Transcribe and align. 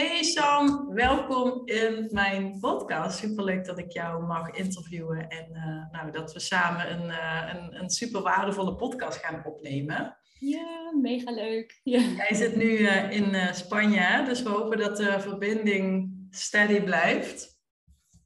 Hey 0.00 0.22
Sam, 0.22 0.94
welkom 0.94 1.62
in 1.66 2.08
mijn 2.10 2.58
podcast. 2.60 3.18
Superleuk 3.18 3.64
dat 3.64 3.78
ik 3.78 3.92
jou 3.92 4.26
mag 4.26 4.50
interviewen 4.50 5.28
en 5.28 5.46
uh, 5.52 5.92
nou, 5.92 6.10
dat 6.10 6.32
we 6.32 6.40
samen 6.40 6.92
een, 6.92 7.08
uh, 7.08 7.54
een, 7.54 7.80
een 7.80 7.90
super 7.90 8.22
waardevolle 8.22 8.74
podcast 8.74 9.18
gaan 9.18 9.44
opnemen. 9.44 10.16
Ja, 10.38 10.92
mega 11.00 11.32
leuk. 11.32 11.80
Ja. 11.82 12.00
Jij 12.00 12.34
zit 12.34 12.56
nu 12.56 12.64
uh, 12.64 13.10
in 13.10 13.54
Spanje, 13.54 14.24
dus 14.24 14.42
we 14.42 14.48
hopen 14.48 14.78
dat 14.78 14.96
de 14.96 15.20
verbinding 15.20 16.12
steady 16.30 16.80
blijft. 16.80 17.58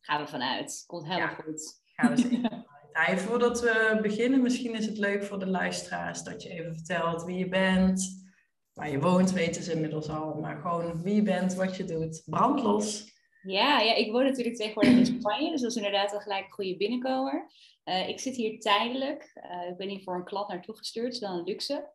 Gaan 0.00 0.22
we 0.22 0.29
vanuit. 0.29 0.84
Komt 0.86 1.06
helemaal 1.06 1.29
ja, 1.29 1.34
goed. 1.34 1.82
Gaan 1.84 2.14
we 2.14 2.20
zeker 2.20 2.64
ja, 3.06 3.16
voordat 3.16 3.61
we 3.61 3.98
beginnen, 4.02 4.43
misschien 4.43 4.75
is 4.75 4.86
het 4.86 4.98
leuk 4.98 5.25
voor 5.25 5.38
de 5.38 5.48
luisteraars 5.48 6.22
dat 6.22 6.43
je 6.43 6.48
even 6.48 6.75
vertelt 6.75 7.25
wie 7.25 7.38
je 7.38 7.48
bent. 7.48 8.23
Waar 8.75 8.91
je 8.91 9.00
woont, 9.00 9.32
weten 9.32 9.62
ze 9.62 9.72
inmiddels 9.72 10.09
al. 10.09 10.34
Maar 10.34 10.56
gewoon 10.56 11.02
wie 11.02 11.14
je 11.14 11.23
bent, 11.23 11.54
wat 11.54 11.77
je 11.77 11.84
doet. 11.84 12.23
Brandlos. 12.24 13.12
Ja, 13.42 13.80
ja, 13.80 13.95
ik 13.95 14.12
woon 14.12 14.24
natuurlijk 14.24 14.56
tegenwoordig 14.56 14.92
in 14.92 15.20
Spanje. 15.20 15.51
Dus 15.51 15.60
dat 15.60 15.70
is 15.70 15.77
inderdaad 15.77 16.10
wel 16.10 16.20
gelijk 16.20 16.45
een 16.45 16.52
goede 16.52 16.77
binnenkomer. 16.77 17.51
Uh, 17.84 18.09
ik 18.09 18.20
zit 18.20 18.37
hier 18.37 18.60
tijdelijk. 18.60 19.32
Uh, 19.51 19.70
ik 19.70 19.77
ben 19.77 19.88
hier 19.88 20.02
voor 20.02 20.15
een 20.15 20.24
klant 20.24 20.48
naartoe 20.48 20.77
gestuurd. 20.77 21.12
Is 21.12 21.18
wel 21.18 21.38
een 21.38 21.45
luxe. 21.45 21.92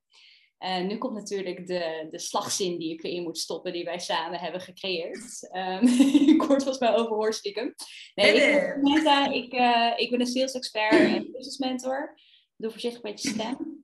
Uh, 0.60 0.82
nu 0.82 0.98
komt 0.98 1.14
natuurlijk 1.14 1.68
de, 1.68 2.08
de 2.10 2.20
slagzin 2.20 2.78
die 2.78 2.94
ik 2.94 3.04
erin 3.04 3.24
moet 3.24 3.38
stoppen, 3.38 3.74
die 3.74 3.84
wij 3.84 4.00
samen 4.00 4.40
hebben 4.40 4.62
gecreëerd. 4.62 5.50
Um, 5.52 5.88
ik 6.36 6.44
word 6.44 6.64
volgens 6.64 6.80
mij 6.80 6.96
overhoor 6.96 7.34
stiekem. 7.34 7.76
Nee, 8.16 8.34
ik, 8.34 9.04
ben, 9.04 9.32
ik, 9.32 9.54
ik 10.00 10.10
ben 10.10 10.20
een 10.20 10.28
sales 10.28 10.54
expert 10.54 10.94
en 10.94 11.32
business 11.32 11.58
mentor. 11.58 12.20
Doe 12.56 12.72
voorzichtig 12.72 13.04
een 13.04 13.12
beetje 13.12 13.30
stem. 13.30 13.79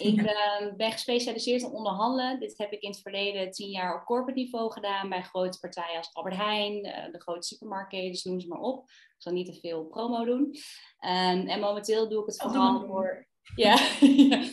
Ik 0.00 0.20
uh, 0.20 0.74
ben 0.76 0.92
gespecialiseerd 0.92 1.62
in 1.62 1.70
onderhandelen. 1.70 2.40
Dit 2.40 2.58
heb 2.58 2.72
ik 2.72 2.80
in 2.80 2.90
het 2.90 3.00
verleden 3.00 3.50
tien 3.50 3.70
jaar 3.70 3.94
op 3.94 4.04
corporate 4.04 4.40
niveau 4.40 4.72
gedaan 4.72 5.08
bij 5.08 5.22
grote 5.22 5.58
partijen 5.58 5.96
als 5.96 6.10
Albert 6.12 6.36
Heijn, 6.36 6.86
uh, 6.86 7.12
de 7.12 7.20
grote 7.20 7.46
supermarkten, 7.46 8.18
noem 8.22 8.40
ze 8.40 8.48
maar 8.48 8.60
op. 8.60 8.82
Ik 8.88 9.14
zal 9.18 9.32
niet 9.32 9.46
te 9.46 9.60
veel 9.60 9.84
promo 9.84 10.24
doen. 10.24 10.40
Um, 10.40 11.46
en 11.46 11.60
momenteel 11.60 12.08
doe 12.08 12.20
ik 12.20 12.26
het 12.26 12.42
vooral 12.42 12.86
voor. 12.86 13.28
Ja, 13.54 13.78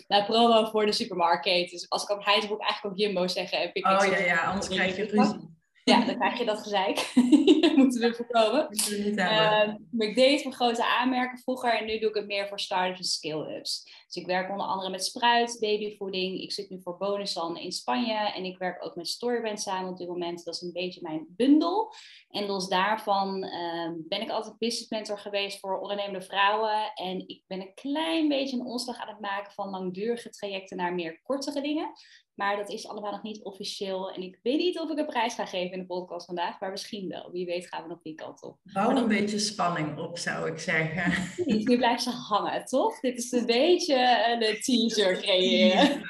nou, 0.07 0.25
promo 0.25 0.65
voor 0.65 0.85
de 0.85 0.91
supermarkt. 0.91 1.43
Dus 1.43 1.89
als 1.89 2.03
ik 2.03 2.09
op 2.09 2.25
Heijn 2.25 2.47
moet 2.47 2.59
ik 2.59 2.61
eigenlijk 2.61 2.85
ook 2.85 2.99
Jumbo 3.01 3.27
zeggen. 3.27 3.59
Heb 3.59 3.75
ik 3.75 3.85
oh 3.85 4.05
ja, 4.05 4.17
ja, 4.17 4.39
anders 4.39 4.67
krijg 4.75 4.95
je 4.95 5.03
ruzie. 5.03 5.56
Ja, 5.87 6.05
dan 6.05 6.15
krijg 6.15 6.37
je 6.37 6.45
dat 6.45 6.59
gezeik. 6.59 7.11
Moeten 7.75 8.01
we 8.01 8.13
voorkomen. 8.13 8.67
Uh, 8.91 9.73
ik 9.97 10.15
deed 10.15 10.31
het 10.31 10.41
voor 10.41 10.51
grote 10.51 10.85
aanmerken 10.85 11.37
vroeger 11.39 11.79
en 11.79 11.85
nu 11.85 11.99
doe 11.99 12.09
ik 12.09 12.15
het 12.15 12.27
meer 12.27 12.47
voor 12.47 12.59
startups 12.59 12.99
en 12.99 13.05
scale-ups. 13.05 13.83
Dus 14.05 14.15
ik 14.15 14.25
werk 14.25 14.49
onder 14.49 14.65
andere 14.65 14.89
met 14.89 15.05
Spruit, 15.05 15.57
babyvoeding. 15.59 16.41
Ik 16.41 16.51
zit 16.51 16.69
nu 16.69 16.81
voor 16.81 16.97
Bonusan 16.97 17.57
in 17.57 17.71
Spanje 17.71 18.31
en 18.33 18.43
ik 18.43 18.57
werk 18.57 18.85
ook 18.85 18.95
met 18.95 19.07
Storybrand 19.07 19.61
samen 19.61 19.89
op 19.89 19.97
dit 19.97 20.07
moment. 20.07 20.43
Dat 20.43 20.55
is 20.55 20.61
een 20.61 20.73
beetje 20.73 21.01
mijn 21.01 21.25
bundel. 21.29 21.93
En 22.29 22.45
los 22.45 22.67
daarvan 22.67 23.43
uh, 23.43 23.91
ben 23.95 24.21
ik 24.21 24.29
altijd 24.29 24.57
business 24.57 24.89
mentor 24.89 25.19
geweest 25.19 25.59
voor 25.59 25.79
ondernemende 25.79 26.21
vrouwen. 26.21 26.91
En 26.93 27.27
ik 27.27 27.43
ben 27.47 27.61
een 27.61 27.73
klein 27.73 28.27
beetje 28.27 28.57
een 28.57 28.65
omslag 28.65 28.97
aan 28.97 29.07
het 29.07 29.19
maken 29.19 29.51
van 29.51 29.69
langdurige 29.69 30.29
trajecten 30.29 30.77
naar 30.77 30.93
meer 30.93 31.21
kortere 31.23 31.61
dingen. 31.61 31.91
Maar 32.37 32.55
dat 32.55 32.69
is 32.69 32.87
allemaal 32.87 33.11
nog 33.11 33.23
niet 33.23 33.43
officieel. 33.43 34.11
En 34.11 34.21
ik 34.21 34.39
weet 34.43 34.57
niet 34.57 34.79
of 34.79 34.89
ik 34.89 34.97
een 34.97 35.05
prijs 35.05 35.33
ga 35.33 35.45
geven 35.45 35.71
in 35.71 35.79
de 35.79 35.85
podcast 35.85 36.25
vandaag, 36.25 36.59
maar 36.59 36.71
misschien 36.71 37.07
wel. 37.07 37.31
Wie 37.31 37.45
weet 37.45 37.67
gaan 37.67 37.83
we 37.83 37.89
nog 37.89 38.01
die 38.01 38.15
kant 38.15 38.41
op. 38.41 38.57
Bouw 38.63 38.95
een 38.95 39.07
beetje 39.07 39.39
spanning 39.39 39.97
op, 39.97 40.17
zou 40.17 40.51
ik 40.51 40.59
zeggen. 40.59 41.13
Nu 41.45 41.77
blijft 41.77 42.03
ze 42.03 42.09
hangen, 42.09 42.65
toch? 42.65 42.99
Dit 42.99 43.17
is 43.17 43.31
een 43.31 43.45
beetje 43.45 43.95
de 44.39 44.57
teaser 44.63 45.21
creëren. 45.21 46.01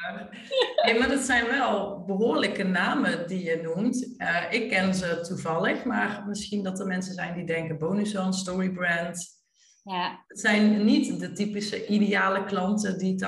Maar 1.00 1.10
dat 1.10 1.20
zijn 1.22 1.46
wel 1.46 2.04
behoorlijke 2.06 2.64
namen 2.64 3.28
die 3.28 3.44
je 3.44 3.60
noemt. 3.62 4.16
Uh, 4.18 4.44
ik 4.50 4.70
ken 4.70 4.96
ze 4.96 5.22
toevallig, 5.22 5.84
maar 5.84 6.24
misschien 6.28 6.64
dat 6.64 6.80
er 6.80 6.86
mensen 6.86 7.14
zijn 7.14 7.36
die 7.36 7.46
denken 7.46 7.78
Bonuson, 7.78 8.34
Storybrand. 8.34 9.36
Ja. 9.84 10.24
Het 10.28 10.40
zijn 10.40 10.86
niet 10.86 11.20
de 11.20 11.32
typische 11.32 11.88
ideale 11.88 12.46
klanten 12.46 12.98
die 12.98 13.26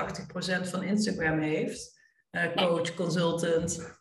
80% 0.64 0.68
van 0.68 0.82
Instagram 0.82 1.38
heeft. 1.38 1.99
Uh, 2.30 2.56
coach, 2.56 2.94
consultant. 2.94 3.98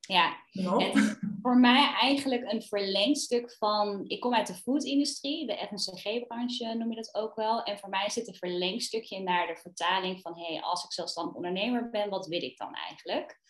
Ja, 0.00 0.36
het 0.50 1.18
voor 1.42 1.56
mij 1.56 1.92
eigenlijk 2.00 2.52
een 2.52 2.62
verlengstuk 2.62 3.52
van. 3.52 4.04
Ik 4.06 4.20
kom 4.20 4.34
uit 4.34 4.46
de 4.46 4.54
foodindustrie, 4.54 5.46
de 5.46 5.68
FMCG-branche 5.68 6.74
noem 6.74 6.90
je 6.90 6.96
dat 6.96 7.14
ook 7.14 7.34
wel. 7.34 7.62
En 7.62 7.78
voor 7.78 7.88
mij 7.88 8.10
zit 8.10 8.28
een 8.28 8.34
verlengstukje 8.34 9.20
naar 9.20 9.46
de 9.46 9.56
vertaling 9.56 10.20
van: 10.20 10.38
hé, 10.38 10.52
hey, 10.52 10.62
als 10.62 10.84
ik 10.84 10.92
zelfstandig 10.92 11.34
ondernemer 11.34 11.90
ben, 11.90 12.10
wat 12.10 12.26
wil 12.26 12.42
ik 12.42 12.56
dan 12.56 12.74
eigenlijk? 12.74 13.40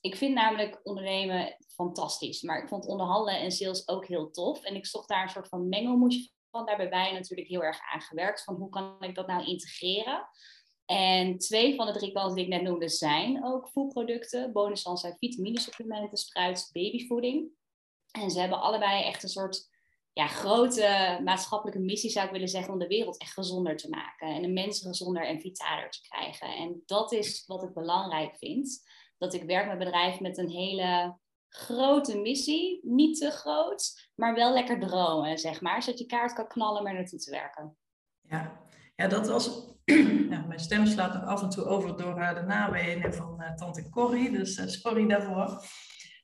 Ik 0.00 0.16
vind 0.16 0.34
namelijk 0.34 0.80
ondernemen 0.82 1.56
fantastisch, 1.74 2.42
maar 2.42 2.62
ik 2.62 2.68
vond 2.68 2.86
onderhandelen 2.86 3.40
en 3.40 3.50
sales 3.50 3.88
ook 3.88 4.06
heel 4.06 4.30
tof. 4.30 4.62
En 4.62 4.74
ik 4.74 4.86
zocht 4.86 5.08
daar 5.08 5.22
een 5.22 5.28
soort 5.28 5.48
van 5.48 5.68
mengelmoesje 5.68 6.30
van. 6.50 6.66
Daar 6.66 6.76
hebben 6.76 6.98
wij 6.98 7.12
natuurlijk 7.12 7.48
heel 7.48 7.62
erg 7.62 7.80
aan 7.92 8.00
gewerkt. 8.00 8.44
Van 8.44 8.54
hoe 8.54 8.68
kan 8.68 8.96
ik 9.02 9.14
dat 9.14 9.26
nou 9.26 9.44
integreren? 9.44 10.28
En 10.90 11.38
twee 11.38 11.74
van 11.74 11.86
de 11.86 11.92
drie 11.92 12.12
kanten 12.12 12.34
die 12.34 12.44
ik 12.44 12.50
net 12.50 12.62
noemde 12.62 12.88
zijn 12.88 13.44
ook 13.44 13.68
voedproducten. 13.68 14.52
Bonusan 14.52 14.96
zijn 14.96 15.16
vitaminesupplementen, 15.18 16.18
spruit, 16.18 16.70
babyvoeding. 16.72 17.48
En 18.10 18.30
ze 18.30 18.40
hebben 18.40 18.60
allebei 18.60 19.04
echt 19.04 19.22
een 19.22 19.28
soort 19.28 19.68
ja, 20.12 20.26
grote 20.26 21.18
maatschappelijke 21.24 21.80
missie, 21.80 22.10
zou 22.10 22.26
ik 22.26 22.32
willen 22.32 22.48
zeggen, 22.48 22.72
om 22.72 22.78
de 22.78 22.86
wereld 22.86 23.18
echt 23.18 23.32
gezonder 23.32 23.76
te 23.76 23.88
maken. 23.88 24.28
En 24.28 24.42
de 24.42 24.48
mensen 24.48 24.88
gezonder 24.88 25.26
en 25.26 25.40
vitaler 25.40 25.90
te 25.90 26.00
krijgen. 26.08 26.56
En 26.56 26.82
dat 26.86 27.12
is 27.12 27.44
wat 27.46 27.62
ik 27.62 27.74
belangrijk 27.74 28.36
vind. 28.36 28.82
Dat 29.18 29.34
ik 29.34 29.42
werk 29.42 29.66
met 29.66 29.78
bedrijven 29.78 30.22
met 30.22 30.38
een 30.38 30.50
hele 30.50 31.18
grote 31.48 32.18
missie. 32.18 32.80
Niet 32.82 33.18
te 33.18 33.30
groot, 33.30 34.08
maar 34.14 34.34
wel 34.34 34.52
lekker 34.52 34.80
dromen, 34.80 35.38
zeg 35.38 35.60
maar. 35.60 35.82
Zodat 35.82 35.98
je 35.98 36.06
kaart 36.06 36.32
kan 36.32 36.48
knallen 36.48 36.80
om 36.80 36.86
er 36.86 36.94
naartoe 36.94 37.18
te 37.18 37.30
werken. 37.30 37.76
Ja, 38.20 38.66
ja 38.96 39.08
dat 39.08 39.28
was 39.28 39.70
mijn 40.46 40.60
stem 40.60 40.86
slaat 40.86 41.14
nog 41.14 41.24
af 41.24 41.42
en 41.42 41.48
toe 41.48 41.64
over 41.64 41.96
door 41.96 42.18
uh, 42.18 42.34
de 42.34 42.42
namen 42.42 43.14
van 43.14 43.36
uh, 43.40 43.54
tante 43.54 43.88
Corrie, 43.88 44.30
dus 44.30 44.58
uh, 44.58 44.66
sorry 44.66 45.06
daarvoor. 45.06 45.62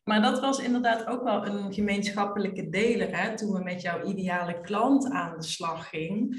Maar 0.04 0.22
dat 0.22 0.41
was 0.41 0.59
inderdaad 0.59 1.06
ook 1.06 1.22
wel 1.22 1.47
een 1.47 1.72
gemeenschappelijke 1.72 2.69
deler 2.69 3.16
hè, 3.16 3.37
toen 3.37 3.53
we 3.53 3.62
met 3.62 3.82
jouw 3.82 4.05
ideale 4.05 4.60
klant 4.60 5.10
aan 5.10 5.37
de 5.37 5.44
slag 5.44 5.88
gingen. 5.88 6.38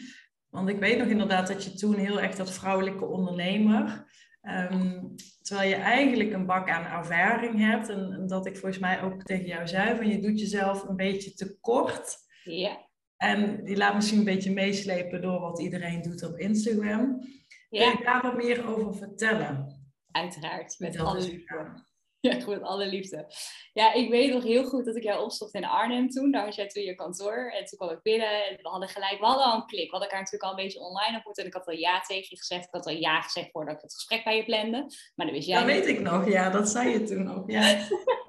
Want 0.50 0.70
ik 0.70 0.80
weet 0.80 0.98
nog 0.98 1.08
inderdaad 1.08 1.48
dat 1.48 1.64
je 1.64 1.74
toen 1.74 1.96
heel 1.96 2.20
echt 2.20 2.38
dat 2.38 2.52
vrouwelijke 2.52 3.06
ondernemer, 3.06 4.06
um, 4.42 5.16
terwijl 5.42 5.70
je 5.70 5.76
eigenlijk 5.76 6.34
een 6.34 6.46
bak 6.46 6.70
aan 6.70 7.00
ervaring 7.00 7.60
hebt 7.60 7.90
en, 7.90 8.12
en, 8.12 8.28
dat 8.28 8.46
ik 8.46 8.58
volgens 8.58 8.82
mij 8.82 9.02
ook 9.02 9.24
tegen 9.24 9.46
jou 9.46 9.68
zei 9.68 9.96
van 9.96 10.08
je 10.08 10.22
doet 10.22 10.40
jezelf 10.40 10.84
een 10.84 10.96
beetje 10.96 11.34
tekort. 11.34 12.18
Ja. 12.44 12.87
En 13.18 13.64
die 13.64 13.78
laat 13.78 13.96
misschien 13.96 14.18
een 14.18 14.24
beetje 14.24 14.52
meeslepen 14.52 15.22
door 15.22 15.40
wat 15.40 15.60
iedereen 15.60 16.02
doet 16.02 16.24
op 16.24 16.38
Instagram. 16.38 17.22
Ja. 17.70 17.90
Kun 17.90 17.98
je 17.98 18.06
daar 18.06 18.22
wat 18.22 18.36
meer 18.36 18.68
over 18.68 18.96
vertellen? 18.96 19.86
Uiteraard, 20.12 20.76
met 20.80 21.00
alle 21.00 21.22
liefde. 21.22 21.86
Ja, 22.20 22.46
met 22.48 22.62
alle 22.62 22.86
liefde. 22.86 23.34
Ja, 23.74 23.94
ik 23.94 24.10
weet 24.10 24.34
nog 24.34 24.44
heel 24.44 24.64
goed 24.64 24.86
dat 24.86 24.96
ik 24.96 25.04
jou 25.04 25.24
opzocht 25.24 25.54
in 25.54 25.66
Arnhem 25.66 26.10
toen. 26.10 26.32
Daar 26.32 26.46
was 26.46 26.56
jij 26.56 26.68
toen 26.68 26.84
je 26.84 26.96
kantoor. 26.96 27.52
En 27.52 27.66
toen 27.66 27.78
kwam 27.78 27.90
ik 27.90 28.02
binnen 28.02 28.46
en 28.46 28.56
we 28.62 28.70
hadden 28.70 28.90
gelijk, 28.90 29.20
we 29.20 29.26
hadden 29.26 29.46
al 29.46 29.56
een 29.56 29.66
klik. 29.66 29.86
We 29.86 29.92
hadden 29.92 30.10
elkaar 30.10 30.20
natuurlijk 30.20 30.44
al 30.44 30.58
een 30.58 30.64
beetje 30.64 30.80
online 30.80 31.16
ontmoet. 31.16 31.38
En 31.38 31.46
ik 31.46 31.54
had 31.54 31.68
al 31.68 31.74
ja 31.74 32.02
tegen 32.02 32.28
je 32.30 32.38
gezegd. 32.38 32.66
Ik 32.66 32.74
had 32.74 32.86
al 32.86 32.94
ja 32.94 33.22
gezegd 33.22 33.52
voordat 33.52 33.76
ik 33.76 33.82
het 33.82 33.94
gesprek 33.94 34.24
bij 34.24 34.36
je 34.36 34.44
plande. 34.44 34.92
Maar 35.16 35.26
dat 35.26 35.36
wist 35.36 35.48
jij 35.48 35.58
Dat 35.58 35.66
weet 35.66 35.88
ik 35.88 36.00
nog, 36.00 36.30
ja. 36.30 36.50
Dat 36.50 36.70
zei 36.70 36.90
je 36.90 37.04
toen 37.04 37.36
ook, 37.36 37.52
ja. 37.52 37.62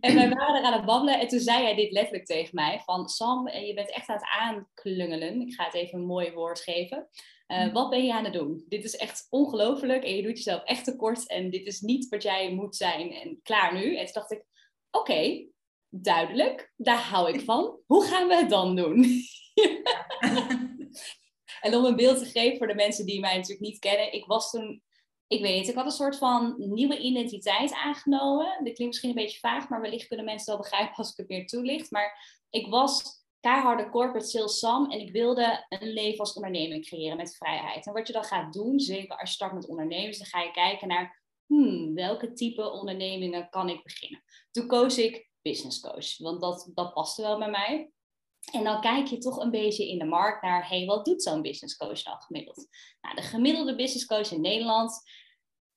En 0.00 0.14
wij 0.14 0.28
waren 0.28 0.54
er 0.54 0.62
aan 0.62 0.72
het 0.72 0.84
babbelen 0.84 1.20
en 1.20 1.28
toen 1.28 1.40
zei 1.40 1.62
hij 1.62 1.74
dit 1.74 1.92
letterlijk 1.92 2.26
tegen 2.26 2.54
mij: 2.54 2.80
van 2.84 3.08
Sam, 3.08 3.46
eh, 3.46 3.66
je 3.66 3.74
bent 3.74 3.90
echt 3.90 4.08
aan 4.08 4.16
het 4.16 4.28
aanklungelen. 4.38 5.40
Ik 5.40 5.54
ga 5.54 5.64
het 5.64 5.74
even 5.74 5.98
een 5.98 6.06
mooi 6.06 6.32
woord 6.32 6.60
geven. 6.60 7.08
Uh, 7.48 7.72
wat 7.72 7.90
ben 7.90 8.04
je 8.04 8.12
aan 8.12 8.24
het 8.24 8.32
doen? 8.32 8.64
Dit 8.68 8.84
is 8.84 8.96
echt 8.96 9.26
ongelooflijk 9.30 10.04
en 10.04 10.16
je 10.16 10.22
doet 10.22 10.36
jezelf 10.36 10.64
echt 10.64 10.84
tekort 10.84 11.28
en 11.28 11.50
dit 11.50 11.66
is 11.66 11.80
niet 11.80 12.08
wat 12.08 12.22
jij 12.22 12.52
moet 12.52 12.76
zijn 12.76 13.12
en 13.12 13.40
klaar 13.42 13.74
nu. 13.74 13.96
En 13.96 14.04
toen 14.04 14.14
dacht 14.14 14.32
ik: 14.32 14.44
oké, 14.90 15.46
duidelijk, 15.88 16.72
daar 16.76 17.02
hou 17.02 17.32
ik 17.32 17.40
van. 17.40 17.78
Hoe 17.86 18.04
gaan 18.04 18.28
we 18.28 18.34
het 18.34 18.50
dan 18.50 18.76
doen? 18.76 19.04
en 21.60 21.74
om 21.74 21.84
een 21.84 21.96
beeld 21.96 22.18
te 22.18 22.24
geven 22.24 22.58
voor 22.58 22.66
de 22.66 22.74
mensen 22.74 23.06
die 23.06 23.20
mij 23.20 23.34
natuurlijk 23.34 23.60
niet 23.60 23.78
kennen, 23.78 24.12
ik 24.12 24.24
was 24.24 24.50
toen 24.50 24.82
ik 25.28 25.40
weet 25.40 25.68
ik 25.68 25.74
had 25.74 25.84
een 25.84 25.90
soort 25.90 26.16
van 26.16 26.54
nieuwe 26.58 26.98
identiteit 26.98 27.72
aangenomen. 27.72 28.46
Dit 28.46 28.74
klinkt 28.74 28.84
misschien 28.84 29.08
een 29.08 29.24
beetje 29.24 29.38
vaag, 29.38 29.68
maar 29.68 29.80
wellicht 29.80 30.06
kunnen 30.08 30.26
mensen 30.26 30.52
wel 30.52 30.62
begrijpen 30.62 30.96
als 30.96 31.10
ik 31.10 31.16
het 31.16 31.28
meer 31.28 31.46
toelicht. 31.46 31.90
Maar 31.90 32.38
ik 32.50 32.66
was 32.66 33.02
keiharde 33.40 33.88
corporate 33.88 34.26
sales 34.26 34.58
Sam 34.58 34.90
en 34.90 35.00
ik 35.00 35.12
wilde 35.12 35.66
een 35.68 35.92
leven 35.92 36.18
als 36.18 36.32
onderneming 36.32 36.86
creëren 36.86 37.16
met 37.16 37.36
vrijheid. 37.36 37.86
En 37.86 37.92
wat 37.92 38.06
je 38.06 38.12
dan 38.12 38.24
gaat 38.24 38.52
doen, 38.52 38.80
zeker 38.80 39.16
als 39.16 39.28
je 39.28 39.34
start 39.34 39.52
met 39.52 39.68
ondernemers, 39.68 40.18
dan 40.18 40.26
ga 40.26 40.40
je 40.40 40.50
kijken 40.50 40.88
naar 40.88 41.22
hmm, 41.46 41.94
welke 41.94 42.32
type 42.32 42.70
ondernemingen 42.70 43.48
kan 43.48 43.68
ik 43.68 43.82
beginnen. 43.82 44.22
Toen 44.50 44.66
koos 44.66 44.98
ik 44.98 45.30
business 45.42 45.80
coach, 45.80 46.18
want 46.18 46.40
dat, 46.40 46.70
dat 46.74 46.92
paste 46.92 47.22
wel 47.22 47.38
bij 47.38 47.50
mij. 47.50 47.92
En 48.52 48.64
dan 48.64 48.80
kijk 48.80 49.06
je 49.06 49.18
toch 49.18 49.36
een 49.36 49.50
beetje 49.50 49.88
in 49.88 49.98
de 49.98 50.04
markt 50.04 50.42
naar, 50.42 50.68
hey, 50.68 50.86
wat 50.86 51.04
doet 51.04 51.22
zo'n 51.22 51.42
business 51.42 51.76
coach 51.76 52.02
dan 52.02 52.20
gemiddeld? 52.20 52.66
Nou, 53.00 53.14
de 53.14 53.22
gemiddelde 53.22 53.74
business 53.74 54.06
coach 54.06 54.32
in 54.32 54.40
Nederland, 54.40 55.02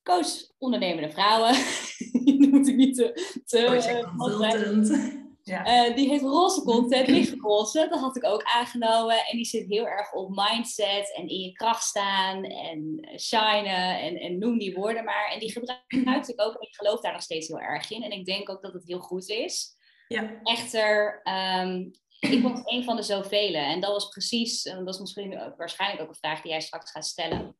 coach 0.03 0.27
ondernemende 0.57 1.11
vrouwen, 1.11 1.55
moet 2.51 2.67
ik 2.67 2.75
niet 2.75 2.95
te... 2.95 3.41
te 3.45 3.69
ja. 5.43 5.87
Uh, 5.87 5.95
die 5.95 6.09
heeft 6.09 6.23
roze 6.23 6.61
content, 6.61 7.07
lichtroze. 7.17 7.87
Dat 7.89 7.99
had 7.99 8.17
ik 8.17 8.25
ook 8.25 8.43
aangenomen. 8.43 9.25
En 9.25 9.37
die 9.37 9.45
zit 9.45 9.67
heel 9.67 9.87
erg 9.87 10.13
op 10.13 10.29
mindset 10.29 11.15
en 11.15 11.27
in 11.27 11.39
je 11.39 11.51
kracht 11.51 11.83
staan 11.83 12.43
en 12.43 13.09
shinen 13.19 13.99
en, 13.99 14.15
en 14.15 14.37
noem 14.37 14.57
die 14.57 14.73
woorden 14.73 15.03
maar. 15.03 15.31
En 15.31 15.39
die 15.39 15.51
gebruik 15.51 16.27
ik 16.27 16.41
ook 16.41 16.53
en 16.53 16.67
ik 16.67 16.75
geloof 16.75 17.01
daar 17.01 17.13
nog 17.13 17.21
steeds 17.21 17.47
heel 17.47 17.59
erg 17.59 17.91
in. 17.91 18.03
En 18.03 18.11
ik 18.11 18.25
denk 18.25 18.49
ook 18.49 18.61
dat 18.61 18.73
het 18.73 18.87
heel 18.87 18.99
goed 18.99 19.29
is. 19.29 19.75
Ja. 20.07 20.39
Echter, 20.43 21.21
um, 21.23 21.91
ik 22.29 22.41
was 22.41 22.61
een 22.63 22.83
van 22.83 22.95
de 22.95 23.03
zoveel. 23.03 23.53
En 23.53 23.79
dat 23.79 23.91
was 23.91 24.07
precies, 24.07 24.63
en 24.63 24.85
dat 24.85 24.93
is 24.93 24.99
misschien 24.99 25.53
waarschijnlijk 25.57 26.01
ook 26.01 26.09
een 26.09 26.15
vraag 26.15 26.41
die 26.41 26.51
jij 26.51 26.61
straks 26.61 26.91
gaat 26.91 27.05
stellen. 27.05 27.55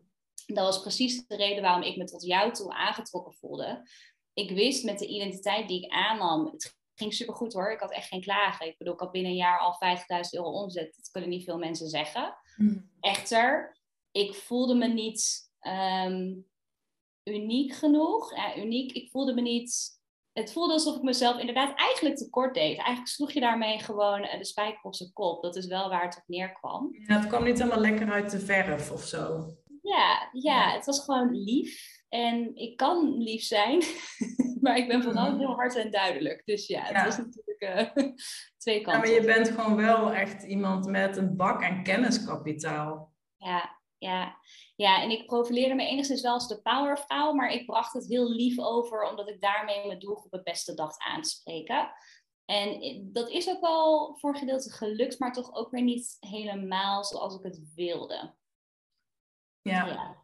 Dat 0.46 0.66
was 0.66 0.81
precies 0.81 1.28
de 1.28 1.36
reden 1.36 1.63
waarom 1.63 1.84
ik 1.84 1.98
me 1.98 2.04
tot 2.04 2.24
jou 2.24 2.54
toe 2.54 2.74
aangetrokken 2.74 3.34
voelde. 3.34 3.90
Ik 4.34 4.52
wist 4.52 4.84
met 4.84 5.00
de 5.00 5.08
identiteit 5.08 5.68
die 5.68 5.84
ik 5.84 5.92
aannam, 5.92 6.46
het 6.46 6.75
ging 6.96 7.13
supergoed 7.13 7.54
hoor. 7.54 7.72
Ik 7.72 7.80
had 7.80 7.92
echt 7.92 8.08
geen 8.08 8.22
klagen. 8.22 8.68
Ik 8.68 8.78
bedoel, 8.78 8.94
ik 8.94 9.00
had 9.00 9.12
binnen 9.12 9.31
een 9.31 9.38
jaar 9.38 9.60
al 9.60 9.74
50.000 9.74 10.04
euro 10.30 10.50
omzet. 10.52 10.96
Dat 10.96 11.12
kunnen 11.12 11.30
niet 11.30 11.44
veel 11.44 11.58
mensen 11.58 11.88
zeggen. 11.88 12.38
Hmm. 12.56 12.92
Echter, 13.00 13.78
ik 14.12 14.36
voelde 14.36 14.75
me 14.75 14.88
niet 14.88 15.52
ehm, 15.60 16.34
uniek 17.24 17.74
genoeg. 17.74 18.36
Ja, 18.36 18.58
uniek, 18.58 18.92
ik 18.92 19.10
voelde 19.10 19.34
me 19.34 19.42
niet... 19.42 20.00
Het 20.33 20.54
voelde 20.54 20.74
alsof 20.74 20.95
ik 20.95 21.01
mezelf 21.01 21.39
inderdaad 21.39 21.80
eigenlijk 21.80 22.16
tekort 22.16 22.54
deed. 22.54 22.78
Eigenlijk 22.78 23.07
sloeg 23.07 23.31
je 23.31 23.39
daarmee 23.39 23.80
gewoon 23.80 24.24
eh, 24.24 24.38
de 24.38 24.45
spijker 24.45 24.81
op 24.81 24.95
zijn 24.95 25.13
kop. 25.13 25.42
Dat 25.42 25.56
is 25.56 25.68
wel 25.68 25.89
waar 25.89 26.04
het 26.04 26.18
op 26.18 26.24
neerkwam. 26.28 26.89
Ja, 27.07 27.19
het 27.19 27.28
kwam 27.28 27.44
niet 27.44 27.57
helemaal 27.57 27.81
lekker 27.81 28.12
uit 28.12 28.31
de 28.31 28.39
verf 28.39 28.92
of 28.92 29.04
zo. 29.04 29.45
Ja, 29.81 30.30
ja, 30.31 30.72
het 30.72 30.86
was 30.86 31.04
gewoon 31.04 31.31
lief. 31.31 32.00
En 32.10 32.56
ik 32.56 32.78
kan 32.78 33.18
lief 33.18 33.42
zijn, 33.42 33.83
maar 34.62 34.78
ik 34.78 34.88
ben 34.88 35.04
vooral 35.04 35.31
mm. 35.31 35.39
heel 35.39 35.56
hard 35.56 35.75
en 35.75 35.92
duidelijk. 35.92 36.42
Dus 36.45 36.68
ja, 36.68 36.84
het 36.84 37.07
is 37.07 37.18
natuurlijk 37.18 37.95
uh, 37.98 38.06
twee 38.63 38.81
kanten. 38.81 38.92
Ja, 38.92 38.98
maar 38.98 39.22
je 39.22 39.34
bent 39.36 39.50
gewoon 39.50 39.75
wel 39.75 40.12
echt 40.12 40.44
iemand 40.44 40.86
met 40.86 41.18
een 41.18 41.36
bak 41.36 41.62
en 41.62 41.84
kenniskapitaal. 41.84 43.13
Ja, 43.38 43.81
ja. 44.01 44.38
ja, 44.75 45.01
en 45.01 45.09
ik 45.09 45.25
profileerde 45.25 45.75
me 45.75 45.88
enigszins 45.88 46.21
wel 46.21 46.33
als 46.33 46.48
de 46.48 46.62
powervrouw, 46.62 47.33
maar 47.33 47.51
ik 47.51 47.65
bracht 47.65 47.94
het 47.94 48.07
heel 48.07 48.30
lief 48.30 48.59
over, 48.59 49.09
omdat 49.09 49.30
ik 49.30 49.42
daarmee 49.42 49.88
mijn 49.88 50.00
doelgroep 50.00 50.31
het 50.31 50.44
beste 50.44 50.74
dacht 50.74 51.03
aan 51.03 51.21
te 51.21 51.30
spreken. 51.30 51.92
En 52.45 52.80
dat 53.12 53.30
is 53.30 53.50
ook 53.50 53.62
wel 53.62 54.18
voor 54.19 54.38
gedeelte 54.38 54.71
gelukt, 54.71 55.19
maar 55.19 55.33
toch 55.33 55.56
ook 55.56 55.71
weer 55.71 55.83
niet 55.83 56.18
helemaal 56.19 57.03
zoals 57.03 57.36
ik 57.36 57.44
het 57.44 57.74
wilde. 57.75 58.36
ja. 59.62 59.86
ja. 59.86 60.19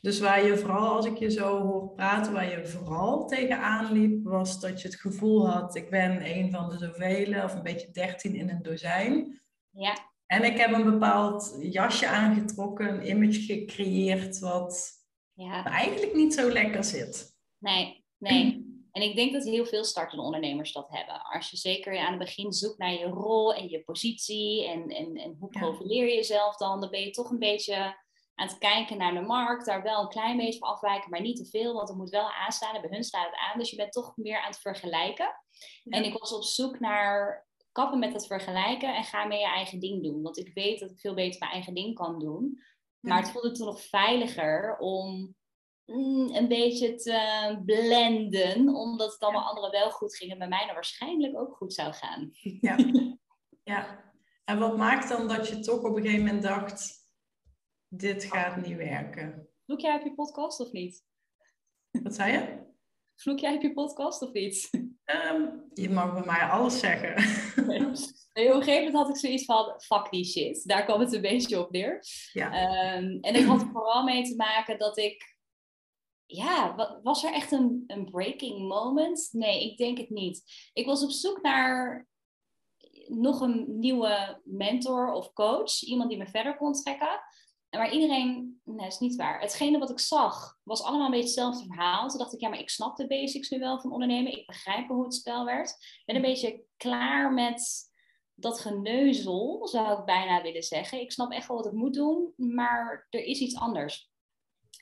Dus 0.00 0.20
waar 0.20 0.44
je 0.44 0.56
vooral, 0.56 0.94
als 0.94 1.06
ik 1.06 1.18
je 1.18 1.30
zo 1.30 1.66
hoor 1.66 1.88
praten, 1.94 2.32
waar 2.32 2.50
je 2.50 2.66
vooral 2.66 3.26
tegenaan 3.26 3.92
liep, 3.92 4.24
was 4.24 4.60
dat 4.60 4.82
je 4.82 4.88
het 4.88 5.00
gevoel 5.00 5.50
had, 5.50 5.74
ik 5.74 5.90
ben 5.90 6.36
een 6.36 6.50
van 6.50 6.68
de 6.68 6.78
zoveel, 6.78 7.44
of 7.44 7.54
een 7.54 7.62
beetje 7.62 7.90
dertien 7.90 8.34
in 8.34 8.50
een 8.50 8.62
dozijn. 8.62 9.42
Ja. 9.70 10.07
En 10.28 10.44
ik 10.44 10.58
heb 10.58 10.72
een 10.72 10.84
bepaald 10.84 11.56
jasje 11.60 12.06
aangetrokken, 12.06 12.88
een 12.88 13.08
image 13.08 13.40
gecreëerd, 13.40 14.38
wat 14.38 14.90
ja. 15.32 15.64
eigenlijk 15.64 16.14
niet 16.14 16.34
zo 16.34 16.50
lekker 16.50 16.84
zit. 16.84 17.36
Nee, 17.58 18.04
nee. 18.18 18.66
En 18.92 19.02
ik 19.02 19.16
denk 19.16 19.32
dat 19.32 19.44
heel 19.44 19.66
veel 19.66 19.84
startende 19.84 20.24
ondernemers 20.24 20.72
dat 20.72 20.88
hebben. 20.90 21.22
Als 21.22 21.50
je 21.50 21.56
zeker 21.56 21.98
aan 21.98 22.10
het 22.10 22.18
begin 22.18 22.52
zoekt 22.52 22.78
naar 22.78 22.92
je 22.92 23.04
rol 23.04 23.54
en 23.54 23.68
je 23.68 23.84
positie 23.84 24.66
en, 24.66 24.88
en, 24.88 25.16
en 25.16 25.36
hoe 25.38 25.48
profileer 25.48 26.06
je 26.06 26.14
jezelf 26.14 26.56
dan, 26.56 26.80
dan 26.80 26.90
ben 26.90 27.00
je 27.00 27.10
toch 27.10 27.30
een 27.30 27.38
beetje 27.38 27.74
aan 28.34 28.46
het 28.46 28.58
kijken 28.58 28.98
naar 28.98 29.14
de 29.14 29.20
markt, 29.20 29.66
daar 29.66 29.82
wel 29.82 30.00
een 30.00 30.08
klein 30.08 30.36
beetje 30.36 30.58
van 30.58 30.68
afwijken, 30.68 31.10
maar 31.10 31.20
niet 31.20 31.36
te 31.36 31.46
veel, 31.46 31.74
want 31.74 31.88
het 31.88 31.96
moet 31.96 32.10
wel 32.10 32.30
aanstaan. 32.30 32.80
bij 32.80 32.90
hun 32.90 33.04
staat 33.04 33.26
het 33.26 33.36
aan, 33.36 33.58
dus 33.58 33.70
je 33.70 33.76
bent 33.76 33.92
toch 33.92 34.16
meer 34.16 34.40
aan 34.40 34.50
het 34.50 34.60
vergelijken. 34.60 35.34
En 35.84 36.04
ik 36.04 36.18
was 36.18 36.32
op 36.32 36.42
zoek 36.42 36.80
naar 36.80 37.47
kappen 37.78 37.98
met 37.98 38.12
het 38.12 38.26
vergelijken 38.26 38.94
en 38.94 39.04
ga 39.04 39.24
mee 39.24 39.38
je 39.38 39.46
eigen 39.46 39.80
ding 39.80 40.02
doen. 40.02 40.22
Want 40.22 40.38
ik 40.38 40.54
weet 40.54 40.80
dat 40.80 40.90
ik 40.90 41.00
veel 41.00 41.14
beter 41.14 41.40
mijn 41.40 41.52
eigen 41.52 41.74
ding 41.74 41.94
kan 41.94 42.18
doen. 42.18 42.62
Maar 43.00 43.20
het 43.20 43.30
voelde 43.30 43.52
toen 43.52 43.66
nog 43.66 43.80
veiliger 43.80 44.78
om 44.78 45.34
mm, 45.84 46.34
een 46.34 46.48
beetje 46.48 46.94
te 46.94 47.60
blenden, 47.64 48.74
omdat 48.74 49.12
het 49.12 49.20
allemaal 49.20 49.48
anderen 49.48 49.70
wel 49.70 49.90
goed 49.90 50.16
ging 50.16 50.32
en 50.32 50.38
bij 50.38 50.48
mij 50.48 50.64
dan 50.66 50.74
waarschijnlijk 50.74 51.36
ook 51.36 51.56
goed 51.56 51.74
zou 51.74 51.92
gaan. 51.92 52.28
Ja. 52.60 52.76
ja. 53.72 54.12
En 54.44 54.58
wat 54.58 54.76
maakt 54.76 55.08
dan 55.08 55.28
dat 55.28 55.48
je 55.48 55.58
toch 55.58 55.82
op 55.82 55.96
een 55.96 56.02
gegeven 56.02 56.24
moment 56.24 56.42
dacht, 56.42 57.08
dit 57.88 58.24
gaat 58.24 58.66
niet 58.66 58.76
werken. 58.76 59.48
Vloek 59.64 59.80
jij 59.80 59.96
op 59.96 60.02
je 60.02 60.14
podcast 60.14 60.60
of 60.60 60.72
niet? 60.72 61.04
Wat 61.90 62.14
zei 62.14 62.32
je? 62.32 62.66
Vloek 63.14 63.38
jij 63.38 63.54
op 63.54 63.62
je 63.62 63.72
podcast 63.72 64.22
of 64.22 64.32
niet? 64.32 64.70
Ehm, 65.08 65.46
je 65.74 65.90
mag 65.90 66.12
bij 66.12 66.24
mij 66.24 66.48
alles 66.48 66.78
zeggen. 66.78 67.14
Nee. 68.34 68.48
op 68.48 68.54
een 68.54 68.62
gegeven 68.62 68.84
moment 68.84 69.04
had 69.04 69.08
ik 69.08 69.16
zoiets 69.16 69.44
van, 69.44 69.80
fuck 69.80 70.10
die 70.10 70.24
shit. 70.24 70.68
Daar 70.68 70.84
kwam 70.84 71.00
het 71.00 71.12
een 71.12 71.20
beetje 71.20 71.58
op 71.58 71.70
neer. 71.70 72.04
Ja. 72.32 72.52
Ehm, 72.52 73.18
en 73.20 73.34
ik 73.34 73.44
had 73.44 73.60
er 73.60 73.68
vooral 73.72 74.02
mee 74.02 74.22
te 74.22 74.36
maken 74.36 74.78
dat 74.78 74.98
ik... 74.98 75.36
Ja, 76.26 76.74
was 77.02 77.24
er 77.24 77.32
echt 77.32 77.52
een, 77.52 77.84
een 77.86 78.10
breaking 78.10 78.68
moment? 78.68 79.28
Nee, 79.32 79.70
ik 79.70 79.78
denk 79.78 79.98
het 79.98 80.10
niet. 80.10 80.42
Ik 80.72 80.86
was 80.86 81.02
op 81.02 81.10
zoek 81.10 81.42
naar 81.42 82.08
nog 83.04 83.40
een 83.40 83.78
nieuwe 83.78 84.40
mentor 84.44 85.12
of 85.12 85.32
coach. 85.32 85.82
Iemand 85.82 86.08
die 86.08 86.18
me 86.18 86.26
verder 86.26 86.56
kon 86.56 86.72
trekken. 86.72 87.20
Maar 87.70 87.92
iedereen, 87.92 88.60
nee, 88.64 88.76
dat 88.76 88.86
is 88.86 88.98
niet 88.98 89.16
waar. 89.16 89.40
Hetgene 89.40 89.78
wat 89.78 89.90
ik 89.90 89.98
zag, 89.98 90.58
was 90.62 90.82
allemaal 90.82 91.04
een 91.04 91.10
beetje 91.10 91.26
hetzelfde 91.26 91.66
verhaal. 91.66 92.08
Toen 92.08 92.18
dacht 92.18 92.32
ik, 92.32 92.40
ja, 92.40 92.48
maar 92.48 92.58
ik 92.58 92.70
snap 92.70 92.96
de 92.96 93.06
basics 93.06 93.50
nu 93.50 93.58
wel 93.58 93.80
van 93.80 93.92
ondernemen. 93.92 94.32
Ik 94.32 94.46
begrijp 94.46 94.88
hoe 94.88 95.04
het 95.04 95.14
spel 95.14 95.44
werkt. 95.44 95.70
Ik 95.70 96.02
ben 96.04 96.16
een 96.16 96.22
beetje 96.22 96.64
klaar 96.76 97.32
met 97.32 97.90
dat 98.34 98.60
geneuzel, 98.60 99.68
zou 99.68 99.98
ik 99.98 100.04
bijna 100.04 100.42
willen 100.42 100.62
zeggen. 100.62 101.00
Ik 101.00 101.12
snap 101.12 101.32
echt 101.32 101.48
wel 101.48 101.56
wat 101.56 101.66
ik 101.66 101.72
moet 101.72 101.94
doen, 101.94 102.32
maar 102.36 103.06
er 103.10 103.24
is 103.24 103.40
iets 103.40 103.56
anders. 103.56 104.10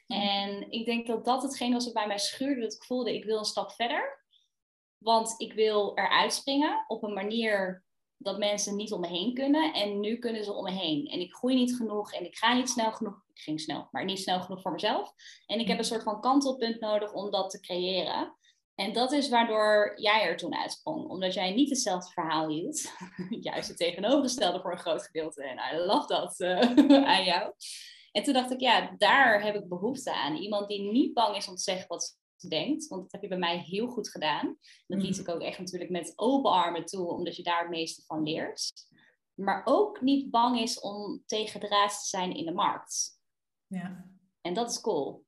En 0.07 0.71
ik 0.71 0.87
denk 0.87 1.07
dat 1.07 1.25
dat 1.25 1.43
hetgeen 1.43 1.73
was 1.73 1.85
wat 1.85 1.95
bij 1.95 2.07
mij 2.07 2.19
schuurde. 2.19 2.61
Dat 2.61 2.75
ik 2.75 2.85
voelde, 2.85 3.15
ik 3.15 3.25
wil 3.25 3.39
een 3.39 3.45
stap 3.45 3.73
verder. 3.73 4.25
Want 4.99 5.35
ik 5.37 5.53
wil 5.53 5.99
eruit 5.99 6.33
springen 6.33 6.85
op 6.87 7.03
een 7.03 7.15
manier 7.15 7.86
dat 8.19 8.39
mensen 8.39 8.77
niet 8.77 8.93
om 8.93 9.01
me 9.01 9.07
heen 9.07 9.35
kunnen. 9.35 9.73
En 9.73 10.01
nu 10.01 10.19
kunnen 10.19 10.45
ze 10.45 10.53
om 10.53 10.65
me 10.65 10.71
heen. 10.71 11.07
En 11.07 11.21
ik 11.21 11.35
groei 11.35 11.55
niet 11.55 11.77
genoeg 11.77 12.13
en 12.13 12.25
ik 12.25 12.37
ga 12.37 12.55
niet 12.55 12.69
snel 12.69 12.93
genoeg. 12.93 13.25
Ik 13.35 13.41
ging 13.41 13.61
snel, 13.61 13.89
maar 13.91 14.05
niet 14.05 14.19
snel 14.19 14.41
genoeg 14.41 14.61
voor 14.61 14.73
mezelf. 14.73 15.13
En 15.47 15.59
ik 15.61 15.69
heb 15.69 15.79
een 15.79 15.85
soort 15.85 16.03
van 16.03 16.21
kantelpunt 16.21 16.81
nodig 16.81 17.13
om 17.13 17.31
dat 17.31 17.51
te 17.51 17.61
creëren. 17.61 18.37
En 18.75 18.93
dat 18.93 19.13
is 19.13 19.29
waardoor 19.29 19.93
jij 19.97 20.23
er 20.23 20.37
toen 20.37 20.57
uitsprong. 20.57 21.09
Omdat 21.09 21.35
jij 21.35 21.55
niet 21.55 21.71
hetzelfde 21.71 22.13
verhaal 22.13 22.49
hield. 22.49 22.93
Juist 23.41 23.69
het 23.69 23.77
tegenovergestelde 23.77 24.61
voor 24.61 24.73
een 24.73 24.79
groot 24.79 25.03
gedeelte. 25.03 25.43
En 25.45 25.59
I 25.75 25.79
love 25.79 26.07
dat 26.07 26.41
uh, 26.41 27.05
aan 27.15 27.25
jou. 27.25 27.53
En 28.13 28.23
toen 28.23 28.35
dacht 28.35 28.51
ik, 28.51 28.61
ja, 28.61 28.95
daar 28.99 29.43
heb 29.43 29.55
ik 29.55 29.69
behoefte 29.69 30.13
aan. 30.15 30.37
Iemand 30.37 30.69
die 30.69 30.91
niet 30.93 31.15
bang 31.15 31.37
is 31.37 31.49
om 31.49 31.55
te 31.55 31.63
zeggen 31.63 31.89
wat 31.89 32.19
denkt. 32.49 32.89
Want 32.89 33.03
dat 33.03 33.13
heb 33.13 33.23
je 33.23 33.29
bij 33.29 33.39
mij 33.39 33.59
heel 33.59 33.87
goed 33.87 34.11
gedaan. 34.11 34.59
Dat 34.87 35.03
liet 35.03 35.11
mhm. 35.11 35.21
ik 35.21 35.29
ook 35.29 35.41
echt 35.41 35.59
natuurlijk 35.59 35.91
met 35.91 36.13
open 36.17 36.51
armen 36.51 36.85
toe, 36.85 37.07
omdat 37.07 37.37
je 37.37 37.43
daar 37.43 37.61
het 37.61 37.69
meeste 37.69 38.03
van 38.03 38.23
leert. 38.23 38.73
Maar 39.35 39.63
ook 39.65 40.01
niet 40.01 40.31
bang 40.31 40.61
is 40.61 40.81
om 40.81 41.23
tegen 41.27 41.61
de 41.61 41.69
raad 41.69 41.91
te 41.91 42.07
zijn 42.09 42.35
in 42.35 42.45
de 42.45 42.53
markt. 42.53 43.21
Ja. 43.67 44.11
En 44.41 44.55
dat 44.55 44.71
is 44.71 44.81
cool. 44.81 45.25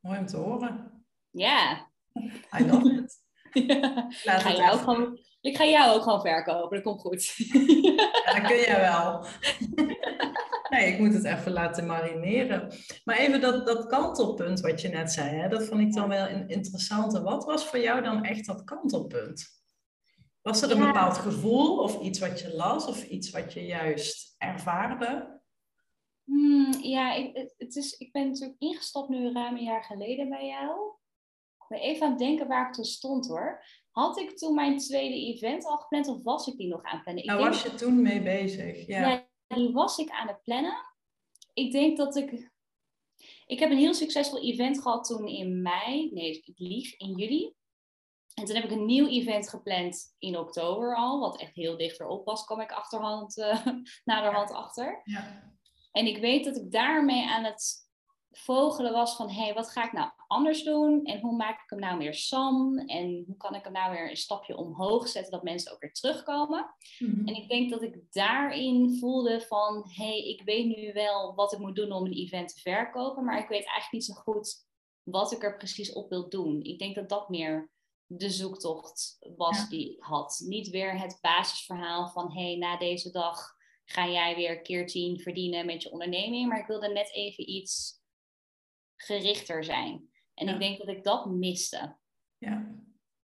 Mooi 0.00 0.18
om 0.18 0.26
te 0.26 0.36
horen. 0.36 1.06
Ja. 1.30 1.90
I 2.58 2.66
love 2.66 2.92
it. 2.92 3.22
ik, 4.24 4.40
ga 4.40 4.52
jou 4.52 4.78
gewoon, 4.78 5.18
ik 5.40 5.56
ga 5.56 5.64
jou 5.64 5.96
ook 5.96 6.02
gewoon 6.02 6.20
verkopen, 6.20 6.76
dat 6.76 6.82
komt 6.82 7.00
goed. 7.00 7.24
ja, 7.96 8.32
dat 8.32 8.46
kun 8.46 8.56
jij 8.56 8.80
wel. 8.80 9.26
Nee, 10.74 10.92
ik 10.92 10.98
moet 10.98 11.14
het 11.14 11.24
even 11.24 11.52
laten 11.52 11.86
marineren. 11.86 12.72
Maar 13.04 13.16
even 13.16 13.40
dat, 13.40 13.66
dat 13.66 13.86
kantelpunt 13.86 14.60
wat 14.60 14.80
je 14.80 14.88
net 14.88 15.12
zei, 15.12 15.28
hè, 15.28 15.48
dat 15.48 15.64
vond 15.64 15.80
ik 15.80 15.92
dan 15.92 16.08
wel 16.08 16.28
een 16.28 16.48
interessante. 16.48 17.22
Wat 17.22 17.44
was 17.44 17.66
voor 17.66 17.78
jou 17.78 18.02
dan 18.02 18.24
echt 18.24 18.46
dat 18.46 18.64
kantelpunt? 18.64 19.62
Was 20.42 20.62
er 20.62 20.70
een 20.70 20.86
bepaald 20.86 21.16
gevoel 21.16 21.78
of 21.78 22.00
iets 22.00 22.18
wat 22.18 22.40
je 22.40 22.54
las 22.54 22.86
of 22.86 23.04
iets 23.04 23.30
wat 23.30 23.52
je 23.52 23.66
juist 23.66 24.34
ervaarde? 24.38 25.40
Hmm, 26.24 26.72
ja, 26.82 27.14
ik, 27.14 27.52
het 27.56 27.76
is, 27.76 27.92
ik 27.92 28.12
ben 28.12 28.26
natuurlijk 28.28 28.60
ingestapt 28.60 29.08
nu 29.08 29.32
ruim 29.32 29.56
een 29.56 29.64
jaar 29.64 29.84
geleden 29.84 30.28
bij 30.28 30.46
jou. 30.46 30.92
Ik 31.58 31.68
ben 31.68 31.80
even 31.80 32.02
aan 32.02 32.10
het 32.10 32.18
denken 32.18 32.46
waar 32.46 32.66
ik 32.68 32.74
toen 32.74 32.84
stond 32.84 33.26
hoor. 33.26 33.64
Had 33.90 34.18
ik 34.18 34.36
toen 34.36 34.54
mijn 34.54 34.78
tweede 34.78 35.14
event 35.14 35.64
al 35.64 35.76
gepland 35.76 36.08
of 36.08 36.22
was 36.22 36.46
ik 36.46 36.56
die 36.56 36.68
nog 36.68 36.82
aan 36.82 36.94
het 36.94 37.02
plannen? 37.02 37.26
Daar 37.26 37.38
was 37.38 37.62
je 37.62 37.74
toen 37.74 38.02
mee 38.02 38.22
bezig, 38.22 38.86
ja. 38.86 39.08
ja 39.08 39.23
die 39.46 39.72
was 39.72 39.98
ik 39.98 40.10
aan 40.10 40.28
het 40.28 40.42
plannen. 40.42 40.76
Ik 41.52 41.72
denk 41.72 41.96
dat 41.96 42.16
ik. 42.16 42.52
Ik 43.46 43.58
heb 43.58 43.70
een 43.70 43.78
heel 43.78 43.94
succesvol 43.94 44.42
event 44.42 44.82
gehad 44.82 45.04
toen 45.04 45.26
in 45.26 45.62
mei. 45.62 46.10
Nee, 46.12 46.42
ik 46.44 46.58
lieg, 46.58 46.96
in 46.96 47.14
juli. 47.18 47.54
En 48.34 48.44
toen 48.44 48.54
heb 48.54 48.64
ik 48.64 48.70
een 48.70 48.86
nieuw 48.86 49.06
event 49.06 49.48
gepland 49.48 50.14
in 50.18 50.38
oktober 50.38 50.96
al, 50.96 51.20
wat 51.20 51.40
echt 51.40 51.54
heel 51.54 51.76
dichterop 51.76 52.24
was, 52.24 52.44
kwam 52.44 52.60
ik 52.60 52.72
achterhand, 52.72 53.36
uh, 53.36 53.66
naderhand 54.04 54.50
achter. 54.50 55.00
Ja. 55.04 55.52
En 55.92 56.06
ik 56.06 56.18
weet 56.18 56.44
dat 56.44 56.56
ik 56.56 56.72
daarmee 56.72 57.26
aan 57.28 57.44
het 57.44 57.83
vogelen 58.36 58.92
was 58.92 59.16
van, 59.16 59.28
hé, 59.30 59.42
hey, 59.42 59.54
wat 59.54 59.70
ga 59.70 59.84
ik 59.84 59.92
nou 59.92 60.10
anders 60.26 60.62
doen? 60.62 61.04
En 61.04 61.20
hoe 61.20 61.36
maak 61.36 61.62
ik 61.62 61.70
hem 61.70 61.78
nou 61.78 61.98
weer 61.98 62.14
Sam? 62.14 62.78
En 62.78 63.24
hoe 63.26 63.36
kan 63.36 63.54
ik 63.54 63.64
hem 63.64 63.72
nou 63.72 63.92
weer 63.92 64.10
een 64.10 64.16
stapje 64.16 64.56
omhoog 64.56 65.08
zetten, 65.08 65.32
dat 65.32 65.42
mensen 65.42 65.72
ook 65.72 65.80
weer 65.80 65.92
terugkomen? 65.92 66.74
Mhm. 66.98 67.28
En 67.28 67.34
ik 67.34 67.48
denk 67.48 67.70
dat 67.70 67.82
ik 67.82 68.12
daarin 68.12 68.96
voelde 68.98 69.40
van, 69.40 69.90
hé, 69.94 70.04
hey, 70.04 70.18
ik 70.18 70.42
weet 70.42 70.76
nu 70.76 70.92
wel 70.92 71.34
wat 71.34 71.52
ik 71.52 71.58
moet 71.58 71.76
doen 71.76 71.92
om 71.92 72.04
een 72.04 72.12
event 72.12 72.54
te 72.54 72.60
verkopen, 72.60 73.24
maar 73.24 73.38
ik 73.38 73.48
weet 73.48 73.66
eigenlijk 73.66 73.92
niet 73.92 74.04
zo 74.04 74.14
goed 74.14 74.66
wat 75.02 75.32
ik 75.32 75.42
er 75.42 75.56
precies 75.56 75.92
op 75.92 76.08
wil 76.08 76.28
doen. 76.28 76.62
Ik 76.62 76.78
denk 76.78 76.94
dat 76.94 77.08
dat 77.08 77.28
meer 77.28 77.72
de 78.06 78.30
zoektocht 78.30 79.18
was 79.36 79.68
die 79.68 79.92
ik 79.92 80.02
had. 80.02 80.42
Niet 80.46 80.68
weer 80.68 81.00
het 81.00 81.18
basisverhaal 81.20 82.08
van, 82.08 82.32
hé, 82.32 82.44
hey, 82.44 82.56
na 82.56 82.76
deze 82.76 83.10
dag 83.10 83.54
ga 83.84 84.08
jij 84.08 84.36
weer 84.36 84.62
keer 84.62 84.86
tien 84.86 85.20
verdienen 85.20 85.66
met 85.66 85.82
je 85.82 85.90
onderneming, 85.90 86.48
maar 86.48 86.60
ik 86.60 86.66
wilde 86.66 86.88
net 86.88 87.12
even 87.12 87.50
iets 87.50 88.02
gerichter 88.96 89.64
zijn. 89.64 90.08
En 90.34 90.48
ik 90.48 90.58
denk 90.58 90.78
dat 90.78 90.88
ik 90.88 91.04
dat 91.04 91.26
miste. 91.26 91.96
Ja. 92.38 92.66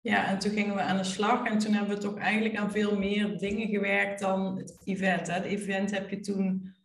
ja, 0.01 0.27
en 0.27 0.39
toen 0.39 0.51
gingen 0.51 0.75
we 0.75 0.81
aan 0.81 0.97
de 0.97 1.03
slag 1.03 1.47
en 1.47 1.57
toen 1.57 1.73
hebben 1.73 1.95
we 1.95 2.01
toch 2.01 2.17
eigenlijk 2.17 2.55
aan 2.55 2.71
veel 2.71 2.97
meer 2.97 3.37
dingen 3.37 3.67
gewerkt 3.67 4.19
dan 4.19 4.57
het 4.57 4.81
event. 4.83 5.27
Hè? 5.27 5.33
Het 5.33 5.43
event 5.43 5.91
heb 5.91 6.09
je 6.09 6.19
toen 6.19 6.75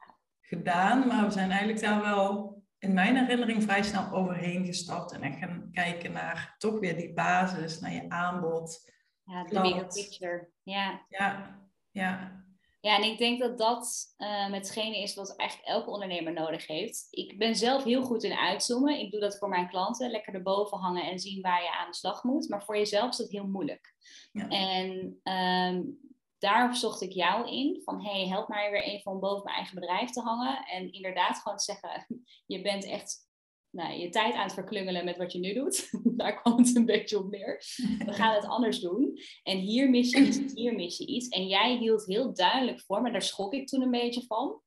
gedaan, 0.40 1.06
maar 1.06 1.24
we 1.24 1.30
zijn 1.30 1.50
eigenlijk 1.50 1.80
daar 1.80 2.02
wel 2.02 2.62
in 2.78 2.92
mijn 2.92 3.16
herinnering 3.16 3.62
vrij 3.62 3.82
snel 3.82 4.10
overheen 4.10 4.64
gestapt 4.64 5.12
en 5.12 5.22
echt 5.22 5.38
gaan 5.38 5.68
kijken 5.72 6.12
naar 6.12 6.54
toch 6.58 6.78
weer 6.78 6.96
die 6.96 7.12
basis, 7.12 7.80
naar 7.80 7.92
je 7.92 8.08
aanbod. 8.08 8.92
Ja, 9.24 9.44
de 9.44 9.60
bigger 9.60 9.86
picture. 9.86 10.50
Ja. 10.62 11.06
ja, 11.08 11.58
ja. 11.90 12.44
Ja, 12.82 12.96
en 12.96 13.02
ik 13.02 13.18
denk 13.18 13.40
dat 13.40 13.58
dat 13.58 14.14
uh, 14.18 14.52
hetgene 14.52 15.02
is 15.02 15.14
wat 15.14 15.36
eigenlijk 15.36 15.68
elke 15.68 15.90
ondernemer 15.90 16.32
nodig 16.32 16.66
heeft. 16.66 17.06
Ik 17.10 17.38
ben 17.38 17.56
zelf 17.56 17.84
heel 17.84 18.02
goed 18.02 18.22
in 18.22 18.36
uitzoomen. 18.36 18.98
Ik 18.98 19.10
doe 19.10 19.20
dat 19.20 19.38
voor 19.38 19.48
mijn 19.48 19.68
klanten. 19.68 20.10
Lekker 20.10 20.34
erboven 20.34 20.78
hangen 20.78 21.04
en 21.04 21.18
zien 21.18 21.42
waar 21.42 21.62
je 21.62 21.72
aan 21.72 21.90
de 21.90 21.96
slag 21.96 22.22
moet. 22.22 22.48
Maar 22.48 22.64
voor 22.64 22.76
jezelf 22.76 23.10
is 23.10 23.16
dat 23.16 23.30
heel 23.30 23.46
moeilijk. 23.46 23.94
Ja. 24.32 24.48
En 24.48 25.20
um, 25.22 25.98
daar 26.38 26.76
zocht 26.76 27.00
ik 27.00 27.12
jou 27.12 27.50
in. 27.50 27.80
Van, 27.84 28.04
hey, 28.04 28.28
help 28.28 28.48
mij 28.48 28.70
weer 28.70 28.82
even 28.82 29.12
om 29.12 29.20
boven 29.20 29.44
mijn 29.44 29.56
eigen 29.56 29.74
bedrijf 29.74 30.10
te 30.10 30.20
hangen. 30.20 30.64
En 30.66 30.92
inderdaad 30.92 31.38
gewoon 31.38 31.58
te 31.58 31.64
zeggen, 31.64 32.06
je 32.46 32.62
bent 32.62 32.84
echt 32.84 33.30
nou, 33.72 33.92
je 33.92 34.08
tijd 34.08 34.34
aan 34.34 34.42
het 34.42 34.52
verklungelen 34.52 35.04
met 35.04 35.16
wat 35.16 35.32
je 35.32 35.38
nu 35.38 35.52
doet. 35.52 35.90
Daar 36.20 36.42
kwam 36.42 36.58
het 36.58 36.76
een 36.76 36.84
beetje 36.84 37.18
op 37.18 37.30
neer. 37.30 37.64
We 38.06 38.12
gaan 38.12 38.34
het 38.34 38.44
anders 38.44 38.80
doen. 38.80 39.18
En 39.42 39.58
hier 39.58 39.90
mis 39.90 40.10
je 40.10 40.20
iets, 40.20 40.38
hier 40.54 40.74
mis 40.74 40.98
je 40.98 41.06
iets. 41.06 41.28
En 41.28 41.46
jij 41.46 41.76
hield 41.76 42.06
heel 42.06 42.34
duidelijk 42.34 42.80
voor, 42.80 43.02
maar 43.02 43.12
daar 43.12 43.22
schrok 43.22 43.52
ik 43.52 43.66
toen 43.66 43.82
een 43.82 43.90
beetje 43.90 44.22
van, 44.26 44.60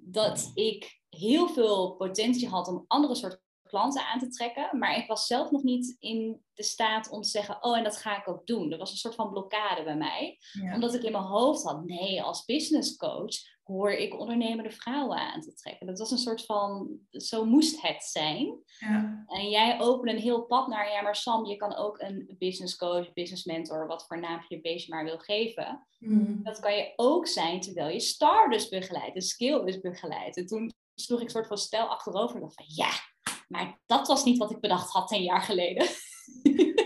dat 0.00 0.50
ik 0.54 1.00
heel 1.08 1.48
veel 1.48 1.94
potentie 1.94 2.48
had 2.48 2.68
om 2.68 2.84
andere 2.86 3.14
soorten 3.14 3.40
klanten 3.70 4.06
aan 4.06 4.18
te 4.18 4.28
trekken. 4.28 4.78
Maar 4.78 4.96
ik 4.96 5.06
was 5.06 5.26
zelf 5.26 5.50
nog 5.50 5.62
niet 5.62 5.96
in 5.98 6.42
de 6.54 6.62
staat 6.62 7.10
om 7.10 7.22
te 7.22 7.28
zeggen, 7.28 7.64
oh, 7.64 7.76
en 7.76 7.84
dat 7.84 7.96
ga 7.96 8.18
ik 8.18 8.28
ook 8.28 8.46
doen. 8.46 8.72
Er 8.72 8.78
was 8.78 8.90
een 8.90 8.96
soort 8.96 9.14
van 9.14 9.30
blokkade 9.30 9.82
bij 9.82 9.96
mij. 9.96 10.38
Omdat 10.74 10.94
ik 10.94 11.02
in 11.02 11.12
mijn 11.12 11.24
hoofd 11.24 11.62
had, 11.62 11.84
nee, 11.84 12.22
als 12.22 12.44
business 12.44 12.96
coach 12.96 13.34
hoor 13.62 13.92
ik 13.92 14.18
ondernemende 14.18 14.70
vrouwen 14.70 15.18
aan 15.18 15.40
te 15.40 15.54
trekken. 15.54 15.86
Dat 15.86 15.98
was 15.98 16.10
een 16.10 16.18
soort 16.18 16.44
van, 16.44 16.98
zo 17.10 17.44
moest 17.44 17.82
het 17.82 18.02
zijn. 18.02 18.62
Ja. 18.78 19.24
En 19.26 19.50
jij 19.50 19.80
opende 19.80 20.12
een 20.12 20.22
heel 20.22 20.42
pad 20.42 20.68
naar, 20.68 20.90
ja, 20.90 21.02
maar 21.02 21.16
Sam, 21.16 21.46
je 21.46 21.56
kan 21.56 21.76
ook 21.76 22.00
een 22.00 22.36
business 22.38 22.76
coach, 22.76 23.12
business 23.12 23.44
mentor, 23.44 23.86
wat 23.86 24.06
voor 24.06 24.20
naam 24.20 24.44
je 24.48 24.60
beestje 24.60 24.94
maar 24.94 25.04
wil 25.04 25.18
geven. 25.18 25.86
Mm. 25.98 26.40
Dat 26.42 26.60
kan 26.60 26.76
je 26.76 26.92
ook 26.96 27.26
zijn 27.26 27.60
terwijl 27.60 27.88
je 27.88 28.00
starters 28.00 28.68
begeleidt, 28.68 29.14
de 29.14 29.20
skill 29.20 29.64
is 29.64 29.80
begeleidt. 29.80 30.36
En 30.36 30.46
toen 30.46 30.72
sloeg 30.94 31.18
ik 31.18 31.24
een 31.24 31.30
soort 31.30 31.46
van 31.46 31.58
stijl 31.58 31.86
achterover 31.86 32.34
en 32.36 32.42
dacht 32.42 32.54
van, 32.54 32.64
ja, 32.68 32.90
maar 33.50 33.80
dat 33.86 34.06
was 34.06 34.24
niet 34.24 34.38
wat 34.38 34.50
ik 34.50 34.60
bedacht 34.60 34.90
had 34.90 35.08
tien 35.08 35.22
jaar 35.22 35.42
geleden. 35.42 35.86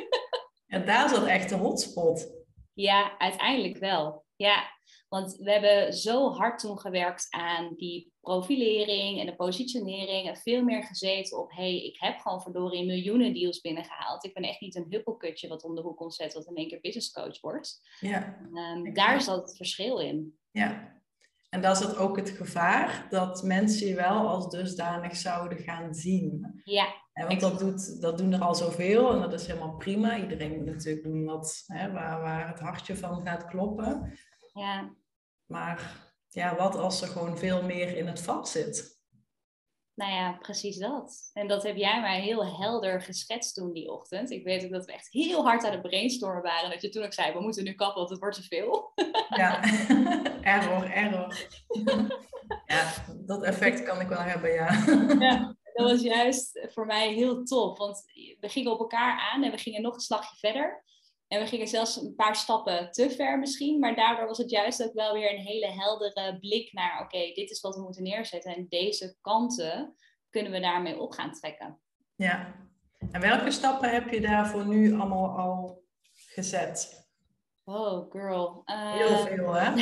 En 0.74 0.86
daar 0.86 1.08
zat 1.08 1.26
echt 1.26 1.48
de 1.48 1.54
hotspot. 1.54 2.32
Ja, 2.72 3.18
uiteindelijk 3.18 3.78
wel. 3.78 4.24
Ja, 4.36 4.70
want 5.08 5.36
we 5.36 5.50
hebben 5.50 5.92
zo 5.92 6.30
hard 6.30 6.58
toen 6.58 6.78
gewerkt 6.78 7.26
aan 7.30 7.74
die 7.76 8.12
profilering 8.20 9.20
en 9.20 9.26
de 9.26 9.36
positionering. 9.36 10.28
En 10.28 10.36
veel 10.36 10.62
meer 10.62 10.82
gezeten 10.82 11.38
op, 11.38 11.52
hey, 11.52 11.84
ik 11.84 12.00
heb 12.00 12.18
gewoon 12.18 12.42
verdorie 12.42 12.84
miljoenen 12.86 13.34
deals 13.34 13.60
binnengehaald. 13.60 14.24
Ik 14.24 14.34
ben 14.34 14.42
echt 14.42 14.60
niet 14.60 14.74
een 14.74 14.86
huppelkutje 14.88 15.48
wat 15.48 15.64
om 15.64 15.74
de 15.74 15.80
hoek 15.80 15.96
komt 15.96 16.14
zetten, 16.14 16.38
wat 16.38 16.48
in 16.48 16.56
één 16.56 16.68
keer 16.68 16.80
business 16.80 17.12
coach 17.12 17.40
wordt. 17.40 17.80
Ja, 18.00 18.38
um, 18.52 18.94
daar 18.94 19.20
zat 19.20 19.46
het 19.46 19.56
verschil 19.56 19.98
in. 19.98 20.38
Ja, 20.50 21.02
en 21.54 21.60
daar 21.60 21.76
zat 21.76 21.96
ook 21.96 22.16
het 22.16 22.28
gevaar 22.28 23.06
dat 23.10 23.42
mensen 23.42 23.86
je 23.86 23.94
wel 23.94 24.28
als 24.28 24.50
dusdanig 24.50 25.16
zouden 25.16 25.58
gaan 25.58 25.94
zien. 25.94 26.60
Ja. 26.64 26.94
want 27.12 27.40
dat, 27.40 27.58
doet, 27.58 28.00
dat 28.00 28.18
doen 28.18 28.32
er 28.32 28.40
al 28.40 28.54
zoveel 28.54 29.12
en 29.12 29.20
dat 29.20 29.32
is 29.32 29.46
helemaal 29.46 29.76
prima. 29.76 30.18
Iedereen 30.18 30.56
moet 30.56 30.64
natuurlijk 30.64 31.04
doen 31.04 31.24
wat, 31.24 31.64
hè, 31.66 31.92
waar, 31.92 32.20
waar 32.20 32.48
het 32.48 32.60
hartje 32.60 32.96
van 32.96 33.26
gaat 33.26 33.44
kloppen. 33.44 34.12
Ja. 34.52 34.94
Maar 35.46 36.10
ja, 36.28 36.56
wat 36.56 36.76
als 36.76 37.02
er 37.02 37.08
gewoon 37.08 37.38
veel 37.38 37.62
meer 37.62 37.96
in 37.96 38.06
het 38.06 38.20
vat 38.20 38.48
zit? 38.48 38.93
Nou 39.94 40.12
ja, 40.12 40.32
precies 40.32 40.76
dat. 40.76 41.30
En 41.32 41.48
dat 41.48 41.62
heb 41.62 41.76
jij 41.76 42.00
mij 42.00 42.20
heel 42.20 42.46
helder 42.56 43.02
geschetst 43.02 43.54
toen 43.54 43.72
die 43.72 43.92
ochtend. 43.92 44.30
Ik 44.30 44.44
weet 44.44 44.64
ook 44.64 44.70
dat 44.70 44.84
we 44.84 44.92
echt 44.92 45.12
heel 45.12 45.44
hard 45.44 45.64
aan 45.64 45.72
het 45.72 45.82
brainstormen 45.82 46.42
waren. 46.42 46.70
Dat 46.70 46.82
je 46.82 46.88
toen 46.88 47.04
ook 47.04 47.12
zei, 47.12 47.32
we 47.32 47.40
moeten 47.40 47.64
nu 47.64 47.72
kappen, 47.72 47.98
want 47.98 48.10
het 48.10 48.18
wordt 48.18 48.36
te 48.36 48.42
veel. 48.42 48.92
Ja, 49.28 49.62
error, 50.54 50.90
error. 50.90 51.48
Ja, 52.66 52.92
dat 53.26 53.42
effect 53.42 53.82
kan 53.82 54.00
ik 54.00 54.08
wel 54.08 54.18
hebben, 54.18 54.52
ja. 54.52 54.84
Ja, 55.18 55.56
dat 55.74 55.90
was 55.90 56.02
juist 56.02 56.66
voor 56.72 56.86
mij 56.86 57.12
heel 57.12 57.44
tof. 57.44 57.78
Want 57.78 58.04
we 58.40 58.48
gingen 58.48 58.72
op 58.72 58.78
elkaar 58.78 59.20
aan 59.32 59.42
en 59.42 59.50
we 59.50 59.58
gingen 59.58 59.82
nog 59.82 59.94
een 59.94 60.00
slagje 60.00 60.36
verder. 60.36 60.82
En 61.34 61.40
we 61.40 61.46
gingen 61.46 61.68
zelfs 61.68 61.96
een 61.96 62.14
paar 62.14 62.36
stappen 62.36 62.90
te 62.90 63.10
ver 63.10 63.38
misschien, 63.38 63.78
maar 63.78 63.94
daardoor 63.94 64.26
was 64.26 64.38
het 64.38 64.50
juist 64.50 64.84
ook 64.84 64.92
wel 64.92 65.12
weer 65.12 65.32
een 65.32 65.44
hele 65.44 65.66
heldere 65.66 66.38
blik 66.38 66.72
naar, 66.72 67.00
oké, 67.02 67.18
dit 67.18 67.50
is 67.50 67.60
wat 67.60 67.74
we 67.74 67.82
moeten 67.82 68.02
neerzetten 68.02 68.54
en 68.54 68.66
deze 68.68 69.16
kanten 69.20 69.96
kunnen 70.30 70.52
we 70.52 70.60
daarmee 70.60 71.00
op 71.00 71.12
gaan 71.12 71.32
trekken. 71.32 71.80
Ja, 72.16 72.54
en 73.10 73.20
welke 73.20 73.50
stappen 73.50 73.90
heb 73.90 74.10
je 74.10 74.20
daarvoor 74.20 74.66
nu 74.66 74.92
allemaal 74.92 75.38
al 75.38 75.82
gezet? 76.12 77.08
Oh, 77.64 78.10
girl. 78.10 78.62
Heel 78.64 79.08
ehm, 79.08 79.26
veel, 79.26 79.52
hè? 79.52 79.72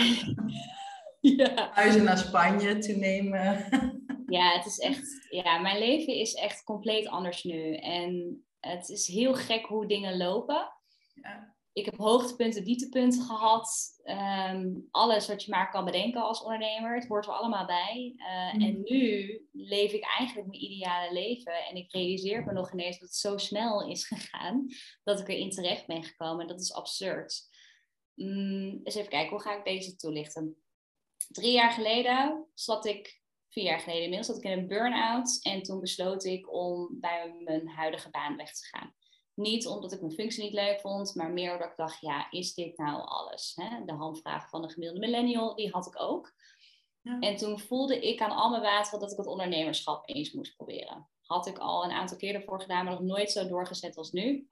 ja. 1.37 1.71
Huizen 1.73 2.05
naar 2.05 2.19
Spanje 2.19 2.79
te 2.79 2.97
nemen. 2.97 3.67
ja, 4.37 4.53
het 4.57 4.67
is 4.67 4.79
echt, 4.79 5.27
ja, 5.31 5.59
mijn 5.59 5.79
leven 5.79 6.15
is 6.15 6.35
echt 6.35 6.65
compleet 6.65 7.09
anders 7.09 7.45
nu. 7.45 7.75
En 7.75 8.45
het 8.61 8.89
is 8.89 9.07
heel 9.07 9.35
gek 9.35 9.67
hoe 9.67 9.87
dingen 9.87 10.17
lopen. 10.17 10.81
Ja. 11.23 11.55
Ik 11.73 11.85
heb 11.85 11.97
hoogtepunten, 11.97 12.65
dieptepunten 12.65 13.23
gehad. 13.23 14.01
Ehm, 14.03 14.71
alles 14.91 15.29
wat 15.29 15.45
je 15.45 15.51
maar 15.51 15.71
kan 15.71 15.85
bedenken 15.85 16.23
als 16.23 16.43
ondernemer. 16.43 16.95
Het 16.95 17.09
hoort 17.09 17.27
er 17.27 17.33
allemaal 17.33 17.67
bij. 17.67 18.15
Uh, 18.17 18.65
En 18.67 18.83
nu 18.83 19.41
leef 19.53 19.93
ik 19.93 20.05
eigenlijk 20.19 20.49
mijn 20.49 20.63
ideale 20.63 21.13
leven. 21.13 21.67
En 21.67 21.77
ik 21.77 21.93
realiseer 21.93 22.45
me 22.45 22.53
nog 22.53 22.73
ineens 22.73 22.99
dat 22.99 23.09
het 23.09 23.19
zo 23.19 23.37
snel 23.37 23.89
is 23.89 24.07
gegaan. 24.15 24.67
Dat 25.05 25.21
ik 25.21 25.29
erin 25.29 25.51
terecht 25.51 25.87
ben 25.87 26.05
gekomen. 26.05 26.47
Dat 26.47 26.61
is 26.61 26.73
absurd. 26.73 27.51
Um, 28.17 28.81
eens 28.83 28.95
even 28.95 29.11
kijken, 29.11 29.31
hoe 29.31 29.41
ga 29.43 29.57
ik 29.59 29.65
deze 29.65 29.97
toelichten? 29.97 30.57
Drie 31.29 31.53
jaar 31.53 31.71
geleden 31.71 32.47
zat 32.55 32.87
ik 32.87 33.21
vier 33.49 33.65
jaar 33.65 33.81
geleden 33.81 34.03
inmiddels, 34.03 34.27
zat 34.27 34.45
ik 34.45 34.51
in 34.51 34.59
een 34.59 34.69
burn-out. 34.69 35.39
En 35.43 35.63
toen 35.63 35.81
besloot 35.81 36.25
ik 36.25 36.53
om 36.53 37.01
bij 37.01 37.35
mijn 37.45 37.69
huidige 37.69 38.11
baan 38.11 38.37
weg 38.37 38.53
te 38.53 38.67
gaan. 38.67 38.95
Niet 39.35 39.67
omdat 39.67 39.93
ik 39.93 40.01
mijn 40.01 40.13
functie 40.13 40.43
niet 40.43 40.53
leuk 40.53 40.81
vond, 40.81 41.15
maar 41.15 41.31
meer 41.31 41.53
omdat 41.53 41.71
ik 41.71 41.77
dacht, 41.77 42.01
ja, 42.01 42.31
is 42.31 42.55
dit 42.55 42.79
nou 42.79 43.03
alles? 43.05 43.53
Hè? 43.55 43.85
De 43.85 43.93
handvraag 43.93 44.49
van 44.49 44.63
de 44.63 44.69
gemiddelde 44.69 45.07
millennial, 45.07 45.55
die 45.55 45.71
had 45.71 45.87
ik 45.87 46.01
ook. 46.01 46.33
Ja. 47.01 47.19
En 47.19 47.37
toen 47.37 47.59
voelde 47.59 48.09
ik 48.09 48.21
aan 48.21 48.31
al 48.31 48.51
mijn 48.51 48.63
water 48.63 48.99
dat 48.99 49.11
ik 49.11 49.17
het 49.17 49.27
ondernemerschap 49.27 50.09
eens 50.09 50.33
moest 50.33 50.57
proberen. 50.57 51.09
Had 51.23 51.47
ik 51.47 51.59
al 51.59 51.85
een 51.85 51.91
aantal 51.91 52.17
keer 52.17 52.35
ervoor 52.35 52.61
gedaan, 52.61 52.85
maar 52.85 52.95
nog 52.95 53.03
nooit 53.03 53.31
zo 53.31 53.49
doorgezet 53.49 53.97
als 53.97 54.11
nu. 54.11 54.47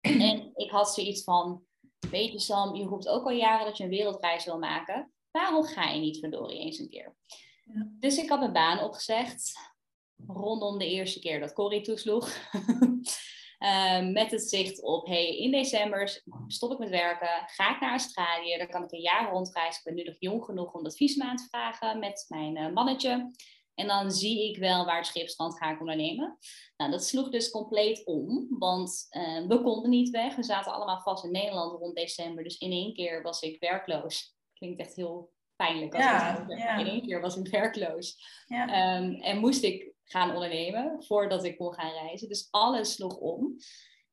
En 0.00 0.50
ik 0.54 0.70
had 0.70 0.94
zoiets 0.94 1.24
van, 1.24 1.64
weet 2.10 2.32
je 2.32 2.38
Sam, 2.38 2.74
je 2.74 2.84
roept 2.84 3.08
ook 3.08 3.24
al 3.24 3.30
jaren 3.30 3.66
dat 3.66 3.76
je 3.76 3.84
een 3.84 3.90
wereldreis 3.90 4.44
wil 4.44 4.58
maken. 4.58 5.12
Waarom 5.30 5.64
ga 5.64 5.90
je 5.90 6.00
niet 6.00 6.18
verdorie 6.18 6.58
eens 6.58 6.78
een 6.78 6.88
keer? 6.88 7.16
Ja. 7.64 7.88
Dus 7.98 8.16
ik 8.16 8.28
had 8.28 8.38
mijn 8.38 8.52
baan 8.52 8.84
opgezegd. 8.84 9.52
Rondom 10.26 10.78
de 10.78 10.88
eerste 10.88 11.20
keer 11.20 11.40
dat 11.40 11.52
Corrie 11.52 11.80
toesloeg. 11.80 12.28
Ehm, 13.62 14.12
met 14.12 14.30
het 14.30 14.42
zicht 14.42 14.82
op, 14.82 15.06
hey, 15.06 15.36
in 15.36 15.50
december 15.50 16.22
stop 16.46 16.72
ik 16.72 16.78
met 16.78 16.88
werken, 16.88 17.42
ga 17.46 17.74
ik 17.74 17.80
naar 17.80 17.90
Australië, 17.90 18.58
dan 18.58 18.68
kan 18.68 18.84
ik 18.84 18.92
een 18.92 19.00
jaar 19.00 19.30
rondreizen. 19.30 19.78
Ik 19.78 19.84
ben 19.84 19.94
nu 19.94 20.02
nog 20.02 20.16
jong 20.18 20.44
genoeg 20.44 20.72
om 20.72 20.82
dat 20.82 20.96
visum 20.96 21.22
aan 21.22 21.36
te 21.36 21.46
vragen 21.48 21.98
met 21.98 22.24
mijn 22.28 22.56
uh, 22.56 22.72
mannetje. 22.72 23.30
En 23.74 23.86
dan 23.86 24.10
zie 24.10 24.50
ik 24.50 24.58
wel 24.58 24.84
waar 24.84 24.96
het 24.96 25.06
schipstand 25.06 25.56
ga 25.56 25.70
ik 25.70 25.80
ondernemen. 25.80 26.38
Nou, 26.76 26.90
dat 26.90 27.04
sloeg 27.04 27.28
dus 27.28 27.50
compleet 27.50 28.06
om, 28.06 28.46
want 28.58 29.06
uh, 29.10 29.46
we 29.46 29.62
konden 29.62 29.90
niet 29.90 30.10
weg. 30.10 30.34
We 30.34 30.42
zaten 30.42 30.72
allemaal 30.72 31.00
vast 31.00 31.24
in 31.24 31.30
Nederland 31.30 31.80
rond 31.80 31.96
december. 31.96 32.44
Dus 32.44 32.58
in 32.58 32.70
één 32.70 32.94
keer 32.94 33.22
was 33.22 33.42
ik 33.42 33.60
werkloos. 33.60 34.36
Klinkt 34.54 34.80
echt 34.80 34.96
heel 34.96 35.32
pijnlijk. 35.56 35.94
Als 35.94 36.04
ja, 36.04 36.44
ja. 36.48 36.76
In 36.76 36.86
één 36.86 37.06
keer 37.06 37.20
was 37.20 37.36
ik 37.36 37.48
werkloos. 37.48 38.16
Ja. 38.46 38.68
Ehm, 38.68 39.12
en 39.12 39.38
moest 39.38 39.62
ik 39.62 39.91
gaan 40.12 40.34
ondernemen 40.34 41.04
voordat 41.04 41.44
ik 41.44 41.56
kon 41.56 41.74
gaan 41.74 41.92
reizen. 41.92 42.28
Dus 42.28 42.48
alles 42.50 42.92
sloeg 42.92 43.16
om. 43.16 43.56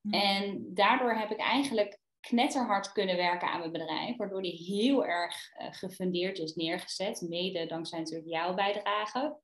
Hm. 0.01 0.13
En 0.13 0.65
daardoor 0.73 1.13
heb 1.13 1.31
ik 1.31 1.39
eigenlijk 1.39 1.99
knetterhard 2.19 2.91
kunnen 2.91 3.15
werken 3.15 3.49
aan 3.49 3.59
mijn 3.59 3.71
bedrijf, 3.71 4.17
waardoor 4.17 4.41
die 4.41 4.75
heel 4.75 5.05
erg 5.05 5.35
uh, 5.61 5.67
gefundeerd 5.71 6.37
is 6.37 6.55
neergezet, 6.55 7.21
mede 7.21 7.65
dankzij 7.65 7.99
natuurlijk 7.99 8.29
jouw 8.29 8.53
bijdrage. 8.53 9.37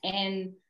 En 0.00 0.60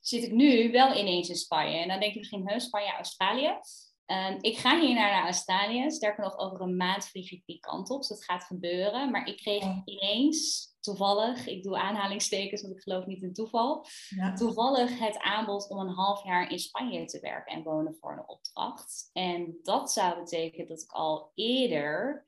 zit 0.00 0.22
ik 0.22 0.32
nu 0.32 0.70
wel 0.70 0.96
ineens 0.96 1.28
in 1.28 1.36
Spanje. 1.36 1.78
En 1.78 1.88
dan 1.88 2.00
denk 2.00 2.12
je 2.12 2.18
misschien, 2.18 2.48
heus 2.48 2.64
Spanje, 2.64 2.92
Australië. 2.92 3.58
Um, 4.06 4.38
ik 4.40 4.58
ga 4.58 4.80
hier 4.80 4.94
naar, 4.94 5.10
naar 5.10 5.24
Australië. 5.24 5.90
Sterker 5.90 6.24
nog, 6.24 6.38
over 6.38 6.60
een 6.60 6.76
maand 6.76 7.08
vlieg 7.08 7.32
ik 7.32 7.42
die 7.46 7.58
kant 7.58 7.90
op. 7.90 7.98
Dus 7.98 8.08
dat 8.08 8.24
gaat 8.24 8.44
gebeuren. 8.44 9.10
Maar 9.10 9.28
ik 9.28 9.36
kreeg 9.36 9.64
ineens 9.84 10.73
toevallig, 10.84 11.46
ik 11.46 11.62
doe 11.62 11.78
aanhalingstekens, 11.78 12.62
want 12.62 12.74
ik 12.74 12.82
geloof 12.82 13.06
niet 13.06 13.22
in 13.22 13.32
toeval. 13.32 13.86
Toevallig 14.34 14.98
het 14.98 15.18
aanbod 15.18 15.68
om 15.68 15.78
een 15.78 15.94
half 15.94 16.24
jaar 16.24 16.50
in 16.50 16.58
Spanje 16.58 17.04
te 17.04 17.20
werken 17.20 17.56
en 17.56 17.62
wonen 17.62 17.96
voor 18.00 18.12
een 18.12 18.28
opdracht. 18.28 19.10
En 19.12 19.58
dat 19.62 19.92
zou 19.92 20.18
betekenen 20.18 20.66
dat 20.66 20.82
ik 20.82 20.90
al 20.90 21.30
eerder 21.34 22.26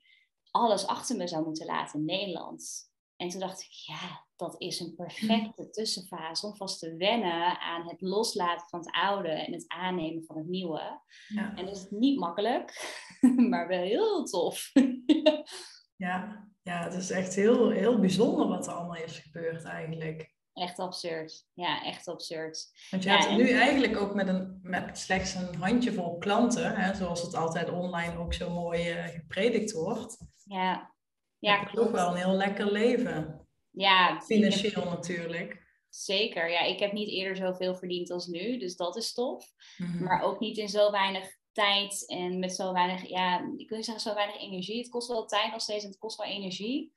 alles 0.51 0.87
achter 0.87 1.17
me 1.17 1.27
zou 1.27 1.45
moeten 1.45 1.65
laten 1.65 1.99
in 1.99 2.05
Nederland. 2.05 2.91
En 3.15 3.29
toen 3.29 3.39
dacht 3.39 3.61
ik, 3.61 3.71
ja, 3.71 4.25
dat 4.35 4.55
is 4.61 4.79
een 4.79 4.95
perfecte 4.95 5.69
tussenfase 5.69 6.45
om 6.45 6.55
vast 6.55 6.79
te 6.79 6.95
wennen 6.95 7.59
aan 7.59 7.87
het 7.87 8.01
loslaten 8.01 8.67
van 8.69 8.79
het 8.79 8.91
oude 8.91 9.29
en 9.29 9.53
het 9.53 9.65
aannemen 9.67 10.23
van 10.25 10.37
het 10.37 10.47
nieuwe. 10.47 11.01
Ja. 11.27 11.55
En 11.55 11.65
dat 11.65 11.75
is 11.75 11.87
niet 11.89 12.19
makkelijk, 12.19 12.95
maar 13.49 13.67
wel 13.67 13.81
heel 13.81 14.23
tof. 14.23 14.71
ja, 15.97 16.47
ja, 16.63 16.83
het 16.83 16.93
is 16.93 17.11
echt 17.11 17.35
heel, 17.35 17.69
heel 17.69 17.99
bijzonder 17.99 18.47
wat 18.47 18.67
er 18.67 18.73
allemaal 18.73 19.03
is 19.03 19.17
gebeurd 19.17 19.63
eigenlijk. 19.63 20.35
Echt 20.53 20.79
absurd. 20.79 21.47
Ja, 21.53 21.83
echt 21.83 22.07
absurd. 22.07 22.71
Want 22.89 23.03
je 23.03 23.09
hebt 23.09 23.31
nu 23.31 23.49
eigenlijk 23.49 23.97
ook 23.97 24.13
met, 24.13 24.27
een, 24.27 24.59
met 24.61 24.97
slechts 24.97 25.33
een 25.33 25.55
handjevol 25.55 26.17
klanten, 26.17 26.75
hè, 26.75 26.95
zoals 26.95 27.21
het 27.21 27.35
altijd 27.35 27.69
online 27.69 28.17
ook 28.17 28.33
zo 28.33 28.49
mooi 28.49 28.93
uh, 28.93 29.05
gepredikt 29.05 29.71
wordt. 29.71 30.17
Ja, 30.43 30.93
ja 31.39 31.63
klopt. 31.63 31.75
Toch 31.75 31.91
wel 31.91 32.09
een 32.11 32.23
heel 32.23 32.35
lekker 32.35 32.71
leven. 32.71 33.47
Ja. 33.71 34.21
Financieel 34.21 34.83
natuurlijk. 34.83 35.65
Zeker. 35.89 36.49
Ja, 36.49 36.61
ik 36.61 36.79
heb 36.79 36.91
niet 36.91 37.09
eerder 37.09 37.35
zoveel 37.35 37.75
verdiend 37.75 38.11
als 38.11 38.27
nu, 38.27 38.57
dus 38.57 38.75
dat 38.75 38.95
is 38.95 39.13
tof. 39.13 39.45
Mhm. 39.77 40.03
Maar 40.03 40.21
ook 40.21 40.39
niet 40.39 40.57
in 40.57 40.69
zo 40.69 40.91
weinig 40.91 41.37
tijd 41.57 42.05
en 42.05 42.39
met 42.39 42.55
zo 42.55 42.73
weinig, 42.73 43.09
ja, 43.09 43.51
ik 43.57 43.69
wil 43.69 43.83
zeggen 43.83 44.03
zo 44.03 44.13
weinig 44.13 44.41
energie. 44.41 44.77
Het 44.77 44.89
kost 44.89 45.07
wel 45.07 45.25
tijd 45.25 45.51
nog 45.51 45.61
steeds 45.61 45.83
en 45.83 45.89
het 45.89 45.99
kost 45.99 46.17
wel 46.17 46.27
energie. 46.27 46.93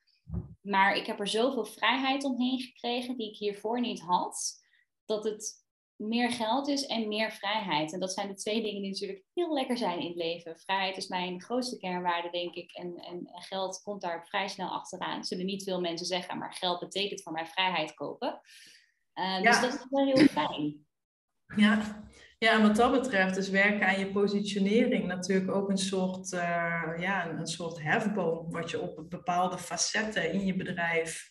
Maar 0.61 0.95
ik 0.95 1.05
heb 1.05 1.19
er 1.19 1.27
zoveel 1.27 1.65
vrijheid 1.65 2.23
omheen 2.23 2.59
gekregen 2.59 3.17
die 3.17 3.29
ik 3.29 3.37
hiervoor 3.37 3.79
niet 3.79 4.01
had, 4.01 4.63
dat 5.05 5.23
het 5.23 5.65
meer 5.95 6.31
geld 6.31 6.67
is 6.67 6.85
en 6.85 7.07
meer 7.07 7.31
vrijheid. 7.31 7.93
En 7.93 7.99
dat 7.99 8.13
zijn 8.13 8.27
de 8.27 8.33
twee 8.33 8.61
dingen 8.61 8.81
die 8.81 8.91
natuurlijk 8.91 9.23
heel 9.33 9.53
lekker 9.53 9.77
zijn 9.77 9.99
in 9.99 10.07
het 10.07 10.15
leven. 10.15 10.59
Vrijheid 10.59 10.97
is 10.97 11.07
mijn 11.07 11.41
grootste 11.41 11.77
kernwaarde, 11.77 12.29
denk 12.29 12.55
ik. 12.55 12.71
En, 12.71 12.95
en, 12.95 13.29
geld 13.31 13.81
komt 13.83 14.01
daar 14.01 14.27
vrij 14.27 14.47
snel 14.47 14.69
achteraan. 14.69 15.23
Zullen 15.23 15.45
niet 15.45 15.63
veel 15.63 15.81
mensen 15.81 16.05
zeggen, 16.05 16.37
maar 16.37 16.53
geld 16.53 16.79
betekent 16.79 17.21
voor 17.21 17.31
mij 17.31 17.45
vrijheid 17.45 17.93
kopen. 17.93 18.41
Uh, 19.15 19.41
Dus 19.41 19.61
dat 19.61 19.73
is 19.73 19.85
wel 19.89 20.05
heel 20.05 20.27
fijn. 20.27 20.85
Ja. 21.55 22.03
Ja, 22.45 22.51
en 22.51 22.61
wat 22.61 22.75
dat 22.75 22.91
betreft 22.91 23.37
is 23.37 23.49
werken 23.49 23.87
aan 23.87 23.99
je 23.99 24.11
positionering 24.11 25.07
natuurlijk 25.07 25.51
ook 25.51 25.69
een 25.69 25.77
soort, 25.77 26.31
uh, 26.31 26.93
ja, 26.97 27.29
een, 27.29 27.47
soort 27.47 27.81
hefboom. 27.81 28.51
Wat 28.51 28.69
je 28.69 28.81
op 28.81 29.09
bepaalde 29.09 29.57
facetten 29.57 30.33
in 30.33 30.45
je 30.45 30.55
bedrijf 30.55 31.29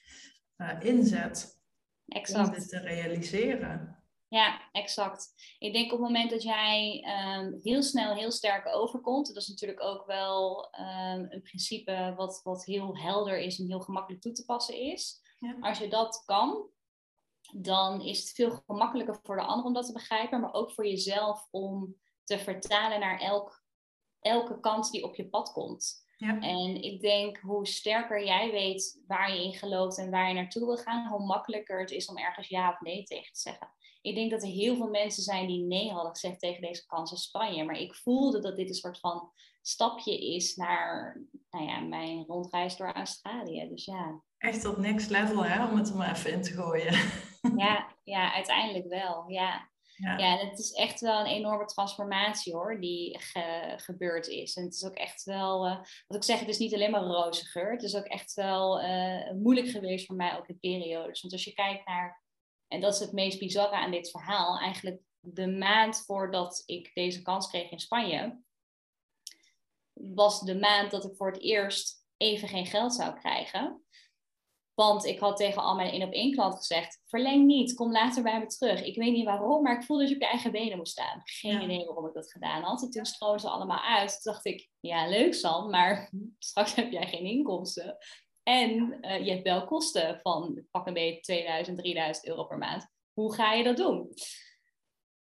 uh, 0.56 0.72
inzet. 0.80 1.62
Exact. 2.06 2.48
Om 2.48 2.54
dit 2.54 2.68
te 2.68 2.78
realiseren. 2.78 4.04
Ja, 4.28 4.68
exact. 4.72 5.32
Ik 5.58 5.72
denk 5.72 5.92
op 5.92 5.98
het 5.98 6.06
moment 6.08 6.30
dat 6.30 6.42
jij 6.42 7.04
um, 7.38 7.58
heel 7.62 7.82
snel 7.82 8.14
heel 8.14 8.30
sterk 8.30 8.66
overkomt, 8.74 9.26
dat 9.26 9.36
is 9.36 9.48
natuurlijk 9.48 9.82
ook 9.82 10.06
wel 10.06 10.68
um, 10.80 11.26
een 11.30 11.42
principe 11.42 12.14
wat, 12.16 12.40
wat 12.44 12.64
heel 12.64 12.98
helder 12.98 13.38
is 13.38 13.58
en 13.58 13.66
heel 13.66 13.80
gemakkelijk 13.80 14.22
toe 14.22 14.32
te 14.32 14.44
passen 14.44 14.74
is. 14.74 15.20
Ja. 15.38 15.56
Als 15.60 15.78
je 15.78 15.88
dat 15.88 16.22
kan, 16.24 16.68
dan 17.52 18.00
is 18.00 18.18
het 18.18 18.30
veel 18.30 18.50
gemakkelijker 18.50 19.20
voor 19.22 19.36
de 19.36 19.42
ander 19.42 19.66
om 19.66 19.72
dat 19.72 19.86
te 19.86 19.92
begrijpen, 19.92 20.40
maar 20.40 20.52
ook 20.52 20.72
voor 20.72 20.86
jezelf 20.86 21.48
om 21.50 21.96
te 22.24 22.38
vertalen 22.38 23.00
naar 23.00 23.20
elk, 23.20 23.64
elke 24.20 24.60
kant 24.60 24.90
die 24.90 25.04
op 25.04 25.14
je 25.14 25.28
pad 25.28 25.52
komt. 25.52 26.08
Ja. 26.16 26.40
En 26.40 26.82
ik 26.82 27.00
denk 27.00 27.38
hoe 27.38 27.66
sterker 27.66 28.24
jij 28.24 28.50
weet 28.50 29.02
waar 29.06 29.34
je 29.34 29.44
in 29.44 29.54
gelooft 29.54 29.98
en 29.98 30.10
waar 30.10 30.28
je 30.28 30.34
naartoe 30.34 30.66
wil 30.66 30.76
gaan, 30.76 31.08
hoe 31.08 31.26
makkelijker 31.26 31.80
het 31.80 31.90
is 31.90 32.06
om 32.06 32.18
ergens 32.18 32.48
ja 32.48 32.70
of 32.70 32.80
nee 32.80 33.02
tegen 33.02 33.32
te 33.32 33.40
zeggen. 33.40 33.74
Ik 34.02 34.14
denk 34.14 34.30
dat 34.30 34.42
er 34.42 34.48
heel 34.48 34.76
veel 34.76 34.88
mensen 34.88 35.22
zijn 35.22 35.46
die 35.46 35.62
nee 35.62 35.90
hadden 35.90 36.10
gezegd 36.10 36.40
tegen 36.40 36.62
deze 36.62 36.86
kans 36.86 37.10
in 37.10 37.16
Spanje. 37.16 37.64
Maar 37.64 37.78
ik 37.78 37.94
voelde 37.94 38.40
dat 38.40 38.56
dit 38.56 38.68
een 38.68 38.74
soort 38.74 38.98
van 38.98 39.32
stapje 39.62 40.34
is 40.34 40.56
naar 40.56 41.22
nou 41.50 41.64
ja, 41.64 41.80
mijn 41.80 42.24
rondreis 42.26 42.76
door 42.76 42.92
Australië. 42.92 43.68
Dus 43.68 43.84
ja. 43.84 44.22
Echt 44.40 44.64
op 44.64 44.76
next 44.76 45.10
level, 45.10 45.44
hè, 45.44 45.66
om 45.66 45.76
het 45.76 45.88
er 45.88 45.96
maar 45.96 46.16
even 46.16 46.32
in 46.32 46.42
te 46.42 46.52
gooien. 46.52 46.94
Ja, 47.56 47.94
ja 48.04 48.34
uiteindelijk 48.34 48.88
wel. 48.88 49.24
Ja. 49.30 49.68
Ja. 49.96 50.18
ja, 50.18 50.36
het 50.36 50.58
is 50.58 50.72
echt 50.72 51.00
wel 51.00 51.20
een 51.20 51.26
enorme 51.26 51.64
transformatie 51.64 52.52
hoor, 52.52 52.80
die 52.80 53.18
gebeurd 53.76 54.26
is. 54.26 54.54
En 54.56 54.64
het 54.64 54.74
is 54.74 54.84
ook 54.84 54.94
echt 54.94 55.24
wel, 55.24 55.66
uh, 55.66 55.76
wat 56.06 56.16
ik 56.16 56.24
zeg, 56.24 56.38
het 56.38 56.48
is 56.48 56.58
niet 56.58 56.74
alleen 56.74 56.90
maar 56.90 57.02
roze 57.02 57.44
geur. 57.44 57.72
Het 57.72 57.82
is 57.82 57.96
ook 57.96 58.04
echt 58.04 58.34
wel 58.34 58.82
uh, 58.82 59.30
moeilijk 59.30 59.68
geweest 59.68 60.06
voor 60.06 60.16
mij 60.16 60.36
ook 60.36 60.48
in 60.48 60.58
periodes. 60.58 61.20
Want 61.20 61.32
als 61.32 61.44
je 61.44 61.52
kijkt 61.52 61.86
naar 61.86 62.22
en 62.72 62.80
dat 62.80 62.94
is 62.94 63.00
het 63.00 63.12
meest 63.12 63.38
bizarre 63.38 63.76
aan 63.76 63.90
dit 63.90 64.10
verhaal. 64.10 64.58
Eigenlijk 64.58 65.00
de 65.20 65.48
maand 65.48 66.02
voordat 66.06 66.62
ik 66.66 66.90
deze 66.94 67.22
kans 67.22 67.48
kreeg 67.48 67.70
in 67.70 67.80
Spanje, 67.80 68.42
was 69.92 70.40
de 70.40 70.58
maand 70.58 70.90
dat 70.90 71.04
ik 71.04 71.16
voor 71.16 71.30
het 71.32 71.42
eerst 71.42 72.06
even 72.16 72.48
geen 72.48 72.66
geld 72.66 72.94
zou 72.94 73.18
krijgen. 73.18 73.84
Want 74.80 75.04
ik 75.04 75.18
had 75.18 75.36
tegen 75.36 75.62
al 75.62 75.74
mijn 75.74 75.90
één 75.90 76.02
op 76.02 76.12
één 76.12 76.32
klant 76.32 76.56
gezegd: 76.56 77.02
verleng 77.06 77.46
niet, 77.46 77.74
kom 77.74 77.92
later 77.92 78.22
bij 78.22 78.38
me 78.38 78.46
terug. 78.46 78.82
Ik 78.82 78.96
weet 78.96 79.12
niet 79.12 79.24
waarom, 79.24 79.62
maar 79.62 79.76
ik 79.76 79.84
voelde 79.84 80.02
dat 80.02 80.10
je 80.10 80.16
op 80.16 80.22
je 80.22 80.28
eigen 80.28 80.52
benen 80.52 80.76
moest 80.76 80.92
staan. 80.92 81.20
Geen 81.24 81.62
idee 81.62 81.84
waarom 81.84 82.06
ik 82.06 82.14
dat 82.14 82.32
gedaan 82.32 82.62
had. 82.62 82.82
En 82.82 82.90
toen 82.90 83.04
stroomden 83.04 83.40
ze 83.40 83.48
allemaal 83.48 83.80
uit. 83.80 84.22
Toen 84.22 84.32
dacht 84.32 84.46
ik: 84.46 84.68
ja, 84.80 85.08
leuk 85.08 85.34
Sam, 85.34 85.70
maar 85.70 86.10
straks 86.38 86.74
heb 86.74 86.92
jij 86.92 87.06
geen 87.06 87.24
inkomsten. 87.24 87.96
En 88.42 88.98
uh, 89.00 89.24
je 89.24 89.30
hebt 89.30 89.42
wel 89.42 89.64
kosten 89.64 90.20
van 90.22 90.66
pak 90.70 90.86
een 90.86 90.94
beetje 90.94 91.20
2000, 91.20 91.78
3000 91.78 92.26
euro 92.26 92.44
per 92.44 92.58
maand. 92.58 92.86
Hoe 93.12 93.34
ga 93.34 93.52
je 93.52 93.64
dat 93.64 93.76
doen? 93.76 94.14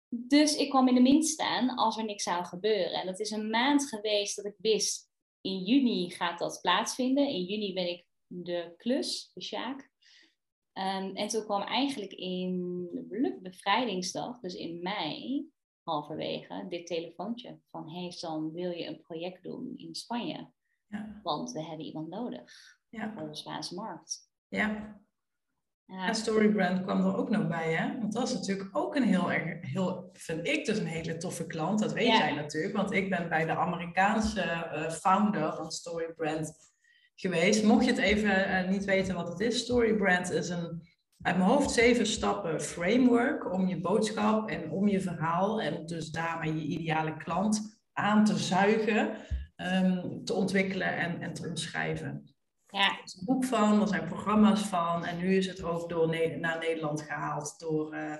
Dus 0.08 0.56
ik 0.56 0.70
kwam 0.70 0.88
in 0.88 0.94
de 0.94 1.00
min 1.00 1.22
staan 1.22 1.76
als 1.76 1.96
er 1.96 2.04
niks 2.04 2.22
zou 2.22 2.44
gebeuren. 2.44 3.00
En 3.00 3.06
dat 3.06 3.20
is 3.20 3.30
een 3.30 3.50
maand 3.50 3.88
geweest 3.88 4.36
dat 4.36 4.44
ik 4.44 4.54
wist, 4.58 5.10
in 5.40 5.62
juni 5.62 6.10
gaat 6.10 6.38
dat 6.38 6.58
plaatsvinden. 6.60 7.28
In 7.28 7.44
juni 7.44 7.72
ben 7.72 7.88
ik 7.88 8.05
de 8.26 8.74
klus, 8.76 9.30
de 9.34 9.42
Sjaak. 9.42 9.90
Um, 10.78 11.16
en 11.16 11.28
toen 11.28 11.44
kwam 11.44 11.62
eigenlijk 11.62 12.12
in 12.12 12.88
bevrijdingsdag, 13.42 14.40
dus 14.40 14.54
in 14.54 14.82
mei, 14.82 15.46
halverwege, 15.82 16.66
dit 16.68 16.86
telefoontje 16.86 17.60
van... 17.70 17.90
Hey 17.90 18.10
Sam, 18.10 18.52
wil 18.52 18.70
je 18.70 18.86
een 18.86 19.00
project 19.00 19.42
doen 19.42 19.72
in 19.76 19.94
Spanje? 19.94 20.52
Ja. 20.86 21.20
Want 21.22 21.52
we 21.52 21.62
hebben 21.62 21.86
iemand 21.86 22.08
nodig 22.08 22.78
ja. 22.88 23.12
voor 23.12 23.28
de 23.28 23.34
Spaanse 23.34 23.74
markt. 23.74 24.30
Ja. 24.48 25.00
Ja. 25.86 26.06
En 26.06 26.14
Storybrand 26.14 26.82
kwam 26.82 27.06
er 27.06 27.16
ook 27.16 27.30
nog 27.30 27.48
bij, 27.48 27.72
hè? 27.72 27.98
Want 27.98 28.12
dat 28.12 28.28
is 28.28 28.34
natuurlijk 28.34 28.76
ook 28.76 28.94
een 28.94 29.02
heel 29.02 29.32
erg, 29.32 29.70
heel, 29.72 30.08
vind 30.12 30.46
ik 30.46 30.64
dus 30.64 30.78
een 30.78 30.86
hele 30.86 31.16
toffe 31.16 31.46
klant. 31.46 31.78
Dat 31.78 31.92
weet 31.92 32.06
jij 32.06 32.34
natuurlijk, 32.34 32.76
want 32.76 32.92
ik 32.92 33.10
ben 33.10 33.28
bij 33.28 33.44
de 33.44 33.56
Amerikaanse 33.56 34.42
uh, 34.42 34.90
founder 34.90 35.54
van 35.54 35.70
Storybrand 35.70 36.74
geweest. 37.16 37.64
Mocht 37.64 37.84
je 37.84 37.90
het 37.90 38.00
even 38.00 38.48
uh, 38.48 38.68
niet 38.68 38.84
weten 38.84 39.14
wat 39.14 39.28
het 39.28 39.40
is, 39.40 39.58
Storybrand 39.58 40.30
is 40.30 40.48
een 40.48 40.82
uit 41.22 41.36
mijn 41.36 41.48
hoofd 41.50 41.70
zeven 41.70 42.06
stappen 42.06 42.60
framework 42.60 43.52
om 43.52 43.66
je 43.66 43.80
boodschap 43.80 44.50
en 44.50 44.70
om 44.70 44.88
je 44.88 45.00
verhaal 45.00 45.60
en 45.60 45.86
dus 45.86 46.10
daarmee 46.10 46.54
je 46.54 46.78
ideale 46.78 47.16
klant 47.16 47.80
aan 47.92 48.24
te 48.24 48.38
zuigen, 48.38 49.16
um, 49.56 50.24
te 50.24 50.34
ontwikkelen 50.34 50.96
en, 50.96 51.20
en 51.20 51.34
te 51.34 51.48
omschrijven. 51.48 52.34
Ja. 52.66 52.86
Er 52.86 53.00
is 53.04 53.14
een 53.14 53.24
boek 53.24 53.44
van, 53.44 53.80
er 53.80 53.88
zijn 53.88 54.06
programma's 54.06 54.60
van. 54.60 55.04
En 55.04 55.18
nu 55.18 55.36
is 55.36 55.46
het 55.46 55.62
ook 55.62 55.88
door 55.88 56.08
naar 56.38 56.58
Nederland 56.58 57.02
gehaald 57.02 57.54
door 57.58 57.94
uh, 57.94 58.14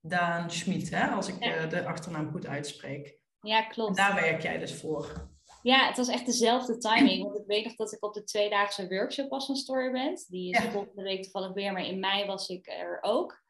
Daan 0.00 0.50
Schmid, 0.50 0.90
hè, 0.90 1.06
als 1.06 1.28
ik 1.28 1.46
uh, 1.46 1.68
de 1.68 1.86
achternaam 1.86 2.30
goed 2.30 2.46
uitspreek. 2.46 3.18
Ja, 3.40 3.62
klopt. 3.62 3.98
En 3.98 4.06
daar 4.06 4.14
werk 4.14 4.42
jij 4.42 4.58
dus 4.58 4.80
voor. 4.80 5.30
Ja, 5.62 5.86
het 5.86 5.96
was 5.96 6.08
echt 6.08 6.26
dezelfde 6.26 6.78
timing. 6.78 7.22
Want 7.22 7.38
ik 7.38 7.46
weet 7.46 7.64
nog 7.64 7.74
dat 7.74 7.92
ik 7.92 8.04
op 8.04 8.14
de 8.14 8.24
tweedaagse 8.24 8.88
workshop 8.88 9.30
was 9.30 9.46
van 9.46 9.56
Storyband. 9.56 10.26
Die 10.28 10.50
is 10.50 10.64
volgende 10.64 11.02
week 11.02 11.22
toevallig 11.22 11.52
weer, 11.52 11.72
maar 11.72 11.86
in 11.86 12.00
mei 12.00 12.26
was 12.26 12.48
ik 12.48 12.66
er 12.66 12.98
ook. 13.00 13.40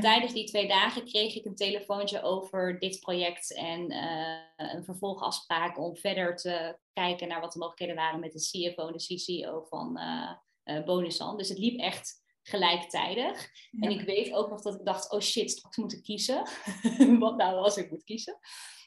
Tijdens 0.00 0.32
die 0.32 0.44
twee 0.44 0.68
dagen 0.68 1.04
kreeg 1.04 1.34
ik 1.36 1.44
een 1.44 1.54
telefoontje 1.54 2.22
over 2.22 2.78
dit 2.78 3.00
project 3.00 3.54
en 3.54 3.92
uh, 3.92 4.36
een 4.56 4.84
vervolgafspraak 4.84 5.78
om 5.78 5.96
verder 5.96 6.36
te 6.36 6.78
kijken 6.92 7.28
naar 7.28 7.40
wat 7.40 7.52
de 7.52 7.58
mogelijkheden 7.58 7.96
waren 7.96 8.20
met 8.20 8.32
de 8.32 8.38
CFO 8.38 8.86
en 8.86 8.92
de 8.96 9.14
CCO 9.14 9.66
van 9.68 9.98
uh, 9.98 10.30
uh, 10.64 10.84
Bonusan. 10.84 11.36
Dus 11.36 11.48
het 11.48 11.58
liep 11.58 11.80
echt 11.80 12.22
gelijktijdig. 12.42 13.48
En 13.80 13.90
ik 13.90 14.00
weet 14.00 14.32
ook 14.32 14.50
nog 14.50 14.62
dat 14.62 14.74
ik 14.74 14.84
dacht, 14.84 15.12
oh 15.12 15.20
shit, 15.20 15.50
straks 15.50 15.76
moet 15.76 15.92
ik 15.92 16.02
kiezen. 16.02 16.42
Wat 17.18 17.36
nou 17.36 17.56
als 17.56 17.76
ik 17.76 17.90
moet 17.90 18.04
kiezen. 18.04 18.38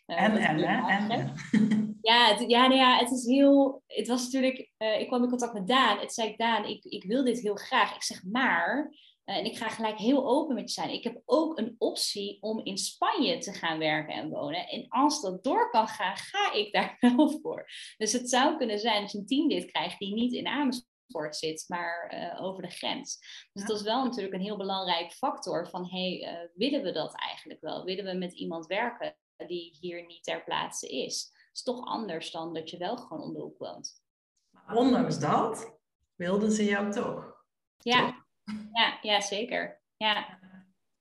Uh, 0.08 0.22
en, 0.22 0.38
en, 0.38 1.10
en, 1.10 1.34
Ja, 2.03 2.35
het, 2.35 2.49
ja, 2.49 2.67
nou 2.67 2.79
ja, 2.79 2.97
het 2.97 3.11
is 3.11 3.25
heel... 3.25 3.83
Het 3.87 4.07
was 4.07 4.23
natuurlijk... 4.23 4.71
Uh, 4.77 4.99
ik 4.99 5.07
kwam 5.07 5.23
in 5.23 5.29
contact 5.29 5.53
met 5.53 5.67
Daan. 5.67 5.99
Het 5.99 6.13
zei 6.13 6.29
ik, 6.29 6.37
Daan, 6.37 6.65
ik, 6.65 6.83
ik 6.83 7.03
wil 7.03 7.23
dit 7.23 7.39
heel 7.39 7.55
graag. 7.55 7.95
Ik 7.95 8.03
zeg, 8.03 8.23
maar... 8.23 8.91
Uh, 9.25 9.35
en 9.35 9.45
ik 9.45 9.57
ga 9.57 9.69
gelijk 9.69 9.97
heel 9.97 10.27
open 10.27 10.55
met 10.55 10.73
je 10.73 10.81
zijn. 10.81 10.93
Ik 10.93 11.03
heb 11.03 11.21
ook 11.25 11.57
een 11.57 11.75
optie 11.77 12.37
om 12.41 12.59
in 12.63 12.77
Spanje 12.77 13.37
te 13.37 13.53
gaan 13.53 13.79
werken 13.79 14.13
en 14.13 14.29
wonen. 14.29 14.67
En 14.67 14.85
als 14.89 15.21
dat 15.21 15.43
door 15.43 15.69
kan 15.69 15.87
gaan, 15.87 16.17
ga 16.17 16.53
ik 16.53 16.73
daar 16.73 16.97
wel 17.15 17.39
voor. 17.41 17.69
Dus 17.97 18.11
het 18.11 18.29
zou 18.29 18.57
kunnen 18.57 18.79
zijn 18.79 19.01
dat 19.01 19.11
je 19.11 19.17
een 19.17 19.25
team 19.25 19.47
dit 19.47 19.65
krijgt 19.65 19.99
die 19.99 20.13
niet 20.13 20.33
in 20.33 20.47
Amersfoort 20.47 21.35
zit, 21.35 21.65
maar 21.67 22.13
uh, 22.13 22.43
over 22.43 22.61
de 22.61 22.69
grens. 22.69 23.19
Dus 23.53 23.65
dat 23.65 23.77
is 23.77 23.83
wel 23.83 24.03
natuurlijk 24.03 24.33
een 24.33 24.41
heel 24.41 24.57
belangrijk 24.57 25.11
factor 25.11 25.69
van, 25.69 25.89
hey, 25.89 26.21
uh, 26.21 26.49
willen 26.55 26.83
we 26.83 26.91
dat 26.91 27.15
eigenlijk 27.15 27.61
wel? 27.61 27.83
Willen 27.83 28.05
we 28.05 28.13
met 28.13 28.33
iemand 28.33 28.65
werken 28.65 29.15
die 29.47 29.77
hier 29.79 30.05
niet 30.05 30.23
ter 30.23 30.43
plaatse 30.43 30.87
is? 30.89 31.33
Is 31.53 31.63
toch 31.63 31.85
anders 31.85 32.31
dan 32.31 32.53
dat 32.53 32.69
je 32.69 32.77
wel 32.77 32.97
gewoon 32.97 33.23
om 33.23 33.33
de 33.33 33.39
hoek 33.39 33.57
woont. 33.57 34.01
Maar 34.49 34.75
ondanks 34.75 35.19
dat 35.19 35.79
wilden 36.15 36.51
ze 36.51 36.65
jou 36.65 36.91
toch? 36.91 37.35
Ja, 37.77 38.25
ja, 38.73 38.97
ja 39.01 39.21
zeker. 39.21 39.81
Ja. 39.97 40.39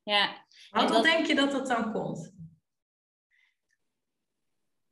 Ja. 0.03 0.47
Wat 0.71 0.89
dat... 0.89 1.03
denk 1.03 1.27
je 1.27 1.35
dat 1.35 1.53
dat 1.53 1.67
dan 1.67 1.93
komt? 1.93 2.33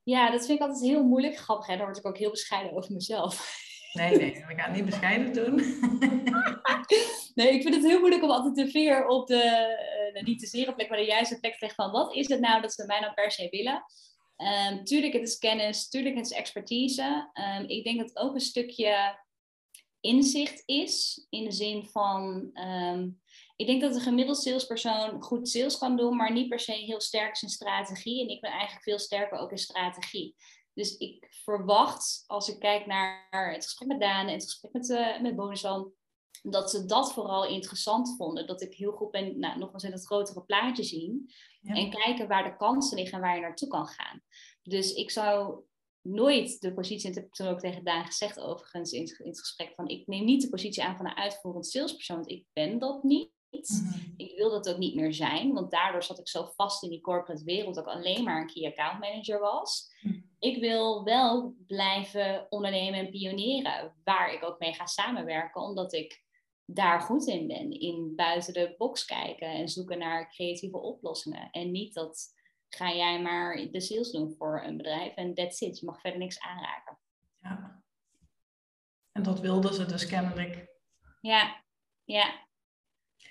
Ja, 0.02 0.30
dat 0.30 0.46
vind 0.46 0.60
ik 0.60 0.66
altijd 0.66 0.84
heel 0.84 1.02
moeilijk. 1.02 1.36
Grappig, 1.36 1.66
hè? 1.66 1.76
Daar 1.76 1.84
word 1.84 1.98
ik 1.98 2.06
ook 2.06 2.18
heel 2.18 2.30
bescheiden 2.30 2.76
over 2.76 2.92
mezelf. 2.92 3.58
Nee, 3.92 4.16
nee, 4.16 4.32
we 4.32 4.54
gaan 4.54 4.70
het 4.70 4.74
niet 4.74 4.84
bescheiden 4.84 5.32
doen. 5.32 5.54
nee, 7.34 7.52
ik 7.52 7.62
vind 7.62 7.74
het 7.74 7.84
heel 7.84 7.98
moeilijk 7.98 8.22
om 8.22 8.30
altijd 8.30 8.54
de 8.54 8.70
veer 8.70 9.06
op 9.06 9.26
de, 9.26 10.14
uh, 10.14 10.22
niet 10.22 10.40
de 10.40 10.46
zere 10.46 10.74
plek, 10.74 10.88
maar 10.88 10.98
de 10.98 11.04
juiste 11.04 11.40
plek 11.40 11.52
te 11.52 11.58
leggen 11.60 11.84
van 11.84 11.92
wat 11.92 12.14
is 12.14 12.28
het 12.28 12.40
nou 12.40 12.60
dat 12.60 12.72
ze 12.72 12.86
mij 12.86 13.00
nou 13.00 13.14
per 13.14 13.30
se 13.30 13.48
willen. 13.50 13.84
Um, 14.40 14.84
tuurlijk, 14.84 15.12
het 15.12 15.22
is 15.22 15.38
kennis, 15.38 15.88
tuurlijk, 15.88 16.16
het 16.16 16.24
is 16.24 16.32
expertise. 16.32 17.30
Um, 17.34 17.68
ik 17.68 17.84
denk 17.84 17.98
dat 17.98 18.08
het 18.08 18.18
ook 18.18 18.34
een 18.34 18.40
stukje 18.40 19.18
inzicht 20.00 20.62
is, 20.66 21.26
in 21.30 21.44
de 21.44 21.52
zin 21.52 21.86
van, 21.86 22.50
um, 22.54 23.20
ik 23.56 23.66
denk 23.66 23.80
dat 23.80 23.94
een 23.94 24.00
gemiddeld 24.00 24.38
salespersoon 24.38 25.22
goed 25.22 25.48
sales 25.48 25.78
kan 25.78 25.96
doen, 25.96 26.16
maar 26.16 26.32
niet 26.32 26.48
per 26.48 26.60
se 26.60 26.72
heel 26.72 27.00
sterk 27.00 27.42
in 27.42 27.48
strategie. 27.48 28.22
En 28.22 28.28
ik 28.28 28.40
ben 28.40 28.50
eigenlijk 28.50 28.82
veel 28.82 28.98
sterker 28.98 29.38
ook 29.38 29.50
in 29.50 29.58
strategie. 29.58 30.34
Dus 30.74 30.96
ik 30.96 31.26
verwacht, 31.30 32.24
als 32.26 32.48
ik 32.48 32.58
kijk 32.58 32.86
naar 32.86 33.52
het 33.52 33.64
gesprek 33.64 33.88
met 33.88 34.00
Daan 34.00 34.26
en 34.26 34.32
het 34.32 34.44
gesprek 34.44 34.72
met, 34.72 34.88
uh, 34.88 35.20
met 35.20 35.36
Bonuswan, 35.36 35.92
dat 36.42 36.70
ze 36.70 36.86
dat 36.86 37.12
vooral 37.12 37.46
interessant 37.46 38.14
vonden. 38.16 38.46
Dat 38.46 38.62
ik 38.62 38.74
heel 38.74 38.92
goed 38.92 39.10
ben, 39.10 39.38
nou, 39.38 39.58
nogmaals 39.58 39.84
in 39.84 39.92
het 39.92 40.06
grotere 40.06 40.42
plaatje 40.42 40.82
zien. 40.82 41.30
En 41.62 41.90
kijken 41.90 42.28
waar 42.28 42.44
de 42.44 42.56
kansen 42.56 42.98
liggen 42.98 43.14
en 43.14 43.24
waar 43.24 43.34
je 43.34 43.40
naartoe 43.40 43.68
kan 43.68 43.86
gaan. 43.86 44.22
Dus 44.62 44.92
ik 44.92 45.10
zou 45.10 45.64
nooit 46.02 46.60
de 46.60 46.72
positie, 46.72 47.08
en 47.08 47.14
dat 47.14 47.22
heb 47.22 47.32
ik 47.32 47.34
toen 47.34 47.46
ook 47.46 47.60
tegen 47.60 47.84
Daan 47.84 48.04
gezegd 48.04 48.40
overigens 48.40 48.92
in, 48.92 49.16
in 49.18 49.28
het 49.28 49.40
gesprek, 49.40 49.72
van 49.74 49.88
ik 49.88 50.06
neem 50.06 50.24
niet 50.24 50.42
de 50.42 50.48
positie 50.48 50.84
aan 50.84 50.96
van 50.96 51.06
een 51.06 51.16
uitvoerend 51.16 51.66
salespersoon, 51.66 52.16
want 52.16 52.30
ik 52.30 52.46
ben 52.52 52.78
dat 52.78 53.02
niet. 53.02 53.30
Mhm. 53.50 53.98
Ik 54.16 54.36
wil 54.36 54.50
dat 54.50 54.68
ook 54.68 54.78
niet 54.78 54.94
meer 54.94 55.14
zijn, 55.14 55.52
want 55.52 55.70
daardoor 55.70 56.02
zat 56.02 56.18
ik 56.18 56.28
zo 56.28 56.52
vast 56.56 56.82
in 56.82 56.90
die 56.90 57.00
corporate 57.00 57.44
wereld 57.44 57.74
dat 57.74 57.86
ik 57.86 57.92
alleen 57.92 58.24
maar 58.24 58.40
een 58.40 58.46
key 58.46 58.66
account 58.66 59.00
manager 59.00 59.40
was. 59.40 59.92
Mhm. 60.00 60.20
Ik 60.38 60.60
wil 60.60 61.04
wel 61.04 61.54
blijven 61.66 62.46
ondernemen 62.48 62.98
en 63.00 63.10
pionieren, 63.10 63.94
waar 64.04 64.32
ik 64.32 64.44
ook 64.44 64.58
mee 64.58 64.74
ga 64.74 64.86
samenwerken, 64.86 65.62
omdat 65.62 65.92
ik 65.92 66.22
daar 66.74 67.00
goed 67.00 67.26
in 67.26 67.46
ben. 67.46 67.70
In 67.70 68.12
buiten 68.16 68.52
de 68.52 68.74
box 68.78 69.04
kijken 69.04 69.48
en 69.48 69.68
zoeken 69.68 69.98
naar 69.98 70.30
creatieve 70.30 70.78
oplossingen. 70.78 71.50
En 71.50 71.70
niet 71.70 71.94
dat 71.94 72.38
ga 72.68 72.92
jij 72.92 73.22
maar 73.22 73.68
de 73.70 73.80
sales 73.80 74.10
doen 74.10 74.34
voor 74.38 74.62
een 74.64 74.76
bedrijf 74.76 75.14
en 75.14 75.34
that's 75.34 75.60
it. 75.60 75.78
Je 75.78 75.86
mag 75.86 76.00
verder 76.00 76.18
niks 76.18 76.40
aanraken. 76.40 76.98
Ja. 77.38 77.82
En 79.12 79.22
dat 79.22 79.40
wilden 79.40 79.74
ze 79.74 79.86
dus 79.86 80.06
kennelijk. 80.06 80.68
Ja, 81.20 81.64
ja. 82.04 82.48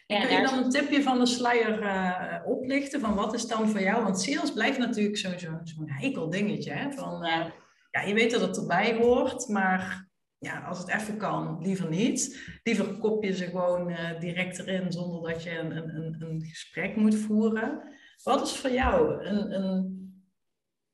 En 0.08 0.28
kun 0.28 0.36
je 0.36 0.48
dan 0.48 0.64
een 0.64 0.70
tipje 0.70 1.04
van 1.04 1.20
de 1.20 1.26
sluier 1.26 1.84
uh, 1.84 2.46
oplichten? 2.46 3.00
Van 3.00 3.16
wat 3.16 3.34
is 3.34 3.48
dan 3.48 3.70
voor 3.70 3.82
jou? 3.82 4.04
Want 4.04 4.22
sales 4.22 4.54
blijft 4.54 4.78
natuurlijk 4.78 5.18
zo'n 5.18 5.40
zo, 5.40 5.60
zo 5.64 5.76
heikel 5.86 6.30
dingetje. 6.30 6.72
Hè? 6.72 6.92
Van, 6.92 7.26
uh, 7.26 7.46
ja, 7.92 8.02
je 8.02 8.14
weet 8.14 8.32
dat 8.32 8.42
het 8.42 8.58
erbij 8.58 8.96
hoort, 8.96 9.48
maar 9.48 10.09
ja, 10.40 10.60
als 10.60 10.78
het 10.78 10.88
even 10.88 11.18
kan, 11.18 11.62
liever 11.62 11.90
niet. 11.90 12.50
Liever 12.64 12.98
kop 12.98 13.24
je 13.24 13.36
ze 13.36 13.46
gewoon 13.46 13.90
uh, 13.90 14.20
direct 14.20 14.60
erin 14.60 14.92
zonder 14.92 15.32
dat 15.32 15.44
je 15.44 15.58
een, 15.58 15.78
een, 15.78 16.22
een 16.22 16.42
gesprek 16.42 16.96
moet 16.96 17.16
voeren. 17.16 17.98
Wat 18.24 18.42
is 18.48 18.58
voor 18.58 18.72
jou 18.72 19.26
een, 19.26 19.54
een, 19.54 19.98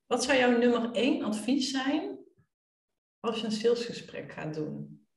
wat 0.06 0.24
zou 0.24 0.38
jouw 0.38 0.58
nummer 0.58 0.92
één 0.92 1.24
advies 1.24 1.72
zijn 1.72 2.18
als 3.20 3.40
je 3.40 3.46
een 3.46 3.52
salesgesprek 3.52 4.32
gaat 4.32 4.54
doen? 4.54 5.08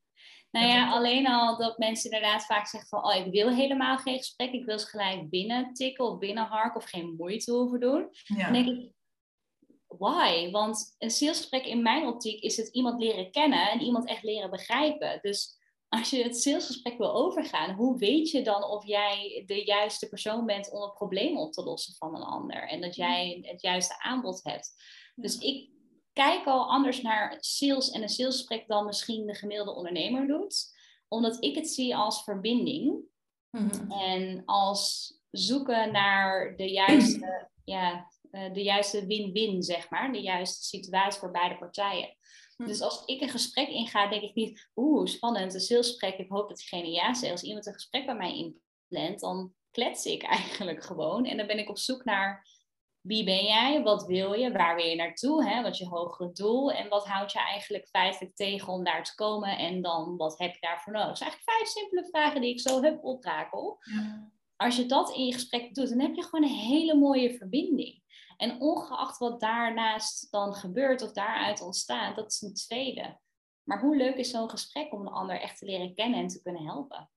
Nou 0.50 0.66
ja, 0.66 0.92
alleen 0.92 1.26
al 1.26 1.58
dat 1.58 1.78
mensen 1.78 2.10
inderdaad 2.10 2.46
vaak 2.46 2.66
zeggen 2.66 2.88
van, 2.88 3.04
oh, 3.04 3.26
ik 3.26 3.32
wil 3.32 3.50
helemaal 3.54 3.98
geen 3.98 4.16
gesprek, 4.16 4.52
ik 4.52 4.64
wil 4.64 4.78
ze 4.78 4.86
gelijk 4.86 5.30
binnen 5.30 5.72
tikken 5.72 6.04
of 6.04 6.18
binnenharken 6.18 6.80
of 6.80 6.90
geen 6.90 7.14
moeite 7.16 7.52
hoeven 7.52 7.80
doen. 7.80 8.08
Dan 8.26 8.52
denk 8.52 8.68
ik, 8.68 8.92
why? 9.88 10.50
Want 10.50 10.94
een 10.98 11.10
salesgesprek 11.10 11.66
in 11.66 11.82
mijn 11.82 12.06
optiek 12.06 12.42
is 12.42 12.56
het 12.56 12.68
iemand 12.68 13.02
leren 13.02 13.30
kennen 13.30 13.70
en 13.70 13.80
iemand 13.80 14.08
echt 14.08 14.22
leren 14.22 14.50
begrijpen. 14.50 15.18
Dus 15.22 15.56
als 15.88 16.10
je 16.10 16.22
het 16.22 16.40
salesgesprek 16.40 16.98
wil 16.98 17.14
overgaan, 17.14 17.74
hoe 17.74 17.98
weet 17.98 18.30
je 18.30 18.42
dan 18.42 18.64
of 18.64 18.86
jij 18.86 19.42
de 19.46 19.64
juiste 19.64 20.08
persoon 20.08 20.46
bent 20.46 20.70
om 20.72 20.82
het 20.82 20.94
probleem 20.94 21.38
op 21.38 21.52
te 21.52 21.62
lossen 21.62 21.94
van 21.94 22.14
een 22.14 22.22
ander 22.22 22.68
en 22.68 22.80
dat 22.80 22.96
jij 22.96 23.38
het 23.42 23.62
juiste 23.62 24.02
aanbod 24.02 24.40
hebt? 24.42 24.72
Dus 25.14 25.38
ik 25.38 25.70
kijk 26.12 26.46
al 26.46 26.70
anders 26.70 27.02
naar 27.02 27.36
sales 27.40 27.90
en 27.90 28.02
een 28.02 28.08
salesgesprek 28.08 28.68
dan 28.68 28.84
misschien 28.84 29.26
de 29.26 29.34
gemiddelde 29.34 29.74
ondernemer 29.74 30.26
doet. 30.26 30.76
Omdat 31.08 31.44
ik 31.44 31.54
het 31.54 31.68
zie 31.68 31.96
als 31.96 32.22
verbinding. 32.22 33.00
Mhm. 33.50 33.90
En 33.90 34.42
als 34.44 35.12
zoeken 35.30 35.92
naar 35.92 36.56
de 36.56 36.70
juiste, 36.70 37.48
ja, 37.64 38.10
de 38.30 38.62
juiste 38.62 39.06
win-win, 39.06 39.62
zeg 39.62 39.90
maar. 39.90 40.12
De 40.12 40.20
juiste 40.20 40.64
situatie 40.64 41.20
voor 41.20 41.30
beide 41.30 41.58
partijen. 41.58 42.16
Mhm. 42.56 42.68
Dus 42.68 42.80
als 42.80 43.04
ik 43.04 43.20
een 43.20 43.28
gesprek 43.28 43.68
inga, 43.68 44.08
denk 44.08 44.22
ik 44.22 44.34
niet, 44.34 44.70
oeh, 44.76 45.06
spannend, 45.06 45.54
een 45.54 45.60
salesgesprek. 45.60 46.18
Ik 46.18 46.30
hoop 46.30 46.48
dat 46.48 46.56
diegene 46.56 46.90
ja 46.90 47.14
zegt. 47.14 47.32
Als 47.32 47.42
iemand 47.42 47.66
een 47.66 47.72
gesprek 47.72 48.06
bij 48.06 48.16
mij 48.16 48.36
inplant, 48.36 49.20
dan 49.20 49.52
klets 49.70 50.04
ik 50.04 50.22
eigenlijk 50.22 50.84
gewoon. 50.84 51.24
En 51.24 51.36
dan 51.36 51.46
ben 51.46 51.58
ik 51.58 51.68
op 51.68 51.78
zoek 51.78 52.04
naar 52.04 52.46
wie 53.00 53.24
ben 53.24 53.44
jij? 53.44 53.82
Wat 53.82 54.06
wil 54.06 54.32
je? 54.32 54.52
Waar 54.52 54.76
wil 54.76 54.84
je 54.84 54.96
naartoe? 54.96 55.44
Hè? 55.44 55.62
Wat 55.62 55.72
is 55.72 55.78
je 55.78 55.86
hogere 55.86 56.32
doel? 56.32 56.72
En 56.72 56.88
wat 56.88 57.06
houdt 57.06 57.32
je 57.32 57.38
eigenlijk 57.38 57.88
feitelijk 57.88 58.34
tegen 58.36 58.72
om 58.72 58.84
daar 58.84 59.04
te 59.04 59.14
komen? 59.14 59.58
En 59.58 59.82
dan, 59.82 60.16
wat 60.16 60.38
heb 60.38 60.54
je 60.54 60.60
daarvoor 60.60 60.92
nodig? 60.92 61.08
Dat 61.08 61.18
zijn 61.18 61.30
eigenlijk 61.30 61.58
vijf 61.58 61.70
simpele 61.72 62.08
vragen 62.10 62.40
die 62.40 62.50
ik 62.50 62.60
zo 62.60 62.82
heb 62.82 63.04
oprakel. 63.04 63.78
Ja. 63.80 64.30
Als 64.56 64.76
je 64.76 64.86
dat 64.86 65.10
in 65.10 65.24
je 65.24 65.32
gesprek 65.32 65.74
doet, 65.74 65.88
dan 65.88 66.00
heb 66.00 66.14
je 66.14 66.22
gewoon 66.22 66.44
een 66.44 66.56
hele 66.56 66.94
mooie 66.94 67.34
verbinding. 67.34 68.02
En 68.38 68.60
ongeacht 68.60 69.18
wat 69.18 69.40
daarnaast 69.40 70.30
dan 70.30 70.54
gebeurt 70.54 71.02
of 71.02 71.12
daaruit 71.12 71.60
ontstaat, 71.60 72.16
dat 72.16 72.32
is 72.32 72.40
een 72.40 72.54
tweede. 72.54 73.18
Maar 73.62 73.80
hoe 73.80 73.96
leuk 73.96 74.16
is 74.16 74.30
zo'n 74.30 74.50
gesprek 74.50 74.92
om 74.92 75.04
de 75.04 75.10
ander 75.10 75.40
echt 75.40 75.58
te 75.58 75.64
leren 75.64 75.94
kennen 75.94 76.20
en 76.20 76.28
te 76.28 76.42
kunnen 76.42 76.64
helpen? 76.64 77.10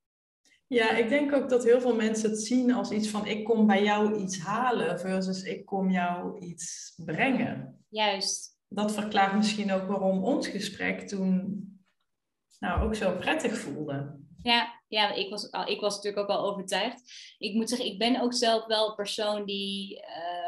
Ja, 0.67 0.89
ik 0.91 1.10
denk 1.10 1.34
ook 1.34 1.49
dat 1.49 1.63
heel 1.63 1.81
veel 1.81 1.95
mensen 1.95 2.29
het 2.29 2.41
zien 2.41 2.73
als 2.73 2.91
iets 2.91 3.10
van 3.10 3.25
ik 3.25 3.43
kom 3.43 3.67
bij 3.67 3.84
jou 3.84 4.15
iets 4.19 4.39
halen 4.39 4.99
versus 4.99 5.43
ik 5.43 5.65
kom 5.65 5.89
jou 5.89 6.39
iets 6.39 6.93
brengen. 7.05 7.86
Juist. 7.89 8.60
Dat 8.67 8.91
verklaart 8.91 9.36
misschien 9.36 9.71
ook 9.71 9.88
waarom 9.88 10.23
ons 10.23 10.47
gesprek 10.47 11.07
toen 11.07 11.65
nou 12.60 12.81
ook 12.81 12.95
zo 12.95 13.15
prettig 13.15 13.57
voelde. 13.57 14.19
Ja, 14.43 14.81
ja 14.88 15.13
ik, 15.13 15.29
was, 15.29 15.49
ik 15.65 15.81
was 15.81 15.95
natuurlijk 15.95 16.21
ook 16.21 16.38
wel 16.38 16.51
overtuigd. 16.51 17.01
Ik 17.38 17.53
moet 17.53 17.69
zeggen, 17.69 17.88
ik 17.88 17.99
ben 17.99 18.21
ook 18.21 18.34
zelf 18.34 18.65
wel 18.65 18.89
een 18.89 18.95
persoon 18.95 19.45
die 19.45 19.97
uh, 19.97 20.40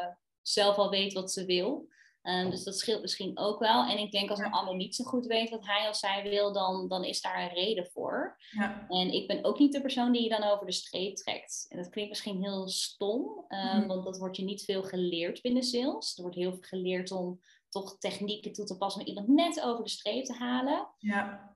zelf 0.43 0.77
al 0.77 0.89
weet 0.89 1.13
wat 1.13 1.31
ze 1.31 1.45
wil. 1.45 1.91
Um, 2.23 2.49
dus 2.49 2.63
dat 2.63 2.77
scheelt 2.77 3.01
misschien 3.01 3.37
ook 3.37 3.59
wel. 3.59 3.85
En 3.85 3.97
ik 3.97 4.11
denk 4.11 4.29
als 4.29 4.39
een 4.39 4.51
ander 4.51 4.75
niet 4.75 4.95
zo 4.95 5.03
goed 5.03 5.25
weet 5.25 5.49
wat 5.49 5.65
hij 5.65 5.89
of 5.89 5.95
zij 5.95 6.29
wil, 6.29 6.53
dan, 6.53 6.87
dan 6.87 7.03
is 7.03 7.21
daar 7.21 7.41
een 7.41 7.53
reden 7.53 7.85
voor. 7.85 8.37
Ja. 8.51 8.85
En 8.87 9.13
ik 9.13 9.27
ben 9.27 9.43
ook 9.43 9.59
niet 9.59 9.73
de 9.73 9.81
persoon 9.81 10.11
die 10.11 10.23
je 10.23 10.29
dan 10.29 10.43
over 10.43 10.65
de 10.65 10.71
streep 10.71 11.15
trekt. 11.15 11.65
En 11.69 11.77
dat 11.77 11.89
klinkt 11.89 12.09
misschien 12.09 12.43
heel 12.43 12.67
stom, 12.67 13.45
um, 13.49 13.87
want 13.87 14.03
dat 14.03 14.17
wordt 14.17 14.37
je 14.37 14.43
niet 14.43 14.63
veel 14.63 14.83
geleerd 14.83 15.41
binnen 15.41 15.63
sales. 15.63 16.15
Er 16.15 16.21
wordt 16.21 16.37
heel 16.37 16.51
veel 16.51 16.61
geleerd 16.61 17.11
om 17.11 17.39
toch 17.69 17.97
technieken 17.97 18.53
toe 18.53 18.65
te 18.65 18.77
passen 18.77 19.01
om 19.01 19.07
iemand 19.07 19.27
net 19.27 19.61
over 19.61 19.83
de 19.83 19.89
streep 19.89 20.25
te 20.25 20.33
halen. 20.33 20.87
Ja. 20.97 21.55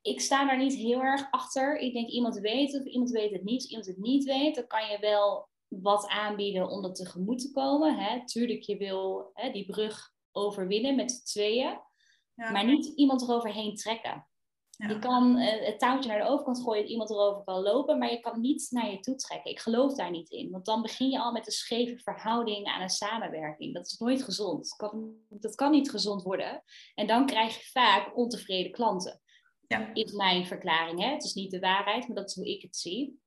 Ik 0.00 0.20
sta 0.20 0.46
daar 0.46 0.58
niet 0.58 0.74
heel 0.74 1.00
erg 1.00 1.30
achter. 1.30 1.78
Ik 1.78 1.92
denk 1.92 2.08
iemand 2.08 2.38
weet 2.38 2.72
het 2.72 2.80
of 2.80 2.86
iemand 2.86 3.10
weet 3.10 3.32
het 3.32 3.44
niet. 3.44 3.62
Als 3.62 3.68
iemand 3.68 3.86
het 3.86 3.98
niet 3.98 4.24
weet, 4.24 4.54
dan 4.54 4.66
kan 4.66 4.88
je 4.88 4.98
wel 4.98 5.48
wat 5.80 6.08
aanbieden 6.08 6.68
om 6.68 6.82
dat 6.82 6.94
tegemoet 6.94 7.38
te 7.38 7.50
komen. 7.50 7.98
Hè. 7.98 8.26
Tuurlijk, 8.26 8.62
je 8.62 8.76
wil 8.76 9.30
hè, 9.34 9.50
die 9.50 9.66
brug 9.66 10.12
overwinnen 10.32 10.96
met 10.96 11.12
z'n 11.12 11.24
tweeën. 11.24 11.80
Maar 12.34 12.64
niet 12.64 12.86
iemand 12.86 13.22
eroverheen 13.22 13.74
trekken. 13.74 14.26
Je 14.88 14.98
kan 14.98 15.38
uh, 15.38 15.66
het 15.66 15.78
touwtje 15.78 16.08
naar 16.08 16.18
de 16.18 16.28
overkant 16.28 16.62
gooien, 16.62 16.82
dat 16.82 16.90
iemand 16.90 17.10
erover 17.10 17.44
kan 17.44 17.62
lopen, 17.62 17.98
maar 17.98 18.10
je 18.10 18.20
kan 18.20 18.40
niet 18.40 18.66
naar 18.70 18.90
je 18.90 19.00
toe 19.00 19.14
trekken. 19.14 19.50
Ik 19.50 19.58
geloof 19.58 19.94
daar 19.94 20.10
niet 20.10 20.30
in, 20.30 20.50
want 20.50 20.64
dan 20.64 20.82
begin 20.82 21.08
je 21.08 21.20
al 21.20 21.32
met 21.32 21.46
een 21.46 21.52
scheve 21.52 21.98
verhouding 21.98 22.66
aan 22.66 22.82
een 22.82 22.88
samenwerking. 22.88 23.74
Dat 23.74 23.86
is 23.86 23.98
nooit 23.98 24.22
gezond. 24.22 24.74
Dat 24.78 24.90
kan, 24.90 25.14
dat 25.28 25.54
kan 25.54 25.70
niet 25.70 25.90
gezond 25.90 26.22
worden. 26.22 26.62
En 26.94 27.06
dan 27.06 27.26
krijg 27.26 27.56
je 27.56 27.70
vaak 27.70 28.16
ontevreden 28.16 28.72
klanten. 28.72 29.20
Ja. 29.66 29.94
Is 29.94 30.12
mijn 30.12 30.46
verklaring. 30.46 31.00
Hè? 31.00 31.10
Het 31.10 31.24
is 31.24 31.34
niet 31.34 31.50
de 31.50 31.60
waarheid, 31.60 32.06
maar 32.06 32.16
dat 32.16 32.28
is 32.28 32.34
hoe 32.34 32.48
ik 32.48 32.62
het 32.62 32.76
zie. 32.76 33.20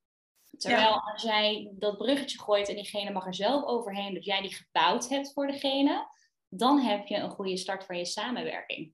Terwijl 0.58 1.02
als 1.12 1.24
jij 1.24 1.72
dat 1.74 1.98
bruggetje 1.98 2.40
gooit 2.40 2.70
en 2.70 2.76
diegene 2.76 3.12
mag 3.12 3.26
er 3.26 3.36
zelf 3.36 3.64
overheen, 3.64 4.14
dat 4.14 4.26
jij 4.26 4.42
die 4.42 4.56
gebouwd 4.56 5.10
hebt 5.10 5.34
voor 5.34 5.48
degene, 5.48 6.08
dan 6.50 6.80
heb 6.80 7.08
je 7.08 7.16
een 7.16 7.30
goede 7.30 7.58
start 7.58 7.86
van 7.86 7.98
je 7.98 8.06
samenwerking. 8.06 8.94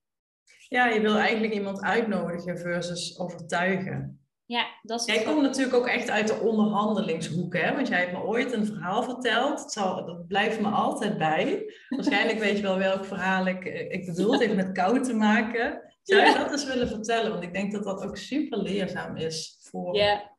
Ja, 0.67 0.87
je 0.87 1.01
wil 1.01 1.17
eigenlijk 1.17 1.53
iemand 1.53 1.81
uitnodigen 1.81 2.57
versus 2.57 3.19
overtuigen. 3.19 4.25
Ja, 4.45 4.65
dat 4.81 4.99
is 4.99 5.05
Jij 5.05 5.23
komt 5.23 5.41
natuurlijk 5.41 5.75
ook 5.75 5.87
echt 5.87 6.09
uit 6.09 6.27
de 6.27 6.39
onderhandelingshoek, 6.39 7.55
hè? 7.57 7.75
Want 7.75 7.87
jij 7.87 7.99
hebt 7.99 8.11
me 8.11 8.23
ooit 8.23 8.51
een 8.51 8.65
verhaal 8.65 9.03
verteld. 9.03 9.59
Het 9.59 9.71
zal, 9.71 10.05
dat 10.05 10.27
blijft 10.27 10.59
me 10.59 10.67
altijd 10.69 11.17
bij. 11.17 11.73
Waarschijnlijk 11.89 12.39
weet 12.39 12.57
je 12.57 12.63
wel 12.63 12.77
welk 12.77 13.05
verhaal 13.05 13.47
ik, 13.47 13.63
ik 13.89 14.05
bedoel. 14.05 14.31
Het 14.31 14.41
heeft 14.41 14.55
met 14.55 14.71
koud 14.71 15.03
te 15.03 15.13
maken. 15.13 15.93
Zou 16.03 16.25
je 16.25 16.33
dat 16.33 16.51
eens 16.51 16.65
willen 16.65 16.87
vertellen? 16.87 17.31
Want 17.31 17.43
ik 17.43 17.53
denk 17.53 17.71
dat 17.71 17.83
dat 17.83 18.03
ook 18.03 18.17
super 18.17 18.57
leerzaam 18.57 19.17
is 19.17 19.57
voor... 19.69 19.95
Ja. 19.95 20.30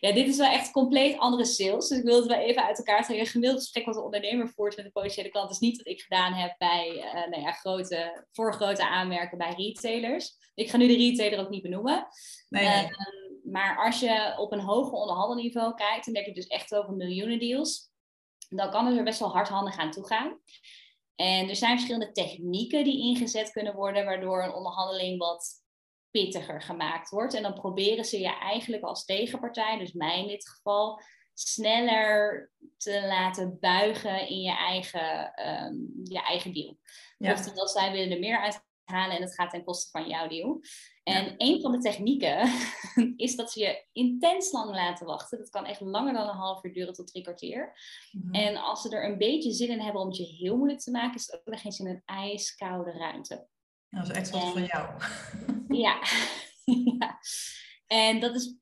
Ja, 0.00 0.12
dit 0.12 0.28
is 0.28 0.36
wel 0.36 0.50
echt 0.50 0.70
compleet 0.70 1.18
andere 1.18 1.44
sales. 1.44 1.88
Dus 1.88 1.98
ik 1.98 2.04
wil 2.04 2.16
het 2.16 2.26
wel 2.26 2.38
even 2.38 2.64
uit 2.64 2.78
elkaar 2.78 3.04
trekken. 3.04 3.26
Een 3.26 3.30
gemiddeld 3.30 3.60
gesprek 3.60 3.86
wat 3.86 3.96
een 3.96 4.02
ondernemer 4.02 4.48
voert 4.48 4.76
met 4.76 4.84
een 4.84 4.92
potentiële 4.92 5.28
klant 5.28 5.50
is 5.50 5.58
niet 5.58 5.76
wat 5.76 5.86
ik 5.86 6.00
gedaan 6.00 6.32
heb 6.32 6.54
bij 6.58 6.92
uh, 6.96 7.12
nou 7.12 7.40
ja, 7.40 7.52
grote, 7.52 8.26
voor 8.32 8.54
grote 8.54 8.88
aanmerken 8.88 9.38
bij 9.38 9.54
retailers. 9.56 10.36
Ik 10.54 10.70
ga 10.70 10.76
nu 10.76 10.86
de 10.86 10.96
retailer 10.96 11.38
ook 11.38 11.50
niet 11.50 11.62
benoemen. 11.62 12.06
Nee, 12.48 12.64
ehm, 12.64 12.92
maar 13.44 13.84
als 13.84 14.00
je 14.00 14.34
op 14.38 14.52
een 14.52 14.60
hoger 14.60 14.92
onderhandelniveau 14.92 15.74
kijkt, 15.74 16.04
dan 16.04 16.14
denk 16.14 16.26
je 16.26 16.34
dus 16.34 16.46
echt 16.46 16.74
over 16.74 16.94
miljoenen 16.94 17.38
deals. 17.38 17.90
Dan 18.48 18.70
kan 18.70 18.86
het 18.86 18.96
er 18.96 19.04
best 19.04 19.20
wel 19.20 19.32
hardhandig 19.32 19.76
aan 19.76 19.90
toe 19.90 20.06
gaan. 20.06 20.40
En 21.14 21.48
er 21.48 21.56
zijn 21.56 21.76
verschillende 21.76 22.12
technieken 22.12 22.84
die 22.84 23.00
ingezet 23.00 23.50
kunnen 23.50 23.74
worden, 23.74 24.04
waardoor 24.04 24.42
een 24.42 24.54
onderhandeling 24.54 25.18
wat 25.18 25.64
pittiger 26.16 26.62
gemaakt 26.62 27.10
wordt. 27.10 27.34
En 27.34 27.42
dan 27.42 27.54
proberen 27.54 28.04
ze 28.04 28.18
je 28.18 28.38
eigenlijk 28.38 28.82
als 28.82 29.04
tegenpartij, 29.04 29.78
dus 29.78 29.92
mij 29.92 30.20
in 30.20 30.28
dit 30.28 30.48
geval, 30.48 31.00
sneller 31.34 32.50
te 32.76 33.06
laten 33.06 33.56
buigen 33.60 34.28
in 34.28 34.40
je 34.40 34.56
eigen, 34.56 35.32
um, 35.48 35.90
je 36.02 36.22
eigen 36.22 36.52
deal. 36.52 36.78
Ja. 37.18 37.32
Oftewel, 37.32 37.68
zij 37.68 37.92
willen 37.92 38.12
er 38.12 38.18
meer 38.18 38.38
uit 38.38 38.64
halen 38.84 39.16
en 39.16 39.22
het 39.22 39.34
gaat 39.34 39.50
ten 39.50 39.64
koste 39.64 39.90
van 39.90 40.08
jouw 40.08 40.28
deal. 40.28 40.60
En 41.02 41.34
een 41.36 41.60
van 41.60 41.72
de 41.72 41.78
technieken 41.78 42.50
is 43.26 43.36
dat 43.36 43.52
ze 43.52 43.60
je 43.60 43.84
intens 43.92 44.52
lang 44.52 44.70
laten 44.70 45.06
wachten. 45.06 45.38
Dat 45.38 45.50
kan 45.50 45.64
echt 45.64 45.80
langer 45.80 46.12
dan 46.12 46.28
een 46.28 46.34
half 46.34 46.64
uur 46.64 46.72
duren 46.72 46.94
tot 46.94 47.06
drie 47.06 47.22
kwartier. 47.22 47.78
Mhm. 48.12 48.34
En 48.34 48.56
als 48.56 48.82
ze 48.82 48.96
er 48.96 49.10
een 49.10 49.18
beetje 49.18 49.52
zin 49.52 49.68
in 49.68 49.80
hebben 49.80 50.00
om 50.00 50.08
het 50.08 50.16
je 50.16 50.24
heel 50.24 50.56
moeilijk 50.56 50.80
te 50.80 50.90
maken, 50.90 51.14
is 51.14 51.26
het 51.26 51.40
ook 51.40 51.54
nog 51.54 51.64
eens 51.64 51.78
in 51.78 51.86
een 51.86 52.02
ijskoude 52.04 52.90
ruimte. 52.90 53.46
Dat 53.90 54.08
is 54.08 54.10
echt 54.10 54.30
wat 54.30 54.52
van 54.52 54.64
jou. 54.64 54.88
Ja. 55.68 56.02
ja. 56.98 57.18
En 57.86 58.20
dat 58.20 58.34
is 58.34 58.56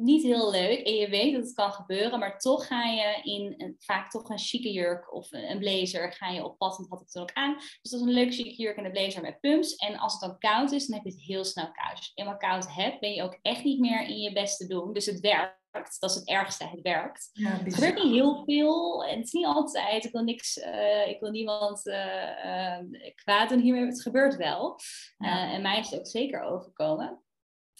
niet 0.00 0.22
heel 0.22 0.50
leuk. 0.50 0.86
En 0.86 0.94
je 0.94 1.08
weet 1.08 1.32
dat 1.32 1.42
het 1.42 1.54
kan 1.54 1.72
gebeuren, 1.72 2.18
maar 2.18 2.38
toch 2.38 2.66
ga 2.66 2.84
je 2.84 3.20
in 3.22 3.54
een, 3.56 3.76
vaak 3.78 4.10
toch 4.10 4.28
een 4.28 4.38
chique 4.38 4.72
jurk 4.72 5.14
of 5.14 5.32
een 5.32 5.58
blazer 5.58 6.12
ga 6.12 6.28
je 6.28 6.44
op 6.44 6.58
pad. 6.58 6.76
Dat 6.76 6.88
had 6.88 7.00
ik 7.00 7.08
toen 7.08 7.22
ook 7.22 7.32
aan. 7.32 7.54
Dus 7.56 7.90
dat 7.90 8.00
is 8.00 8.06
een 8.06 8.12
leuke 8.12 8.32
chique 8.32 8.62
jurk 8.62 8.76
en 8.76 8.84
een 8.84 8.92
blazer 8.92 9.22
met 9.22 9.40
pumps. 9.40 9.76
En 9.76 9.98
als 9.98 10.12
het 10.12 10.20
dan 10.20 10.38
koud 10.38 10.72
is, 10.72 10.86
dan 10.86 10.96
heb 10.96 11.06
je 11.06 11.12
het 11.12 11.22
heel 11.22 11.44
snel 11.44 11.70
koud. 11.72 11.90
Als 11.90 12.04
je 12.04 12.10
het 12.14 12.18
eenmaal 12.18 12.36
koud 12.36 12.74
hebt, 12.74 13.00
ben 13.00 13.12
je 13.12 13.22
ook 13.22 13.38
echt 13.42 13.64
niet 13.64 13.80
meer 13.80 14.08
in 14.08 14.18
je 14.18 14.32
beste 14.32 14.66
doen. 14.66 14.92
Dus 14.92 15.06
het 15.06 15.20
werkt. 15.20 15.56
Dat 15.98 16.10
is 16.10 16.16
het 16.16 16.28
ergste, 16.28 16.66
het 16.66 16.80
werkt. 16.80 17.30
Ja, 17.32 17.50
het 17.50 17.74
gebeurt 17.74 18.02
niet 18.02 18.12
heel 18.12 18.44
veel 18.44 19.04
en 19.04 19.16
het 19.16 19.26
is 19.26 19.32
niet 19.32 19.46
altijd. 19.46 20.04
Ik 20.04 20.12
wil 20.12 20.22
niks, 20.22 20.56
uh, 20.56 21.08
ik 21.08 21.20
wil 21.20 21.30
niemand 21.30 21.86
uh, 21.86 22.44
uh, 22.44 22.78
kwaad 23.14 23.48
doen 23.48 23.60
hiermee. 23.60 23.86
Het 23.86 24.02
gebeurt 24.02 24.36
wel. 24.36 24.78
en 25.18 25.62
mij 25.62 25.78
is 25.78 25.90
het 25.90 25.98
ook 25.98 26.06
zeker 26.06 26.42
overkomen. 26.42 27.22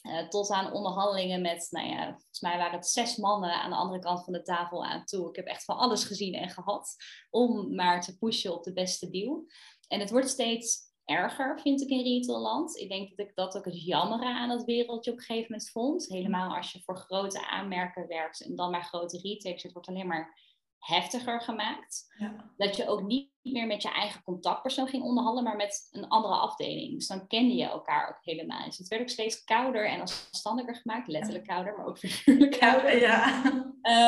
Uh, 0.03 0.29
tot 0.29 0.51
aan 0.51 0.73
onderhandelingen 0.73 1.41
met, 1.41 1.67
nou 1.71 1.89
ja, 1.89 2.05
volgens 2.05 2.41
mij 2.41 2.57
waren 2.57 2.79
het 2.79 2.87
zes 2.87 3.17
mannen 3.17 3.53
aan 3.53 3.71
de 3.71 3.77
andere 3.77 4.01
kant 4.01 4.25
van 4.25 4.33
de 4.33 4.43
tafel 4.43 4.85
aan 4.85 5.05
toe. 5.05 5.29
Ik 5.29 5.37
heb 5.37 5.47
echt 5.47 5.65
van 5.65 5.77
alles 5.77 6.05
gezien 6.05 6.35
en 6.35 6.49
gehad 6.49 6.97
om 7.31 7.75
maar 7.75 8.01
te 8.01 8.19
pushen 8.19 8.55
op 8.55 8.63
de 8.63 8.73
beste 8.73 9.11
deal. 9.11 9.45
En 9.89 10.01
het 10.01 10.11
wordt 10.11 10.29
steeds 10.29 10.89
erger, 11.05 11.61
vind 11.61 11.81
ik, 11.81 11.89
in 11.89 12.03
retailland. 12.03 12.77
Ik 12.77 12.89
denk 12.89 13.17
dat 13.17 13.27
ik 13.27 13.35
dat 13.35 13.57
ook 13.57 13.65
het 13.65 13.85
jammere 13.85 14.25
aan 14.25 14.49
dat 14.49 14.65
wereldje 14.65 15.11
op 15.11 15.17
een 15.17 15.23
gegeven 15.23 15.51
moment 15.51 15.71
vond. 15.71 16.09
Helemaal 16.09 16.57
als 16.57 16.73
je 16.73 16.83
voor 16.85 16.97
grote 16.97 17.47
aanmerken 17.47 18.07
werkt 18.07 18.45
en 18.45 18.57
dan 18.57 18.71
maar 18.71 18.85
grote 18.85 19.19
retailers, 19.19 19.63
het 19.63 19.73
wordt 19.73 19.89
alleen 19.89 20.07
maar 20.07 20.48
heftiger 20.79 21.41
gemaakt. 21.41 22.15
Ja. 22.19 22.53
Dat 22.57 22.77
je 22.77 22.89
ook 22.89 23.03
niet 23.03 23.31
meer 23.43 23.67
met 23.67 23.83
je 23.83 23.91
eigen 23.91 24.23
contactpersoon 24.23 24.89
ging 24.89 25.03
onderhandelen, 25.03 25.49
maar 25.49 25.57
met 25.57 25.89
een 25.91 26.09
andere 26.09 26.35
afdeling. 26.35 26.95
Dus 26.95 27.07
dan 27.07 27.27
kende 27.27 27.55
je 27.55 27.65
elkaar 27.65 28.09
ook 28.09 28.25
helemaal. 28.25 28.65
Dus 28.65 28.79
het 28.79 28.89
werd 28.89 29.03
ook 29.03 29.09
steeds 29.09 29.45
kouder 29.45 29.89
en 29.89 30.01
afstandiger 30.01 30.75
gemaakt. 30.75 31.09
Letterlijk 31.09 31.47
kouder, 31.47 31.77
maar 31.77 31.87
ook 31.87 31.99
figuurlijk 31.99 32.59
kouder. 32.59 33.01
Ja, 33.01 33.45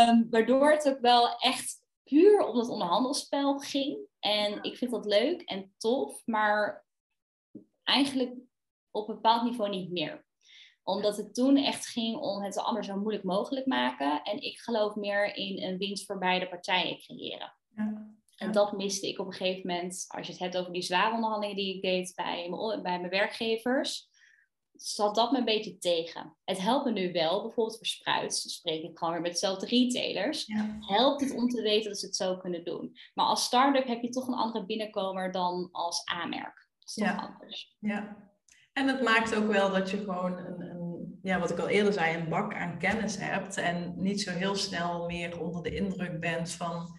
um, 0.09 0.27
waardoor 0.31 0.71
het 0.71 0.89
ook 0.89 1.01
wel 1.01 1.37
echt 1.39 1.83
puur 2.03 2.47
om 2.47 2.57
het 2.59 2.69
onderhandelspel 2.69 3.59
ging. 3.59 3.99
En 4.19 4.63
ik 4.63 4.77
vind 4.77 4.91
dat 4.91 5.05
leuk 5.05 5.43
en 5.43 5.75
tof, 5.79 6.23
maar 6.27 6.85
eigenlijk 7.83 8.35
op 8.91 9.09
een 9.09 9.15
bepaald 9.15 9.43
niveau 9.43 9.71
niet 9.71 9.91
meer 9.91 10.29
omdat 10.91 11.17
het 11.17 11.35
toen 11.35 11.57
echt 11.57 11.87
ging 11.87 12.17
om 12.17 12.43
het 12.43 12.59
allemaal 12.59 12.85
zo 12.85 12.97
moeilijk 12.97 13.25
mogelijk 13.25 13.67
maken. 13.67 14.23
En 14.23 14.43
ik 14.43 14.59
geloof 14.59 14.95
meer 14.95 15.37
in 15.37 15.63
een 15.63 15.79
winst 15.79 16.07
voor 16.07 16.19
beide 16.19 16.49
partijen 16.49 16.99
creëren. 16.99 17.53
Ja. 17.77 18.09
En 18.37 18.53
dat 18.53 18.73
miste 18.73 19.09
ik 19.09 19.19
op 19.19 19.27
een 19.27 19.33
gegeven 19.33 19.67
moment, 19.67 20.05
als 20.09 20.27
je 20.27 20.33
het 20.33 20.41
hebt 20.41 20.57
over 20.57 20.73
die 20.73 20.83
zware 20.83 21.15
onderhandelingen 21.15 21.63
die 21.63 21.75
ik 21.75 21.83
deed 21.83 22.13
bij, 22.15 22.49
bij 22.83 22.99
mijn 22.99 23.11
werkgevers, 23.11 24.09
zat 24.73 25.15
dat 25.15 25.33
me 25.33 25.39
een 25.39 25.45
beetje 25.45 25.79
tegen. 25.79 26.37
Het 26.45 26.59
helpt 26.59 26.85
me 26.85 26.93
nu 26.93 27.13
wel, 27.13 27.43
bijvoorbeeld 27.43 27.77
voor 27.77 27.87
Spruits, 27.87 28.43
dan 28.43 28.51
spreek 28.51 28.83
ik 28.83 28.99
gewoon 28.99 29.13
weer 29.13 29.23
met 29.23 29.33
dezelfde 29.33 29.67
retailers. 29.67 30.47
Ja. 30.47 30.77
Helpt 30.81 31.21
het 31.21 31.35
om 31.35 31.49
te 31.49 31.63
weten 31.63 31.91
dat 31.91 31.99
ze 31.99 32.07
het 32.07 32.17
zo 32.17 32.37
kunnen 32.37 32.65
doen. 32.65 32.97
Maar 33.15 33.27
als 33.27 33.45
start-up 33.45 33.87
heb 33.87 34.03
je 34.03 34.09
toch 34.09 34.27
een 34.27 34.35
andere 34.35 34.67
binnenkomer 34.67 35.33
dan 35.33 35.69
als 35.73 36.05
aanmerk. 36.05 36.69
Ja. 36.85 37.37
ja. 37.79 38.17
En 38.73 38.89
het 38.89 39.03
maakt 39.03 39.35
ook 39.35 39.47
wel 39.47 39.71
dat 39.71 39.91
je 39.91 39.97
gewoon 39.97 40.39
een, 40.39 40.61
een, 40.61 40.80
ja, 41.23 41.39
wat 41.39 41.51
ik 41.51 41.59
al 41.59 41.69
eerder 41.69 41.93
zei, 41.93 42.17
een 42.17 42.29
bak 42.29 42.55
aan 42.55 42.79
kennis 42.79 43.17
hebt. 43.17 43.57
En 43.57 43.93
niet 43.97 44.21
zo 44.23 44.31
heel 44.31 44.55
snel 44.55 45.07
meer 45.07 45.41
onder 45.41 45.63
de 45.63 45.75
indruk 45.75 46.21
bent 46.21 46.53
van 46.53 46.99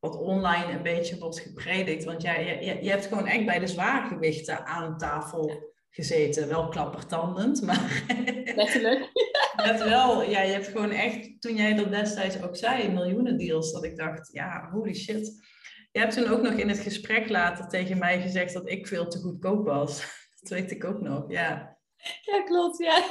wat 0.00 0.16
online 0.16 0.72
een 0.72 0.82
beetje 0.82 1.18
wordt 1.18 1.40
gepredikt. 1.40 2.04
Want 2.04 2.22
ja, 2.22 2.38
je, 2.38 2.64
je, 2.64 2.82
je 2.82 2.90
hebt 2.90 3.06
gewoon 3.06 3.26
echt 3.26 3.46
bij 3.46 3.58
de 3.58 3.66
zwaargewichten 3.66 4.66
aan 4.66 4.98
tafel 4.98 5.72
gezeten. 5.90 6.48
Wel 6.48 6.68
klappertandend, 6.68 7.62
maar... 7.62 8.04
Letterlijk. 8.54 9.10
Net 9.56 9.84
wel, 9.84 10.22
ja, 10.22 10.42
je 10.42 10.52
hebt 10.52 10.66
gewoon 10.66 10.90
echt, 10.90 11.40
toen 11.40 11.54
jij 11.54 11.74
dat 11.74 11.90
destijds 11.90 12.42
ook 12.42 12.56
zei, 12.56 12.88
miljoenen 12.88 13.38
deals, 13.38 13.72
dat 13.72 13.84
ik 13.84 13.96
dacht, 13.96 14.32
ja, 14.32 14.68
holy 14.70 14.94
shit. 14.94 15.50
Je 15.92 15.98
hebt 15.98 16.14
toen 16.14 16.28
ook 16.28 16.42
nog 16.42 16.52
in 16.52 16.68
het 16.68 16.78
gesprek 16.78 17.28
later 17.28 17.68
tegen 17.68 17.98
mij 17.98 18.22
gezegd 18.22 18.52
dat 18.52 18.68
ik 18.68 18.86
veel 18.86 19.08
te 19.08 19.18
goedkoop 19.18 19.66
was. 19.66 20.00
Dat 20.40 20.50
weet 20.50 20.70
ik 20.70 20.84
ook 20.84 21.00
nog, 21.00 21.24
ja. 21.28 21.78
Ja, 22.22 22.42
klopt, 22.42 22.78
ja. 22.78 23.04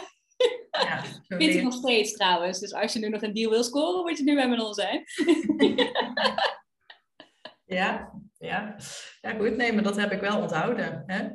Ja 0.71 1.03
Vind 1.27 1.53
ik 1.53 1.63
nog 1.63 1.73
steeds 1.73 2.13
trouwens. 2.13 2.59
Dus 2.59 2.73
als 2.73 2.93
je 2.93 2.99
nu 2.99 3.09
nog 3.09 3.21
een 3.21 3.33
deal 3.33 3.51
wil 3.51 3.63
scoren, 3.63 4.01
moet 4.01 4.17
je 4.17 4.23
nu 4.23 4.35
bij 4.35 4.49
me 4.49 4.73
zijn. 4.73 5.03
ja, 7.79 8.13
ja. 8.37 8.75
Ja, 9.21 9.33
goed. 9.33 9.57
Nee, 9.57 9.73
maar 9.73 9.83
dat 9.83 9.95
heb 9.95 10.11
ik 10.11 10.19
wel 10.19 10.41
onthouden. 10.41 11.03
Hè? 11.07 11.29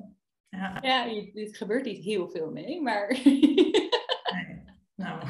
Ja, 0.49 0.79
ja 0.81 1.09
het 1.33 1.57
gebeurt 1.57 1.85
niet 1.85 2.05
heel 2.05 2.29
veel 2.29 2.51
mee, 2.51 2.83
maar... 2.83 3.09
nee. 4.35 4.65
Nou, 4.95 5.23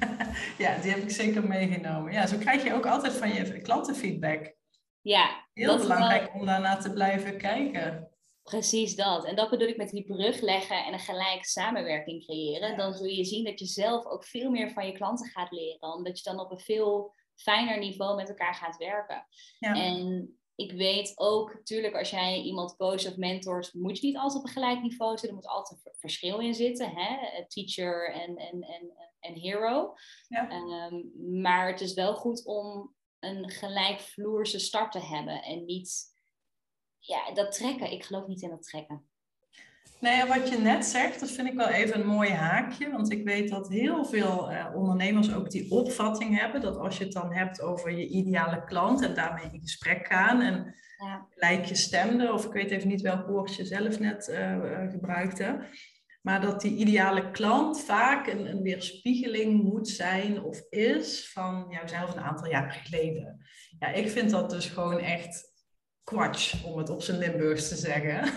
ja, 0.58 0.78
die 0.78 0.90
heb 0.90 1.02
ik 1.02 1.10
zeker 1.10 1.48
meegenomen. 1.48 2.12
Ja, 2.12 2.26
zo 2.26 2.38
krijg 2.38 2.64
je 2.64 2.74
ook 2.74 2.86
altijd 2.86 3.12
van 3.12 3.32
je 3.32 3.60
klantenfeedback. 3.60 4.54
Ja. 5.00 5.46
Heel 5.52 5.78
belangrijk 5.78 6.34
om 6.34 6.46
daarna 6.46 6.76
te 6.76 6.92
blijven 6.92 7.38
kijken. 7.38 8.13
Precies 8.44 8.96
dat. 8.96 9.24
En 9.24 9.36
dat 9.36 9.50
bedoel 9.50 9.68
ik 9.68 9.76
met 9.76 9.90
die 9.90 10.04
brug 10.04 10.40
leggen 10.40 10.84
en 10.84 10.92
een 10.92 10.98
gelijke 10.98 11.44
samenwerking 11.44 12.24
creëren. 12.24 12.76
Dan 12.76 12.94
zul 12.94 13.06
je 13.06 13.24
zien 13.24 13.44
dat 13.44 13.58
je 13.58 13.66
zelf 13.66 14.06
ook 14.06 14.24
veel 14.24 14.50
meer 14.50 14.70
van 14.70 14.86
je 14.86 14.92
klanten 14.92 15.26
gaat 15.26 15.52
leren. 15.52 15.92
Omdat 15.92 16.18
je 16.18 16.30
dan 16.30 16.40
op 16.40 16.50
een 16.50 16.60
veel 16.60 17.14
fijner 17.34 17.78
niveau 17.78 18.16
met 18.16 18.28
elkaar 18.28 18.54
gaat 18.54 18.76
werken. 18.76 19.26
Ja. 19.58 19.74
En 19.74 20.28
ik 20.54 20.72
weet 20.72 21.12
ook, 21.14 21.54
natuurlijk, 21.54 21.94
als 21.94 22.10
jij 22.10 22.40
iemand 22.40 22.76
coacht 22.76 23.06
of 23.06 23.16
mentort, 23.16 23.74
moet 23.74 24.00
je 24.00 24.06
niet 24.06 24.16
altijd 24.16 24.38
op 24.42 24.46
een 24.46 24.52
gelijk 24.52 24.80
niveau 24.80 25.10
zitten. 25.10 25.28
Er 25.28 25.34
moet 25.34 25.48
altijd 25.48 25.80
een 25.84 25.92
verschil 25.98 26.40
in 26.40 26.54
zitten. 26.54 26.90
Hè? 26.94 27.16
Teacher 27.46 28.12
en, 28.12 28.36
en, 28.36 28.62
en, 28.62 28.92
en 29.20 29.34
hero. 29.34 29.94
Ja. 30.28 30.48
Ehm, 30.50 30.94
maar 31.40 31.68
het 31.68 31.80
is 31.80 31.94
wel 31.94 32.14
goed 32.14 32.46
om 32.46 32.94
een 33.18 33.50
gelijkvloerse 33.50 34.58
start 34.58 34.92
te 34.92 35.00
hebben. 35.00 35.42
En 35.42 35.64
niet 35.64 36.13
ja, 37.06 37.32
dat 37.34 37.52
trekken, 37.52 37.92
ik 37.92 38.04
geloof 38.04 38.26
niet 38.26 38.42
in 38.42 38.50
dat 38.50 38.62
trekken. 38.62 39.02
Nee, 40.00 40.24
wat 40.24 40.48
je 40.48 40.58
net 40.58 40.84
zegt, 40.84 41.20
dat 41.20 41.30
vind 41.30 41.48
ik 41.48 41.54
wel 41.54 41.68
even 41.68 42.00
een 42.00 42.06
mooi 42.06 42.30
haakje. 42.30 42.90
Want 42.90 43.12
ik 43.12 43.24
weet 43.24 43.50
dat 43.50 43.68
heel 43.68 44.04
veel 44.04 44.50
eh, 44.50 44.74
ondernemers 44.74 45.34
ook 45.34 45.50
die 45.50 45.70
opvatting 45.70 46.38
hebben. 46.38 46.60
Dat 46.60 46.76
als 46.76 46.98
je 46.98 47.04
het 47.04 47.12
dan 47.12 47.34
hebt 47.34 47.60
over 47.60 47.90
je 47.90 48.08
ideale 48.08 48.64
klant 48.64 49.02
en 49.02 49.14
daarmee 49.14 49.48
in 49.52 49.60
gesprek 49.60 50.06
gaan. 50.06 50.40
En 50.40 50.74
ja. 50.98 51.26
gelijk 51.30 51.76
stemde, 51.76 52.32
of 52.32 52.44
ik 52.44 52.52
weet 52.52 52.70
even 52.70 52.88
niet 52.88 53.00
welk 53.00 53.26
woord 53.26 53.54
je 53.54 53.64
zelf 53.64 53.98
net 53.98 54.28
uh, 54.28 54.90
gebruikte. 54.90 55.66
Maar 56.22 56.40
dat 56.40 56.60
die 56.60 56.76
ideale 56.76 57.30
klant 57.30 57.80
vaak 57.80 58.26
een, 58.26 58.46
een 58.46 58.62
weerspiegeling 58.62 59.62
moet 59.62 59.88
zijn 59.88 60.42
of 60.42 60.62
is 60.68 61.30
van 61.32 61.66
jouzelf 61.70 62.14
een 62.14 62.22
aantal 62.22 62.48
jaar 62.48 62.80
geleden. 62.84 63.46
Ja, 63.78 63.88
ik 63.88 64.08
vind 64.08 64.30
dat 64.30 64.50
dus 64.50 64.66
gewoon 64.66 64.98
echt 64.98 65.53
kwatsch, 66.04 66.64
om 66.64 66.78
het 66.78 66.90
op 66.90 67.02
zijn 67.02 67.18
Limburgs 67.18 67.68
te 67.68 67.76
zeggen. 67.76 68.22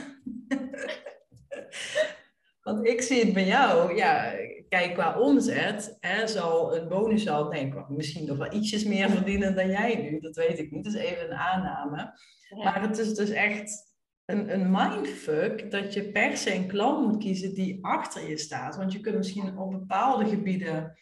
Want 2.62 2.88
ik 2.88 3.02
zie 3.02 3.24
het 3.24 3.34
bij 3.34 3.46
jou, 3.46 3.96
ja, 3.96 4.34
kijk 4.70 4.94
qua 4.94 5.20
omzet, 5.20 5.98
hè, 6.00 6.28
zal 6.28 6.78
een 6.78 6.88
bonus 6.88 7.28
al, 7.28 7.50
denk 7.50 7.74
ik, 7.74 7.90
misschien 7.90 8.26
nog 8.26 8.38
wel 8.38 8.54
ietsjes 8.54 8.84
meer 8.84 9.10
verdienen 9.10 9.56
dan 9.56 9.70
jij 9.70 9.96
nu. 9.96 10.20
Dat 10.20 10.36
weet 10.36 10.60
ik 10.60 10.72
niet, 10.72 10.84
dat 10.84 10.94
is 10.94 11.00
even 11.00 11.26
een 11.26 11.38
aanname. 11.38 12.20
Maar 12.64 12.82
het 12.82 12.98
is 12.98 13.14
dus 13.14 13.30
echt 13.30 13.96
een, 14.26 14.54
een 14.54 14.72
mindfuck 14.72 15.72
dat 15.72 15.94
je 15.94 16.12
per 16.12 16.38
se 16.38 16.54
een 16.54 16.68
klant 16.68 17.08
moet 17.08 17.24
kiezen 17.24 17.54
die 17.54 17.86
achter 17.86 18.30
je 18.30 18.38
staat. 18.38 18.76
Want 18.76 18.94
je 18.94 19.00
kunt 19.00 19.18
misschien 19.18 19.58
op 19.58 19.72
bepaalde 19.72 20.26
gebieden 20.26 20.98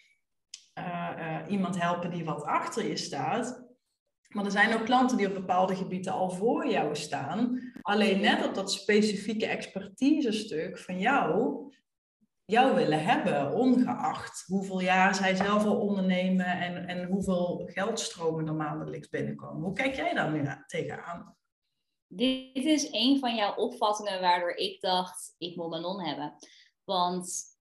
uh, 0.80 1.12
uh, 1.18 1.38
iemand 1.48 1.82
helpen 1.82 2.12
die 2.12 2.26
wat 2.26 2.44
achter 2.44 2.88
je 2.88 2.98
staat. 2.98 3.65
Maar 4.30 4.46
er 4.46 4.52
zijn 4.52 4.74
ook 4.74 4.86
klanten 4.86 5.18
die 5.18 5.28
op 5.28 5.34
bepaalde 5.34 5.76
gebieden 5.76 6.14
al 6.14 6.30
voor 6.30 6.68
jou 6.68 6.96
staan. 6.96 7.72
Alleen 7.82 8.22
net 8.22 8.48
op 8.48 8.54
dat 8.54 8.72
specifieke 8.72 9.46
expertise 9.46 10.32
stuk 10.32 10.78
van 10.78 11.00
jou, 11.00 11.64
jou 12.46 12.76
willen 12.76 13.04
hebben, 13.04 13.54
ongeacht 13.54 14.44
hoeveel 14.46 14.80
jaar 14.80 15.16
zij 15.16 15.36
zelf 15.36 15.66
al 15.66 15.80
ondernemen 15.80 16.46
en, 16.46 16.88
en 16.88 17.08
hoeveel 17.08 17.70
geldstromen 17.74 18.48
er 18.48 18.54
maandelijks 18.54 19.10
binnenkomen. 19.10 19.64
Hoe 19.64 19.74
kijk 19.74 19.96
jij 19.96 20.14
daar 20.14 20.32
nu 20.32 20.48
tegenaan? 20.68 21.36
Dit 22.08 22.66
is 22.66 22.92
een 22.92 23.20
van 23.20 23.36
jouw 23.36 23.56
opvattingen 23.56 24.22
waardoor 24.22 24.56
ik 24.56 24.82
dacht, 24.82 25.36
ik 25.38 25.56
moet 25.56 25.74
een 25.74 25.82
non 25.82 26.02
hebben. 26.02 26.34
Want 26.84 27.55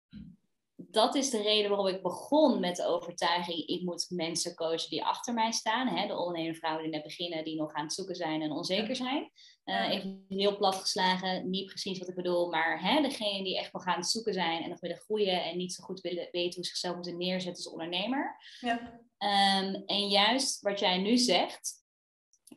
dat 0.76 1.14
is 1.14 1.30
de 1.30 1.42
reden 1.42 1.70
waarom 1.70 1.86
ik 1.86 2.02
begon 2.02 2.60
met 2.60 2.76
de 2.76 2.86
overtuiging, 2.86 3.66
ik 3.66 3.82
moet 3.82 4.06
mensen 4.08 4.54
coachen 4.54 4.90
die 4.90 5.04
achter 5.04 5.34
mij 5.34 5.52
staan. 5.52 5.88
Hè? 5.88 6.06
De 6.06 6.16
ondernemende 6.16 6.58
vrouwen 6.58 6.82
die 6.82 6.92
net 6.92 7.02
beginnen, 7.02 7.44
die 7.44 7.56
nog 7.56 7.72
aan 7.72 7.84
het 7.84 7.92
zoeken 7.92 8.14
zijn 8.14 8.42
en 8.42 8.52
onzeker 8.52 8.96
zijn. 8.96 9.30
Uh, 9.64 9.90
even 9.90 10.24
heel 10.28 10.56
plat 10.56 10.74
geslagen, 10.74 11.50
niet 11.50 11.66
precies 11.66 11.98
wat 11.98 12.08
ik 12.08 12.14
bedoel, 12.14 12.50
maar 12.50 12.82
hè, 12.82 13.02
degene 13.02 13.44
die 13.44 13.58
echt 13.58 13.72
nog 13.72 13.84
aan 13.84 13.98
het 13.98 14.10
zoeken 14.10 14.32
zijn 14.32 14.62
en 14.62 14.68
nog 14.68 14.80
willen 14.80 14.96
groeien 14.96 15.44
en 15.44 15.56
niet 15.56 15.72
zo 15.72 15.84
goed 15.84 16.00
willen 16.00 16.28
weten 16.30 16.54
hoe 16.54 16.64
ze 16.64 16.70
zichzelf 16.70 16.94
moeten 16.94 17.16
neerzetten 17.16 17.64
als 17.64 17.72
ondernemer. 17.72 18.36
Ja. 18.60 19.00
Um, 19.18 19.82
en 19.86 20.08
juist 20.08 20.60
wat 20.60 20.78
jij 20.78 20.98
nu 20.98 21.16
zegt, 21.16 21.82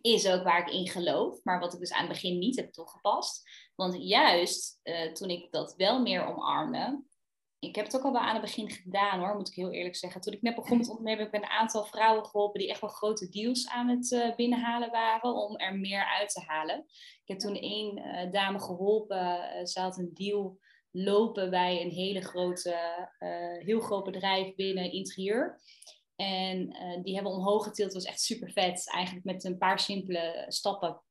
is 0.02 0.28
ook 0.28 0.44
waar 0.44 0.68
ik 0.68 0.74
in 0.74 0.88
geloof, 0.88 1.44
maar 1.44 1.60
wat 1.60 1.74
ik 1.74 1.80
dus 1.80 1.92
aan 1.92 2.00
het 2.00 2.10
begin 2.10 2.38
niet 2.38 2.56
heb 2.56 2.72
toegepast. 2.72 3.50
Want 3.76 4.04
juist 4.04 4.80
uh, 4.84 5.12
toen 5.12 5.30
ik 5.30 5.52
dat 5.52 5.74
wel 5.76 6.02
meer 6.02 6.26
omarmde, 6.26 7.04
ik 7.60 7.76
heb 7.76 7.86
het 7.86 7.96
ook 7.96 8.04
al 8.04 8.12
wel 8.12 8.22
aan 8.22 8.36
het 8.36 8.42
begin 8.42 8.70
gedaan 8.70 9.20
hoor, 9.20 9.36
moet 9.36 9.48
ik 9.48 9.56
heel 9.56 9.72
eerlijk 9.72 9.96
zeggen. 9.96 10.22
Toen 10.22 10.34
ik 10.34 10.42
net 10.42 10.56
begon 10.56 10.78
met 10.78 10.90
ondernemen, 10.90 11.24
heb 11.24 11.34
ik 11.34 11.42
een 11.42 11.50
aantal 11.50 11.86
vrouwen 11.86 12.26
geholpen 12.26 12.60
die 12.60 12.70
echt 12.70 12.82
wel 12.82 12.90
grote 12.90 13.30
deals 13.30 13.68
aan 13.68 13.88
het 13.88 14.12
uh, 14.12 14.36
binnenhalen 14.36 14.92
waren 14.92 15.34
om 15.34 15.56
er 15.56 15.76
meer 15.76 16.06
uit 16.06 16.30
te 16.30 16.42
halen. 16.46 16.86
Ik 17.22 17.28
heb 17.28 17.40
toen 17.40 17.56
één 17.56 17.98
uh, 17.98 18.32
dame 18.32 18.60
geholpen, 18.60 19.58
uh, 19.58 19.66
ze 19.66 19.80
had 19.80 19.98
een 19.98 20.12
deal 20.14 20.60
lopen 20.92 21.50
bij 21.50 21.82
een 21.82 21.92
hele 21.92 22.22
grote, 22.22 22.76
heel 23.60 23.80
groot 23.80 24.04
bedrijf 24.04 24.56
binnen 24.56 24.92
interieur. 24.92 25.62
En 26.16 26.76
die 27.04 27.14
hebben 27.14 27.32
omhoog 27.32 27.64
getild, 27.64 27.94
dat 27.94 28.04
was 28.04 28.12
echt 28.12 28.22
super 28.22 28.52
vet. 28.52 28.92
Eigenlijk 28.92 29.26
met 29.26 29.44
een 29.44 29.58
paar 29.58 29.80
simpele 29.80 30.46
stappen 30.48 31.02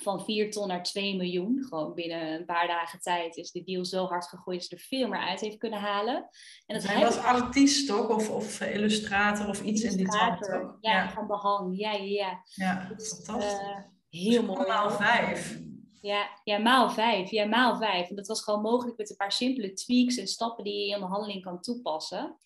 van 0.00 0.24
4 0.24 0.50
ton 0.50 0.68
naar 0.68 0.82
2 0.82 1.16
miljoen. 1.16 1.64
Gewoon 1.68 1.94
binnen 1.94 2.32
een 2.32 2.44
paar 2.44 2.66
dagen 2.66 3.00
tijd 3.00 3.36
is 3.36 3.50
de 3.50 3.64
deal 3.64 3.84
zo 3.84 4.06
hard 4.06 4.28
gegroeid 4.28 4.58
dat 4.60 4.68
ze 4.68 4.76
er 4.76 4.82
veel 4.98 5.08
meer 5.08 5.20
uit 5.20 5.40
heeft 5.40 5.58
kunnen 5.58 5.78
halen. 5.78 6.28
En 6.66 6.74
dat 6.74 6.86
Hij 6.86 7.02
was 7.02 7.16
artiest 7.16 7.86
toch? 7.86 8.08
Of, 8.08 8.30
of 8.30 8.60
illustrator 8.60 9.48
of 9.48 9.62
iets 9.62 9.82
in 9.82 9.96
die 9.96 10.08
trant 10.08 10.46
Ja, 10.46 10.76
ja, 10.80 11.10
van 11.10 11.26
behang. 11.26 11.78
Ja, 11.78 11.92
ja, 11.92 12.02
ja. 12.02 12.42
Ja, 12.54 12.94
dus, 12.96 13.08
fantastisch. 13.08 13.60
Uh, 13.60 13.76
heel 14.08 14.40
dus 14.40 14.46
mooi. 14.46 14.66
Maal 14.66 14.90
vijf. 14.90 15.58
Ja, 16.00 16.28
ja, 16.44 16.58
maal 16.58 16.90
vijf. 16.90 17.30
Ja, 17.30 17.44
maal 17.44 17.76
vijf. 17.76 18.08
En 18.08 18.16
dat 18.16 18.26
was 18.26 18.42
gewoon 18.42 18.62
mogelijk 18.62 18.98
met 18.98 19.10
een 19.10 19.16
paar 19.16 19.32
simpele 19.32 19.72
tweaks 19.72 20.16
en 20.16 20.26
stappen 20.26 20.64
die 20.64 20.86
je 20.86 20.94
in 20.94 21.00
de 21.00 21.06
handeling 21.06 21.42
kan 21.42 21.60
toepassen. 21.60 22.36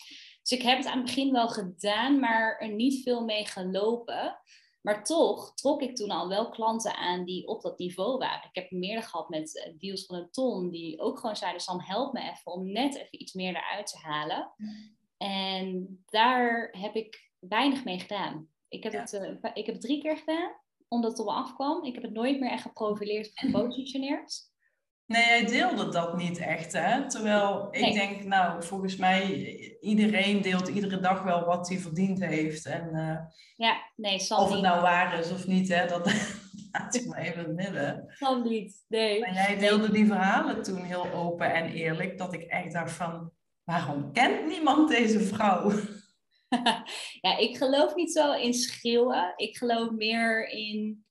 Dus 0.43 0.59
ik 0.59 0.63
heb 0.63 0.77
het 0.77 0.87
aan 0.87 0.97
het 0.97 1.07
begin 1.07 1.33
wel 1.33 1.49
gedaan, 1.49 2.21
maar 2.21 2.57
er 2.59 2.75
niet 2.75 3.03
veel 3.03 3.25
mee 3.25 3.47
gelopen. 3.47 4.41
Maar 4.83 5.05
toch 5.05 5.55
trok 5.55 5.83
ik 5.83 5.97
toen 5.97 6.11
al 6.11 6.29
wel 6.29 6.49
klanten 6.49 6.97
aan 6.97 7.25
die 7.25 7.47
op 7.47 7.63
dat 7.63 7.79
niveau 7.79 8.19
waren. 8.19 8.49
Ik 8.53 8.63
heb 8.63 8.71
meerdere 8.71 9.07
gehad 9.07 9.29
met 9.29 9.59
eh, 9.59 9.73
deals 9.79 10.07
van 10.07 10.17
een 10.17 10.31
ton, 10.31 10.71
die 10.71 11.01
ook 11.01 11.19
gewoon 11.19 11.37
zeiden: 11.37 11.61
Sam, 11.61 11.81
help 11.81 12.13
me 12.13 12.21
even 12.21 12.53
om 12.53 12.73
net 12.73 12.95
even 12.95 13.21
iets 13.23 13.33
meer 13.33 13.57
eruit 13.57 13.87
te 13.87 13.99
halen. 13.99 14.53
En 15.17 16.03
daar 16.07 16.75
heb 16.79 16.95
ik 16.95 17.31
weinig 17.39 17.85
mee 17.85 18.01
gedaan. 18.01 18.49
Ik 18.69 18.83
heb, 18.83 18.93
het, 18.93 19.13
uh, 19.13 19.51
ik 19.55 19.67
heb 19.67 19.75
het 19.75 19.81
drie 19.81 20.03
keer 20.03 20.17
gedaan, 20.17 20.53
omdat 20.89 21.11
het 21.11 21.21
op 21.21 21.27
me 21.27 21.33
afkwam. 21.33 21.85
Ik 21.85 21.95
heb 21.95 22.03
het 22.03 22.13
nooit 22.13 22.41
meer 22.41 22.51
echt 22.51 22.63
geprofileerd 22.63 23.27
of 23.27 23.33
gepositioneerd. 23.45 24.52
Nee, 25.13 25.27
jij 25.27 25.45
deelde 25.45 25.89
dat 25.89 26.17
niet 26.17 26.39
echt, 26.39 26.73
hè? 26.73 27.09
Terwijl 27.09 27.69
ik 27.71 27.93
denk, 27.93 28.25
nou, 28.25 28.63
volgens 28.63 28.97
mij, 28.97 29.25
iedereen 29.81 30.43
deelt 30.43 30.69
iedere 30.69 31.01
dag 31.01 31.23
wel 31.23 31.45
wat 31.45 31.69
hij 31.69 31.79
verdiend 31.79 32.25
heeft. 32.25 32.67
En, 32.67 32.91
uh, 32.93 33.17
ja, 33.57 33.77
nee, 33.97 34.19
zal 34.19 34.45
Of 34.45 34.51
het 34.51 34.61
nou 34.61 34.81
waar 34.81 35.19
is 35.19 35.33
of 35.33 35.47
niet, 35.47 35.69
hè? 35.69 35.87
Dat 35.87 36.07
laat 36.73 36.95
ik 36.95 37.07
maar 37.07 37.19
even 37.19 37.41
in 37.41 37.47
het 37.47 37.57
midden. 37.57 38.15
Zal 38.19 38.43
niet, 38.43 38.85
nee. 38.89 39.21
Maar 39.21 39.35
jij 39.35 39.59
deelde 39.59 39.91
die 39.91 40.07
verhalen 40.07 40.63
toen 40.63 40.83
heel 40.83 41.11
open 41.13 41.55
en 41.55 41.73
eerlijk, 41.73 42.19
dat 42.19 42.33
ik 42.33 42.43
echt 42.43 42.73
dacht 42.73 42.93
van, 42.93 43.33
waarom 43.65 44.13
kent 44.13 44.47
niemand 44.47 44.89
deze 44.89 45.21
vrouw? 45.21 45.71
ja, 47.27 47.37
ik 47.37 47.57
geloof 47.57 47.95
niet 47.95 48.13
zo 48.13 48.33
in 48.33 48.55
schreeuwen. 48.55 49.33
Ik 49.37 49.57
geloof 49.57 49.91
meer 49.91 50.49
in 50.49 51.05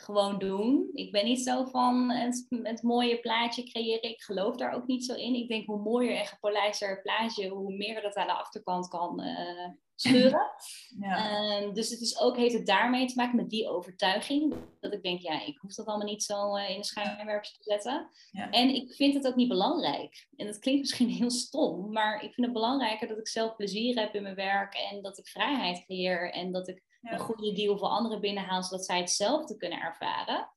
gewoon 0.00 0.38
doen. 0.38 0.90
Ik 0.92 1.12
ben 1.12 1.24
niet 1.24 1.42
zo 1.42 1.64
van 1.64 2.10
het, 2.10 2.46
het, 2.62 2.82
mooie 2.82 3.20
plaatje 3.20 3.62
creëren. 3.62 4.10
Ik 4.10 4.22
geloof 4.22 4.56
daar 4.56 4.72
ook 4.72 4.86
niet 4.86 5.04
zo 5.04 5.14
in. 5.14 5.34
Ik 5.34 5.48
denk 5.48 5.66
hoe 5.66 5.82
mooier 5.82 6.16
en 6.16 6.26
gepolijster 6.26 7.02
plaatje, 7.02 7.48
hoe 7.48 7.76
meer 7.76 8.02
dat 8.02 8.14
aan 8.14 8.26
de 8.26 8.32
achterkant 8.32 8.88
kan 8.88 9.20
uh, 9.24 9.68
scheuren. 9.94 10.50
Ja. 11.00 11.16
Ehm, 11.16 11.72
dus 11.72 11.90
het 11.90 12.00
is 12.00 12.20
ook, 12.20 12.36
heeft 12.36 12.54
het 12.54 12.66
daarmee 12.66 13.06
te 13.06 13.16
maken 13.16 13.36
met 13.36 13.50
die 13.50 13.68
overtuiging. 13.68 14.54
Dat 14.80 14.92
ik 14.92 15.02
denk, 15.02 15.20
ja, 15.20 15.46
ik 15.46 15.58
hoef 15.58 15.74
dat 15.74 15.86
allemaal 15.86 16.06
niet 16.06 16.22
zo 16.22 16.56
uh, 16.56 16.70
in 16.70 16.76
de 16.76 16.84
schijnwerpers 16.84 17.52
te 17.52 17.62
zetten. 17.62 18.10
Ja. 18.30 18.50
En 18.50 18.74
ik 18.74 18.92
vind 18.92 19.14
het 19.14 19.26
ook 19.26 19.34
niet 19.34 19.48
belangrijk. 19.48 20.28
En 20.36 20.46
dat 20.46 20.58
klinkt 20.58 20.80
misschien 20.80 21.08
heel 21.08 21.30
stom, 21.30 21.92
maar 21.92 22.14
ik 22.14 22.34
vind 22.34 22.46
het 22.46 22.52
belangrijker 22.52 23.08
dat 23.08 23.18
ik 23.18 23.28
zelf 23.28 23.56
plezier 23.56 24.00
heb 24.00 24.14
in 24.14 24.22
mijn 24.22 24.34
werk 24.34 24.74
en 24.74 25.02
dat 25.02 25.18
ik 25.18 25.28
vrijheid 25.28 25.84
creëer 25.84 26.32
en 26.32 26.52
dat 26.52 26.68
ik 26.68 26.82
een 27.00 27.18
goede 27.18 27.52
deal 27.52 27.78
voor 27.78 27.88
anderen 27.88 28.20
binnenhaal, 28.20 28.62
zodat 28.62 28.84
zij 28.84 28.98
hetzelfde 28.98 29.56
kunnen 29.56 29.80
ervaren. 29.80 30.50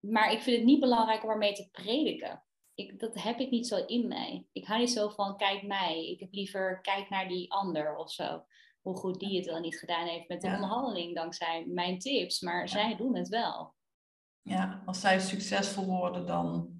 Maar 0.00 0.32
ik 0.32 0.40
vind 0.40 0.56
het 0.56 0.66
niet 0.66 0.80
belangrijk 0.80 1.24
om 1.24 1.30
ermee 1.30 1.52
te 1.52 1.68
prediken. 1.70 2.44
Ik, 2.74 3.00
dat 3.00 3.22
heb 3.22 3.38
ik 3.38 3.50
niet 3.50 3.66
zo 3.66 3.84
in 3.86 4.08
mij. 4.08 4.46
Ik 4.52 4.66
hou 4.66 4.80
niet 4.80 4.90
zo 4.90 5.08
van 5.08 5.36
kijk 5.36 5.62
mij. 5.62 6.10
Ik 6.10 6.20
heb 6.20 6.32
liever 6.32 6.80
kijk 6.80 7.08
naar 7.08 7.28
die 7.28 7.52
ander 7.52 7.96
of 7.96 8.10
zo. 8.10 8.44
Hoe 8.80 8.96
goed 8.96 9.20
die 9.20 9.36
het 9.36 9.46
wel 9.46 9.60
niet 9.60 9.78
gedaan 9.78 10.06
heeft 10.06 10.28
met 10.28 10.40
de 10.40 10.48
onderhandeling 10.48 11.14
dankzij 11.14 11.64
mijn 11.66 11.98
tips. 11.98 12.40
Maar 12.40 12.68
zij 12.68 12.96
doen 12.96 13.16
het 13.16 13.28
wel. 13.28 13.74
Ja, 14.42 14.82
als 14.86 15.00
zij 15.00 15.20
succesvol 15.20 15.86
worden 15.86 16.26
dan. 16.26 16.70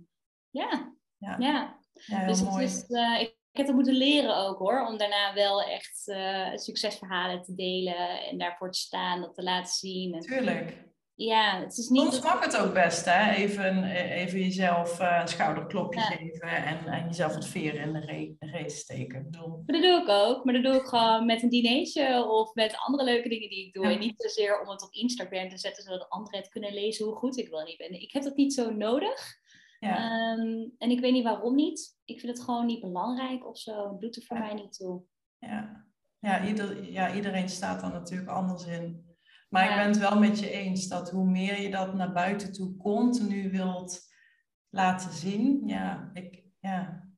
Ja, 0.50 0.94
ja. 1.16 1.36
ja. 1.38 1.78
dus 2.26 2.40
het 2.40 2.58
is, 2.58 2.88
uh, 2.88 3.20
ik 3.20 3.39
ik 3.52 3.56
heb 3.56 3.66
het 3.66 3.74
moeten 3.74 3.94
leren 3.94 4.36
ook 4.36 4.58
hoor, 4.58 4.86
om 4.86 4.98
daarna 4.98 5.34
wel 5.34 5.62
echt 5.62 6.02
uh, 6.06 6.56
succesverhalen 6.56 7.42
te 7.42 7.54
delen 7.54 8.22
en 8.28 8.38
daarvoor 8.38 8.70
te 8.70 8.78
staan, 8.78 9.20
dat 9.20 9.34
te 9.34 9.42
laten 9.42 9.72
zien. 9.72 10.14
En, 10.14 10.20
Tuurlijk. 10.20 10.88
Ja, 11.14 11.60
het 11.60 11.78
is 11.78 11.88
niet. 11.88 12.00
Soms 12.00 12.20
mag 12.20 12.44
het 12.44 12.56
ook 12.56 12.74
best, 12.74 13.04
hè? 13.04 13.32
Even, 13.32 13.84
even 13.84 14.38
jezelf 14.38 15.00
uh, 15.00 15.18
een 15.20 15.28
schouderklopje 15.28 16.00
geven 16.00 16.48
en, 16.48 16.86
en 16.86 17.06
jezelf 17.06 17.34
wat 17.34 17.46
veren 17.46 17.80
in 17.80 17.92
de 17.92 18.50
race 18.50 18.76
steken. 18.76 19.24
Bedoel... 19.30 19.62
Dat 19.66 19.82
doe 19.82 20.00
ik 20.00 20.08
ook, 20.08 20.44
maar 20.44 20.54
dat 20.54 20.62
doe 20.62 20.74
ik 20.74 20.86
gewoon 20.86 21.26
met 21.26 21.42
een 21.42 21.48
dinertje 21.48 22.24
of 22.24 22.54
met 22.54 22.76
andere 22.76 23.04
leuke 23.04 23.28
dingen 23.28 23.48
die 23.48 23.66
ik 23.66 23.72
doe. 23.72 23.86
En 23.86 23.98
niet 23.98 24.14
zozeer 24.22 24.60
om 24.60 24.68
het 24.68 24.82
op 24.82 24.92
Instagram 24.92 25.48
te 25.48 25.58
zetten, 25.58 25.82
zodat 25.82 26.08
anderen 26.08 26.40
het 26.40 26.48
kunnen 26.48 26.74
lezen 26.74 27.06
hoe 27.06 27.16
goed 27.16 27.38
ik 27.38 27.48
wel 27.48 27.64
niet 27.64 27.78
ben. 27.78 28.02
Ik 28.02 28.12
heb 28.12 28.22
dat 28.22 28.36
niet 28.36 28.54
zo 28.54 28.70
nodig. 28.70 29.39
Ja. 29.80 29.96
Ehm, 29.96 30.68
en 30.78 30.90
ik 30.90 31.00
weet 31.00 31.12
niet 31.12 31.24
waarom 31.24 31.54
niet. 31.54 31.98
Ik 32.04 32.20
vind 32.20 32.36
het 32.36 32.44
gewoon 32.44 32.66
niet 32.66 32.80
belangrijk 32.80 33.46
of 33.46 33.58
zo. 33.58 33.90
Het 33.90 34.00
doet 34.00 34.16
er 34.16 34.22
voor 34.22 34.38
mij 34.38 34.54
niet 34.54 34.72
toe. 34.72 35.02
Ja, 35.38 35.86
ja, 36.18 36.46
ieder, 36.46 36.90
ja 36.90 37.14
iedereen 37.14 37.48
staat 37.48 37.82
er 37.82 37.90
natuurlijk 37.90 38.30
anders 38.30 38.66
in. 38.66 39.08
Maar 39.48 39.70
ik 39.70 39.76
ben 39.76 39.86
het 39.86 39.98
wel 39.98 40.18
met 40.18 40.38
je 40.38 40.50
eens 40.50 40.88
dat 40.88 41.10
hoe 41.10 41.24
meer 41.24 41.60
je 41.60 41.70
dat 41.70 41.94
naar 41.94 42.12
buiten 42.12 42.52
toe 42.52 42.76
continu 42.76 43.50
wilt 43.50 44.00
laten 44.68 45.12
zien. 45.12 45.68
Ja, 45.68 46.10
ik, 46.12 46.44
ja. 46.58 47.09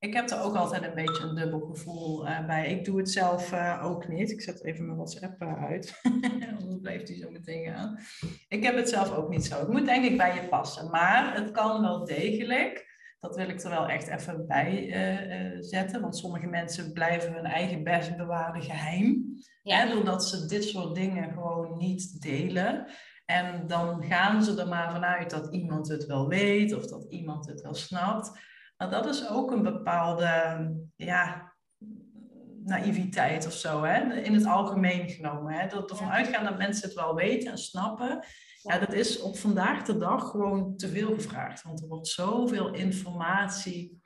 Ik 0.00 0.14
heb 0.14 0.30
er 0.30 0.42
ook 0.42 0.56
altijd 0.56 0.84
een 0.84 0.94
beetje 0.94 1.22
een 1.22 1.34
dubbel 1.34 1.60
gevoel 1.60 2.26
uh, 2.26 2.46
bij. 2.46 2.70
Ik 2.70 2.84
doe 2.84 2.98
het 2.98 3.10
zelf 3.10 3.52
uh, 3.52 3.80
ook 3.84 4.08
niet. 4.08 4.30
Ik 4.30 4.40
zet 4.40 4.64
even 4.64 4.84
mijn 4.84 4.96
WhatsApp 4.96 5.42
uh, 5.42 5.64
uit. 5.64 6.00
Anders 6.58 6.80
blijft 6.80 7.08
hij 7.08 7.16
zo 7.16 7.30
meteen 7.30 7.72
gaan. 7.72 7.98
Ik 8.48 8.64
heb 8.64 8.76
het 8.76 8.88
zelf 8.88 9.12
ook 9.12 9.28
niet 9.28 9.44
zo. 9.44 9.58
Het 9.58 9.68
moet 9.68 9.84
denk 9.84 10.04
ik 10.04 10.16
bij 10.16 10.34
je 10.34 10.48
passen. 10.48 10.90
Maar 10.90 11.34
het 11.34 11.50
kan 11.50 11.80
wel 11.80 12.04
degelijk. 12.04 12.88
Dat 13.20 13.36
wil 13.36 13.48
ik 13.48 13.62
er 13.62 13.70
wel 13.70 13.88
echt 13.88 14.08
even 14.08 14.46
bij 14.46 14.88
zetten. 15.60 16.00
Want 16.00 16.16
sommige 16.16 16.46
mensen 16.46 16.92
blijven 16.92 17.32
hun 17.32 17.44
eigen 17.44 17.84
best 17.84 18.16
bewaarde 18.16 18.60
geheim. 18.60 19.24
Ja. 19.62 19.76
Hè, 19.76 19.94
doordat 19.94 20.24
ze 20.24 20.46
dit 20.46 20.64
soort 20.64 20.94
dingen 20.94 21.32
gewoon 21.32 21.76
niet 21.76 22.22
delen. 22.22 22.86
En 23.24 23.66
dan 23.66 24.04
gaan 24.04 24.42
ze 24.42 24.60
er 24.60 24.68
maar 24.68 24.92
vanuit 24.92 25.30
dat 25.30 25.54
iemand 25.54 25.88
het 25.88 26.06
wel 26.06 26.28
weet 26.28 26.74
of 26.74 26.86
dat 26.86 27.06
iemand 27.08 27.46
het 27.46 27.60
wel 27.60 27.74
snapt. 27.74 28.32
Maar 28.80 28.90
dat 28.90 29.06
is 29.06 29.28
ook 29.28 29.50
een 29.50 29.62
bepaalde 29.62 30.74
ja, 30.96 31.52
naïviteit 32.64 33.46
of 33.46 33.52
zo, 33.52 33.82
hè? 33.82 34.14
in 34.14 34.34
het 34.34 34.46
algemeen 34.46 35.08
genomen. 35.08 35.52
Hè? 35.52 35.66
Dat 35.66 35.90
ervan 35.90 36.10
uitgaan 36.10 36.44
dat 36.44 36.58
mensen 36.58 36.88
het 36.88 36.96
wel 36.96 37.14
weten 37.14 37.50
en 37.50 37.58
snappen. 37.58 38.24
Ja, 38.62 38.78
dat 38.78 38.92
is 38.92 39.20
op 39.20 39.36
vandaag 39.36 39.82
de 39.82 39.96
dag 39.96 40.30
gewoon 40.30 40.76
te 40.76 40.88
veel 40.88 41.14
gevraagd. 41.14 41.62
Want 41.62 41.82
er 41.82 41.88
wordt 41.88 42.08
zoveel 42.08 42.74
informatie 42.74 44.02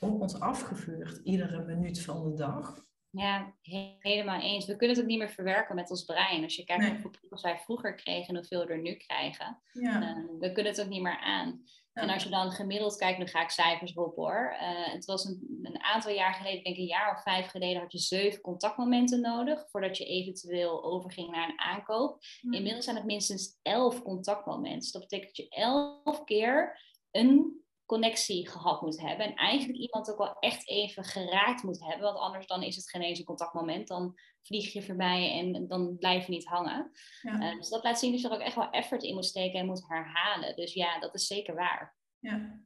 op 0.00 0.20
ons 0.20 0.40
afgevuurd, 0.40 1.20
iedere 1.24 1.64
minuut 1.64 2.00
van 2.00 2.24
de 2.24 2.34
dag. 2.34 2.84
Ja, 3.10 3.54
helemaal 3.98 4.40
eens. 4.40 4.66
We 4.66 4.76
kunnen 4.76 4.96
het 4.96 5.04
ook 5.04 5.10
niet 5.10 5.18
meer 5.18 5.30
verwerken 5.30 5.74
met 5.74 5.90
ons 5.90 6.04
brein. 6.04 6.42
Als 6.42 6.56
je 6.56 6.64
kijkt 6.64 6.82
nee. 6.82 6.90
hoeveel 6.90 7.10
prikkels 7.10 7.42
wij 7.42 7.58
vroeger 7.58 7.94
kregen 7.94 8.28
en 8.28 8.34
hoeveel 8.34 8.66
we 8.66 8.72
er 8.72 8.82
nu 8.82 8.94
krijgen, 8.94 9.60
ja. 9.72 10.00
uh, 10.00 10.24
we 10.38 10.52
kunnen 10.52 10.72
het 10.72 10.82
ook 10.82 10.88
niet 10.88 11.02
meer 11.02 11.18
aan. 11.20 11.64
En 11.96 12.10
als 12.10 12.22
je 12.22 12.28
dan 12.28 12.50
gemiddeld 12.50 12.96
kijkt, 12.96 13.18
nu 13.18 13.26
ga 13.26 13.42
ik 13.42 13.50
cijfers 13.50 13.94
op 13.94 14.16
hoor. 14.16 14.56
Uh, 14.60 14.92
het 14.92 15.04
was 15.04 15.24
een, 15.24 15.60
een, 15.62 15.82
aantal 15.82 16.12
jaar 16.12 16.34
geleden, 16.34 16.58
ik 16.58 16.64
denk 16.64 16.76
een 16.76 16.84
jaar 16.84 17.16
of 17.16 17.22
vijf 17.22 17.46
geleden, 17.46 17.80
had 17.80 17.92
je 17.92 17.98
zeven 17.98 18.40
contactmomenten 18.40 19.20
nodig 19.20 19.64
voordat 19.70 19.96
je 19.96 20.04
eventueel 20.04 20.84
overging 20.84 21.30
naar 21.30 21.48
een 21.48 21.60
aankoop. 21.60 22.18
Inmiddels 22.50 22.84
zijn 22.84 22.96
het 22.96 23.04
minstens 23.04 23.58
elf 23.62 24.02
contactmomenten. 24.02 24.92
Dat 24.92 25.00
betekent 25.00 25.36
dat 25.36 25.46
je 25.46 25.48
elf 25.48 26.24
keer 26.24 26.80
een 27.10 27.64
connectie 27.86 28.48
gehad 28.48 28.80
moet 28.82 29.00
hebben. 29.00 29.26
En 29.26 29.34
eigenlijk 29.34 29.78
iemand 29.78 30.10
ook 30.10 30.18
wel 30.18 30.36
echt 30.38 30.68
even 30.68 31.04
geraakt 31.04 31.62
moet 31.62 31.84
hebben. 31.84 32.02
Want 32.02 32.18
anders 32.18 32.46
dan 32.46 32.62
is 32.62 32.76
het 32.76 32.90
geen 32.90 33.02
eens 33.02 33.18
een 33.18 33.24
contactmoment. 33.24 33.88
Dan 33.88 34.14
vlieg 34.42 34.72
je 34.72 34.82
voorbij 34.82 35.32
en 35.32 35.68
dan 35.68 35.96
blijf 35.98 36.26
je 36.26 36.32
niet 36.32 36.44
hangen. 36.44 36.90
Ja. 37.22 37.32
Uh, 37.32 37.56
dus 37.56 37.68
dat 37.68 37.84
laat 37.84 37.98
zien 37.98 38.12
dat 38.12 38.20
je 38.20 38.28
er 38.28 38.34
ook 38.34 38.40
echt 38.40 38.54
wel 38.54 38.70
effort 38.70 39.02
in 39.02 39.14
moet 39.14 39.24
steken 39.24 39.60
en 39.60 39.66
moet 39.66 39.88
herhalen. 39.88 40.56
Dus 40.56 40.72
ja, 40.72 40.98
dat 40.98 41.14
is 41.14 41.26
zeker 41.26 41.54
waar. 41.54 41.96
Ja. 42.18 42.60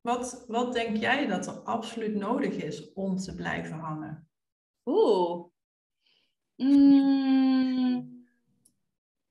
Wat, 0.00 0.44
wat 0.46 0.72
denk 0.72 0.96
jij 0.96 1.26
dat 1.26 1.46
er 1.46 1.60
absoluut 1.60 2.14
nodig 2.14 2.54
is 2.54 2.92
om 2.92 3.16
te 3.16 3.34
blijven 3.34 3.78
hangen? 3.78 4.28
Oeh. 4.84 5.44
Mm, 6.56 8.28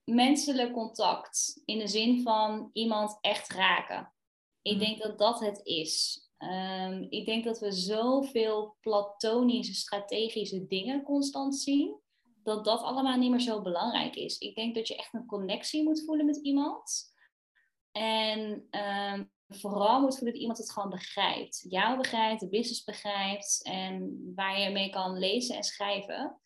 menselijk 0.03 0.73
contact. 0.73 1.61
In 1.65 1.79
de 1.79 1.87
zin 1.87 2.21
van 2.21 2.69
iemand 2.73 3.17
echt 3.21 3.53
raken. 3.53 4.12
Ik 4.63 4.79
denk 4.79 5.01
dat 5.01 5.17
dat 5.17 5.39
het 5.39 5.61
is. 5.63 6.21
Um, 6.37 7.05
ik 7.09 7.25
denk 7.25 7.43
dat 7.43 7.59
we 7.59 7.71
zoveel 7.71 8.77
platonische, 8.81 9.73
strategische 9.73 10.67
dingen 10.67 11.03
constant 11.03 11.55
zien, 11.55 11.99
dat 12.43 12.65
dat 12.65 12.81
allemaal 12.81 13.17
niet 13.17 13.29
meer 13.29 13.39
zo 13.39 13.61
belangrijk 13.61 14.15
is. 14.15 14.37
Ik 14.37 14.55
denk 14.55 14.75
dat 14.75 14.87
je 14.87 14.95
echt 14.95 15.13
een 15.13 15.25
connectie 15.25 15.83
moet 15.83 16.03
voelen 16.05 16.25
met 16.25 16.37
iemand. 16.37 17.11
En 17.91 18.67
um, 18.71 19.31
vooral 19.47 20.01
moet 20.01 20.15
voelen 20.15 20.33
dat 20.33 20.41
iemand 20.41 20.57
het 20.57 20.71
gewoon 20.71 20.89
begrijpt. 20.89 21.65
Jou 21.69 21.97
begrijpt, 21.97 22.39
de 22.39 22.49
business 22.49 22.83
begrijpt 22.83 23.59
en 23.63 24.21
waar 24.35 24.59
je 24.59 24.69
mee 24.69 24.89
kan 24.89 25.17
lezen 25.17 25.55
en 25.55 25.63
schrijven. 25.63 26.41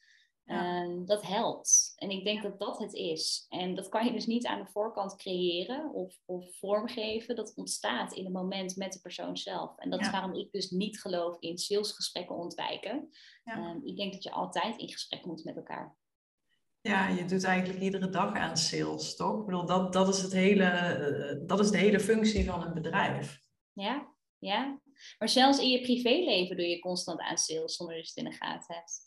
Ehm, 0.47 1.05
dat 1.05 1.21
helpt. 1.21 1.93
En 1.95 2.09
ik 2.09 2.23
denk 2.23 2.43
dat 2.43 2.59
dat 2.59 2.79
het 2.79 2.93
is. 2.93 3.45
En 3.49 3.75
dat 3.75 3.89
kan 3.89 4.05
je 4.05 4.11
dus 4.11 4.25
niet 4.25 4.45
aan 4.45 4.63
de 4.63 4.71
voorkant 4.71 5.15
creëren 5.15 5.93
of, 5.93 6.19
of 6.25 6.57
vormgeven. 6.57 7.35
Dat 7.35 7.55
ontstaat 7.55 8.13
in 8.13 8.23
het 8.23 8.33
moment 8.33 8.75
met 8.75 8.93
de 8.93 8.99
persoon 8.99 9.37
zelf. 9.37 9.77
En 9.77 9.89
dat 9.89 9.99
is 9.99 10.09
waarom 10.09 10.33
ik 10.33 10.51
dus 10.51 10.69
niet 10.69 11.01
geloof 11.01 11.37
in 11.39 11.57
salesgesprekken 11.57 12.35
ontwijken. 12.35 13.09
Um, 13.45 13.81
ik 13.85 13.97
denk 13.97 14.13
dat 14.13 14.23
je 14.23 14.31
altijd 14.31 14.77
in 14.77 14.89
gesprek 14.89 15.25
moet 15.25 15.43
met 15.43 15.55
elkaar. 15.55 15.97
Ja, 16.81 17.07
je 17.07 17.25
doet 17.25 17.43
eigenlijk 17.43 17.79
iedere 17.79 18.09
dag 18.09 18.33
aan 18.33 18.57
sales, 18.57 19.15
toch? 19.15 19.39
Ik 19.39 19.45
bedoel, 19.45 19.65
dat, 19.65 19.93
dat, 19.93 20.07
is, 20.07 20.21
het 20.21 20.31
hele, 20.31 20.63
eh, 20.63 21.47
dat 21.47 21.59
is 21.59 21.69
de 21.69 21.77
hele 21.77 21.99
functie 21.99 22.45
van 22.45 22.63
een 22.63 22.73
bedrijf. 22.73 23.41
Ja, 23.73 24.15
ja. 24.39 24.81
Maar 25.19 25.29
zelfs 25.29 25.59
in 25.59 25.69
je 25.69 25.81
privéleven 25.81 26.57
doe 26.57 26.65
je 26.65 26.79
constant 26.79 27.19
aan 27.19 27.37
sales 27.37 27.75
zonder 27.75 27.95
dat 27.95 28.05
je 28.05 28.11
het 28.15 28.25
in 28.25 28.31
de 28.31 28.45
gaten 28.45 28.75
hebt. 28.75 29.06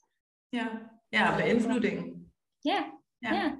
Ja, 0.51 1.01
ja 1.09 1.37
beïnvloeding. 1.37 2.29
Ja, 2.59 3.01
ja, 3.19 3.59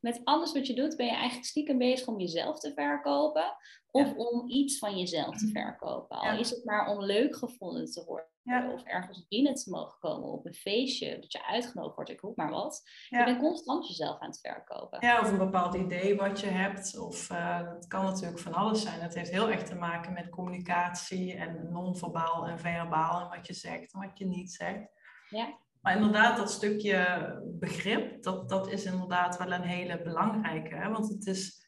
Met 0.00 0.20
alles 0.24 0.52
wat 0.52 0.66
je 0.66 0.74
doet 0.74 0.96
ben 0.96 1.06
je 1.06 1.12
eigenlijk 1.12 1.44
stiekem 1.44 1.78
bezig 1.78 2.06
om 2.06 2.20
jezelf 2.20 2.58
te 2.58 2.72
verkopen. 2.72 3.56
Of 3.90 4.14
om 4.14 4.48
iets 4.48 4.78
van 4.78 4.98
jezelf 4.98 5.36
te 5.36 5.48
verkopen. 5.48 6.18
Al 6.18 6.38
is 6.38 6.50
het 6.50 6.64
maar 6.64 6.88
om 6.88 7.02
leuk 7.02 7.36
gevonden 7.36 7.84
te 7.90 8.04
worden. 8.04 8.30
Of 8.72 8.82
ergens 8.82 9.26
binnen 9.28 9.54
te 9.54 9.70
mogen 9.70 9.98
komen 9.98 10.28
op 10.28 10.46
een 10.46 10.54
feestje. 10.54 11.18
Dat 11.18 11.32
je 11.32 11.46
uitgenodigd 11.46 11.94
wordt, 11.94 12.10
ik 12.10 12.20
roep 12.20 12.36
maar 12.36 12.50
wat. 12.50 12.82
Je 13.08 13.24
bent 13.24 13.38
constant 13.38 13.86
jezelf 13.88 14.20
aan 14.20 14.28
het 14.28 14.40
verkopen. 14.40 15.06
Ja, 15.06 15.20
of 15.20 15.30
een 15.30 15.38
bepaald 15.38 15.74
idee 15.74 16.16
wat 16.16 16.40
je 16.40 16.46
hebt. 16.46 16.98
Of 16.98 17.30
uh, 17.30 17.72
het 17.74 17.86
kan 17.86 18.04
natuurlijk 18.04 18.38
van 18.38 18.52
alles 18.54 18.82
zijn. 18.82 19.00
Het 19.00 19.14
heeft 19.14 19.30
heel 19.30 19.50
erg 19.50 19.62
te 19.62 19.74
maken 19.74 20.12
met 20.12 20.28
communicatie 20.28 21.34
en 21.34 21.72
non-verbaal 21.72 22.46
en 22.46 22.58
verbaal. 22.58 23.20
En 23.20 23.36
wat 23.36 23.46
je 23.46 23.54
zegt 23.54 23.92
en 23.92 24.00
wat 24.00 24.18
je 24.18 24.26
niet 24.26 24.52
zegt. 24.52 24.88
Ja. 25.28 25.58
Maar 25.82 25.96
inderdaad, 25.96 26.36
dat 26.36 26.50
stukje 26.50 27.40
begrip, 27.58 28.22
dat, 28.22 28.48
dat 28.48 28.70
is 28.70 28.84
inderdaad 28.84 29.38
wel 29.38 29.52
een 29.52 29.62
hele 29.62 30.02
belangrijke. 30.02 30.74
Hè? 30.74 30.90
Want 30.90 31.08
het 31.08 31.26
is, 31.26 31.66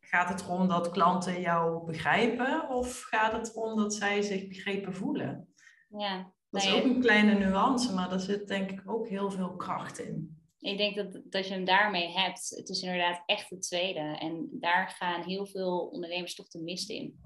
gaat 0.00 0.28
het 0.28 0.40
erom 0.40 0.68
dat 0.68 0.90
klanten 0.90 1.40
jou 1.40 1.84
begrijpen 1.84 2.68
of 2.68 3.00
gaat 3.00 3.32
het 3.32 3.56
erom 3.56 3.76
dat 3.76 3.94
zij 3.94 4.22
zich 4.22 4.48
begrepen 4.48 4.94
voelen? 4.94 5.54
Ja. 5.88 6.32
Dat 6.50 6.62
is 6.62 6.72
ook 6.72 6.84
een 6.84 7.00
kleine 7.00 7.34
nuance, 7.34 7.94
maar 7.94 8.08
daar 8.08 8.20
zit 8.20 8.48
denk 8.48 8.70
ik 8.70 8.82
ook 8.90 9.08
heel 9.08 9.30
veel 9.30 9.56
kracht 9.56 9.98
in. 9.98 10.36
Ik 10.58 10.76
denk 10.78 10.96
dat, 10.96 11.22
dat 11.24 11.48
je 11.48 11.54
hem 11.54 11.64
daarmee 11.64 12.08
hebt. 12.08 12.48
Het 12.56 12.68
is 12.68 12.82
inderdaad 12.82 13.22
echt 13.26 13.50
het 13.50 13.62
tweede. 13.62 14.00
En 14.00 14.48
daar 14.50 14.88
gaan 14.88 15.22
heel 15.22 15.46
veel 15.46 15.86
ondernemers 15.86 16.34
toch 16.34 16.48
de 16.48 16.62
mist 16.62 16.90
in. 16.90 17.20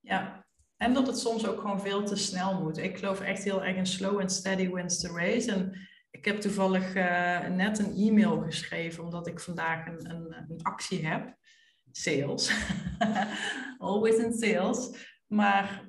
Ja, 0.00 0.46
en 0.78 0.92
dat 0.92 1.06
het 1.06 1.18
soms 1.18 1.46
ook 1.46 1.60
gewoon 1.60 1.80
veel 1.80 2.04
te 2.04 2.16
snel 2.16 2.60
moet. 2.60 2.78
Ik 2.78 2.98
geloof 2.98 3.20
echt 3.20 3.44
heel 3.44 3.64
erg 3.64 3.76
in 3.76 3.86
slow 3.86 4.20
and 4.20 4.32
steady 4.32 4.70
wins 4.70 5.00
the 5.00 5.12
race. 5.12 5.52
En 5.52 5.88
ik 6.10 6.24
heb 6.24 6.40
toevallig 6.40 6.94
uh, 6.94 7.46
net 7.46 7.78
een 7.78 7.96
e-mail 7.96 8.42
geschreven, 8.42 9.04
omdat 9.04 9.26
ik 9.26 9.40
vandaag 9.40 9.86
een, 9.86 10.10
een, 10.10 10.34
een 10.48 10.62
actie 10.62 11.06
heb. 11.06 11.36
Sales. 11.90 12.50
Always 13.78 14.16
in 14.16 14.32
sales. 14.32 14.90
Maar 15.26 15.84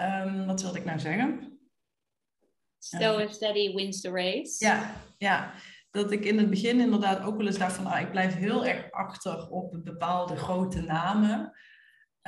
um, 0.00 0.46
wat 0.46 0.62
wilde 0.62 0.78
ik 0.78 0.84
nou 0.84 0.98
zeggen? 0.98 1.58
Slow 2.78 3.20
and 3.20 3.34
steady 3.34 3.74
wins 3.74 4.00
the 4.00 4.10
race. 4.10 4.64
Ja, 4.64 4.94
ja. 5.18 5.52
Dat 5.90 6.12
ik 6.12 6.24
in 6.24 6.38
het 6.38 6.50
begin 6.50 6.80
inderdaad 6.80 7.22
ook 7.22 7.36
wel 7.36 7.46
eens 7.46 7.58
dacht 7.58 7.76
van, 7.76 7.86
ah, 7.86 8.00
ik 8.00 8.10
blijf 8.10 8.34
heel 8.34 8.66
erg 8.66 8.90
achter 8.90 9.48
op 9.48 9.80
bepaalde 9.84 10.36
grote 10.36 10.80
namen. 10.80 11.52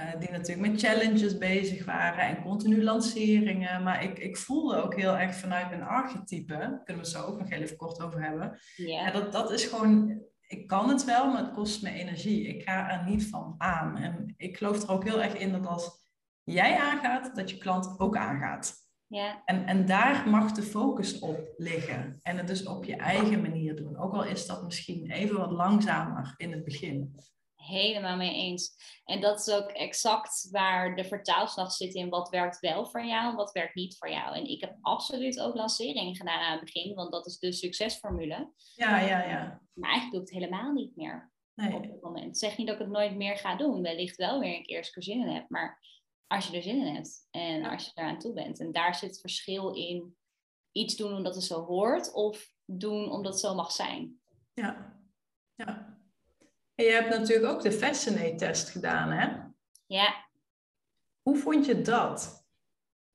Uh, 0.01 0.21
die 0.21 0.31
natuurlijk 0.31 0.71
met 0.71 0.81
challenges 0.81 1.39
bezig 1.39 1.85
waren 1.85 2.27
en 2.27 2.43
continu 2.43 2.83
lanceringen. 2.83 3.83
Maar 3.83 4.03
ik, 4.03 4.19
ik 4.19 4.37
voelde 4.37 4.83
ook 4.83 4.95
heel 4.95 5.17
erg 5.17 5.35
vanuit 5.35 5.69
mijn 5.69 5.83
archetype, 5.83 6.55
kunnen 6.57 6.85
we 6.85 6.93
het 6.93 7.09
zo 7.09 7.23
ook 7.23 7.39
nog 7.39 7.51
even 7.51 7.77
kort 7.77 8.03
over 8.03 8.23
hebben. 8.23 8.59
Dat, 9.13 9.33
dat 9.33 9.51
is 9.51 9.65
gewoon, 9.65 10.23
ik 10.47 10.67
kan 10.67 10.89
het 10.89 11.05
wel, 11.05 11.33
maar 11.33 11.45
het 11.45 11.53
kost 11.53 11.83
me 11.83 11.91
energie. 11.91 12.47
Ik 12.47 12.63
ga 12.63 12.91
er 12.91 13.11
niet 13.11 13.27
van 13.27 13.55
aan. 13.59 13.97
En 13.97 14.35
ik 14.37 14.57
geloof 14.57 14.83
er 14.83 14.91
ook 14.91 15.05
heel 15.05 15.23
erg 15.23 15.35
in 15.35 15.53
dat 15.53 15.67
als 15.67 16.03
jij 16.43 16.79
aangaat, 16.79 17.37
dat 17.37 17.51
je 17.51 17.59
klant 17.59 17.99
ook 17.99 18.17
aangaat. 18.17 18.75
Ja. 19.07 19.43
En, 19.45 19.67
en 19.67 19.87
daar 19.87 20.29
mag 20.29 20.53
de 20.53 20.63
focus 20.63 21.19
op 21.19 21.55
liggen. 21.57 22.19
En 22.23 22.37
het 22.37 22.47
dus 22.47 22.67
op 22.67 22.85
je 22.85 22.97
eigen 22.97 23.41
manier 23.41 23.77
doen. 23.77 23.99
Ook 23.99 24.13
al 24.13 24.25
is 24.25 24.47
dat 24.47 24.65
misschien 24.65 25.11
even 25.11 25.39
wat 25.39 25.51
langzamer 25.51 26.35
in 26.37 26.53
het 26.53 26.65
begin 26.65 27.15
helemaal 27.67 28.17
mee 28.17 28.35
eens. 28.35 28.77
En 29.05 29.21
dat 29.21 29.39
is 29.39 29.55
ook 29.55 29.69
exact 29.69 30.49
waar 30.51 30.97
de 30.97 31.05
vertaalslag 31.05 31.73
zit 31.73 31.95
in 31.95 32.09
wat 32.09 32.29
werkt 32.29 32.61
wel 32.61 32.87
voor 32.87 33.05
jou 33.05 33.31
en 33.31 33.37
wat 33.37 33.53
werkt 33.53 33.75
niet 33.75 33.97
voor 33.97 34.11
jou. 34.11 34.37
En 34.37 34.45
ik 34.45 34.61
heb 34.61 34.77
absoluut 34.81 35.41
ook 35.41 35.55
lanceringen 35.55 36.17
gedaan 36.17 36.41
aan 36.41 36.53
het 36.53 36.65
begin, 36.65 36.95
want 36.95 37.13
dat 37.13 37.27
is 37.27 37.39
de 37.39 37.53
succesformule. 37.53 38.53
Ja, 38.75 39.01
ja, 39.01 39.23
ja. 39.23 39.63
Maar 39.73 39.91
eigenlijk 39.91 40.13
doe 40.13 40.21
ik 40.21 40.29
het 40.29 40.51
helemaal 40.51 40.73
niet 40.73 40.97
meer 40.97 41.33
nee. 41.55 41.75
op 41.75 41.83
dit 41.83 42.03
moment. 42.03 42.39
Zeg 42.39 42.57
niet 42.57 42.67
dat 42.67 42.77
ik 42.77 42.83
het 42.83 42.93
nooit 42.93 43.17
meer 43.17 43.37
ga 43.37 43.57
doen. 43.57 43.83
Wellicht 43.83 44.17
wel 44.17 44.41
weer 44.41 44.57
een 44.57 44.63
keer 44.63 44.79
als 44.79 44.89
ik 44.89 44.97
er 44.97 45.03
zin 45.03 45.21
in 45.21 45.35
heb. 45.35 45.49
Maar 45.49 45.83
als 46.27 46.47
je 46.47 46.57
er 46.57 46.63
zin 46.63 46.87
in 46.87 46.95
hebt 46.95 47.29
en 47.31 47.65
als 47.65 47.85
je 47.85 47.91
eraan 47.95 48.19
toe 48.19 48.33
bent. 48.33 48.61
En 48.61 48.73
daar 48.73 48.95
zit 48.95 49.11
het 49.11 49.21
verschil 49.21 49.75
in 49.75 50.17
iets 50.73 50.97
doen 50.97 51.15
omdat 51.15 51.35
het 51.35 51.45
zo 51.45 51.65
hoort 51.65 52.13
of 52.13 52.53
doen 52.65 53.11
omdat 53.11 53.33
het 53.33 53.43
zo 53.43 53.55
mag 53.55 53.73
zijn. 53.73 54.21
Ja, 54.55 55.01
ja. 55.55 55.94
En 56.75 56.85
je 56.85 56.91
hebt 56.91 57.09
natuurlijk 57.09 57.53
ook 57.53 57.63
de 57.63 57.73
Fascinate-test 57.73 58.69
gedaan, 58.69 59.11
hè? 59.11 59.37
Ja. 59.87 60.27
Hoe 61.23 61.37
vond 61.37 61.67
je 61.67 61.81
dat? 61.81 62.45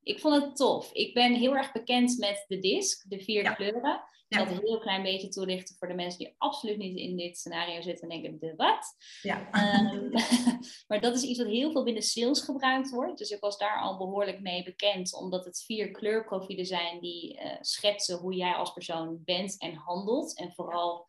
Ik 0.03 0.19
vond 0.19 0.43
het 0.43 0.55
tof. 0.55 0.93
Ik 0.93 1.13
ben 1.13 1.33
heel 1.33 1.55
erg 1.55 1.71
bekend 1.71 2.17
met 2.17 2.45
de 2.47 2.59
disc, 2.59 3.09
de 3.09 3.19
vier 3.19 3.55
kleuren. 3.55 4.03
Ik 4.27 4.37
zal 4.37 4.45
het 4.47 4.57
een 4.57 4.67
heel 4.67 4.79
klein 4.79 5.03
beetje 5.03 5.27
toelichten 5.27 5.75
voor 5.75 5.87
de 5.87 5.93
mensen 5.93 6.19
die 6.19 6.35
absoluut 6.37 6.77
niet 6.77 6.97
in 6.97 7.17
dit 7.17 7.37
scenario 7.37 7.81
zitten 7.81 8.09
en 8.09 8.21
denken, 8.21 8.39
de 8.39 8.53
wat? 8.55 8.95
Ja. 9.21 9.51
Ehm, 9.51 10.09
maar 10.87 11.01
dat 11.01 11.15
is 11.15 11.23
iets 11.23 11.39
wat 11.39 11.47
heel 11.47 11.71
veel 11.71 11.83
binnen 11.83 12.03
sales 12.03 12.41
gebruikt 12.41 12.89
wordt. 12.89 13.17
Dus 13.17 13.29
ik 13.29 13.39
was 13.39 13.57
daar 13.57 13.79
al 13.79 13.97
behoorlijk 13.97 14.39
mee 14.39 14.63
bekend, 14.63 15.13
omdat 15.13 15.45
het 15.45 15.63
vier 15.65 15.91
kleurprofielen 15.91 16.65
zijn 16.65 16.99
die 16.99 17.39
uh, 17.39 17.55
schetsen 17.59 18.17
hoe 18.17 18.33
jij 18.33 18.53
als 18.53 18.73
persoon 18.73 19.21
bent 19.25 19.57
en 19.57 19.73
handelt. 19.73 20.37
En 20.37 20.53
vooral 20.53 21.07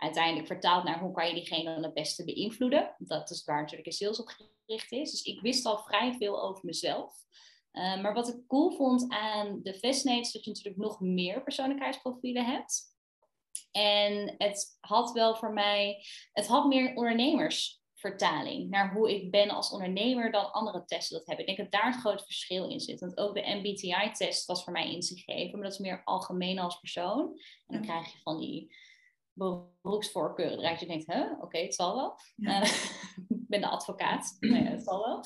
uiteindelijk 0.00 0.46
vertaald 0.46 0.84
naar 0.84 1.00
hoe 1.00 1.12
kan 1.12 1.28
je 1.28 1.34
diegene 1.34 1.74
dan 1.74 1.82
het 1.82 1.94
beste 1.94 2.24
beïnvloeden. 2.24 2.94
Dat 2.98 3.30
is 3.30 3.44
waar 3.44 3.60
natuurlijk 3.60 3.86
in 3.86 3.92
sales 3.92 4.20
op 4.20 4.26
gericht 4.26 4.92
is. 4.92 5.10
Dus 5.10 5.22
ik 5.22 5.40
wist 5.40 5.66
al 5.66 5.78
vrij 5.78 6.12
veel 6.12 6.42
over 6.42 6.64
mezelf. 6.64 7.14
Uh, 7.72 8.02
maar 8.02 8.14
wat 8.14 8.28
ik 8.28 8.46
cool 8.46 8.70
vond 8.70 9.06
aan 9.08 9.60
de 9.62 9.74
Fascinate 9.74 10.20
is 10.20 10.32
dat 10.32 10.44
je 10.44 10.50
natuurlijk 10.50 10.76
nog 10.76 11.00
meer 11.00 11.42
persoonlijkheidsprofielen 11.42 12.44
hebt. 12.44 12.82
En 13.70 14.34
het 14.38 14.78
had 14.80 15.12
wel 15.12 15.36
voor 15.36 15.52
mij, 15.52 16.04
het 16.32 16.46
had 16.46 16.66
meer 16.66 16.94
ondernemersvertaling 16.94 18.70
naar 18.70 18.92
hoe 18.92 19.14
ik 19.14 19.30
ben 19.30 19.50
als 19.50 19.70
ondernemer 19.70 20.30
dan 20.30 20.52
andere 20.52 20.84
testen 20.84 21.18
dat 21.18 21.26
hebben. 21.26 21.46
Ik 21.46 21.56
denk 21.56 21.70
dat 21.70 21.80
daar 21.80 21.92
een 21.92 22.00
groot 22.00 22.24
verschil 22.24 22.68
in 22.68 22.80
zit. 22.80 23.00
Want 23.00 23.18
ook 23.18 23.34
de 23.34 23.54
MBTI-test 23.54 24.46
was 24.46 24.64
voor 24.64 24.72
mij 24.72 24.90
ingegeven, 24.90 25.52
maar 25.52 25.68
dat 25.68 25.72
is 25.72 25.86
meer 25.86 26.04
algemeen 26.04 26.58
als 26.58 26.80
persoon. 26.80 27.40
En 27.66 27.74
dan 27.74 27.82
krijg 27.82 28.12
je 28.12 28.18
van 28.22 28.40
die 28.40 28.74
beroepsvoorkeuren 29.40 30.58
eruit. 30.58 30.80
Je 30.80 30.86
denkt, 30.86 31.06
huh, 31.06 31.32
oké, 31.40 31.58
het 31.58 31.74
zal 31.74 31.96
wel. 31.96 32.14
Ja. 32.36 32.62
Uh, 32.62 32.72
ik 33.40 33.48
ben 33.48 33.60
de 33.60 33.68
advocaat, 33.68 34.36
nee, 34.40 34.64
het 34.64 34.82
zal 34.82 35.04
wel. 35.04 35.24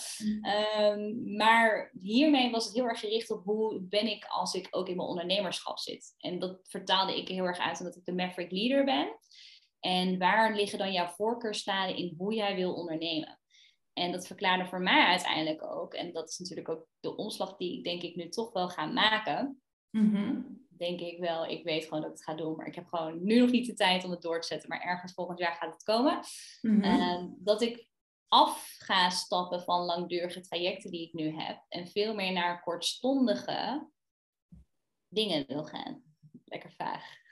Um, 0.91 1.37
maar 1.37 1.93
hiermee 2.01 2.51
was 2.51 2.65
het 2.65 2.75
heel 2.75 2.85
erg 2.85 3.01
gericht 3.01 3.31
op 3.31 3.45
hoe 3.45 3.81
ben 3.81 4.07
ik 4.07 4.25
als 4.25 4.55
ik 4.55 4.67
ook 4.71 4.89
in 4.89 4.97
mijn 4.97 5.09
ondernemerschap 5.09 5.79
zit. 5.79 6.15
En 6.19 6.39
dat 6.39 6.59
vertaalde 6.63 7.17
ik 7.17 7.29
heel 7.29 7.45
erg 7.45 7.59
uit 7.59 7.79
omdat 7.79 7.97
ik 7.97 8.05
de 8.05 8.15
Maverick 8.15 8.51
Leader 8.51 8.85
ben. 8.85 9.19
En 9.81 10.19
waar 10.19 10.55
liggen 10.55 10.79
dan 10.79 10.93
jouw 10.93 11.07
voorkeursladen 11.07 11.97
in 11.97 12.15
hoe 12.19 12.35
jij 12.35 12.55
wil 12.55 12.75
ondernemen? 12.75 13.41
En 13.93 14.13
dat 14.13 14.27
verklaarde 14.27 14.67
voor 14.67 14.81
mij 14.81 15.05
uiteindelijk 15.05 15.65
ook, 15.65 15.95
en 15.95 16.13
dat 16.13 16.29
is 16.29 16.39
natuurlijk 16.39 16.69
ook 16.69 16.87
de 17.01 17.17
omslag 17.17 17.57
die 17.57 17.79
ik 17.79 17.85
denk 17.85 18.03
ik 18.03 18.17
nu 18.17 18.29
toch 18.29 18.53
wel 18.53 18.69
ga 18.69 18.87
maken. 18.87 19.63
Mm 19.91 20.64
denk 20.77 21.01
ik 21.01 21.19
wel, 21.19 21.47
ik 21.47 21.65
weet 21.65 21.85
gewoon 21.85 22.01
dat 22.01 22.11
ik 22.11 22.17
het 22.17 22.25
ga 22.25 22.35
doen, 22.35 22.57
maar 22.57 22.67
ik 22.67 22.75
heb 22.75 22.87
gewoon 22.87 23.25
nu 23.25 23.39
nog 23.41 23.51
niet 23.51 23.67
de 23.67 23.75
tijd 23.75 24.05
om 24.05 24.11
het 24.11 24.23
door 24.23 24.41
te 24.41 24.47
zetten, 24.47 24.69
maar 24.69 24.81
ergens 24.81 25.13
volgend 25.13 25.39
jaar 25.39 25.55
gaat 25.55 25.73
het 25.73 25.83
komen. 25.83 26.21
Mm 26.61 27.37
dat 27.39 27.63
ik 27.63 27.89
af 28.29 28.75
ga 28.79 29.11
stappen 29.11 29.63
van 29.63 29.85
langdurige 29.85 30.41
trajecten 30.41 30.91
die 30.91 31.07
ik 31.07 31.13
nu 31.13 31.37
heb 31.37 31.65
en 31.69 31.87
veel 31.87 32.15
meer 32.15 32.33
naar 32.33 32.63
kortstondige 32.63 33.89
dingen 35.09 35.45
wil 35.47 35.65
gaan. 35.65 36.03
Lekker 36.45 36.73
vaag. 36.77 37.23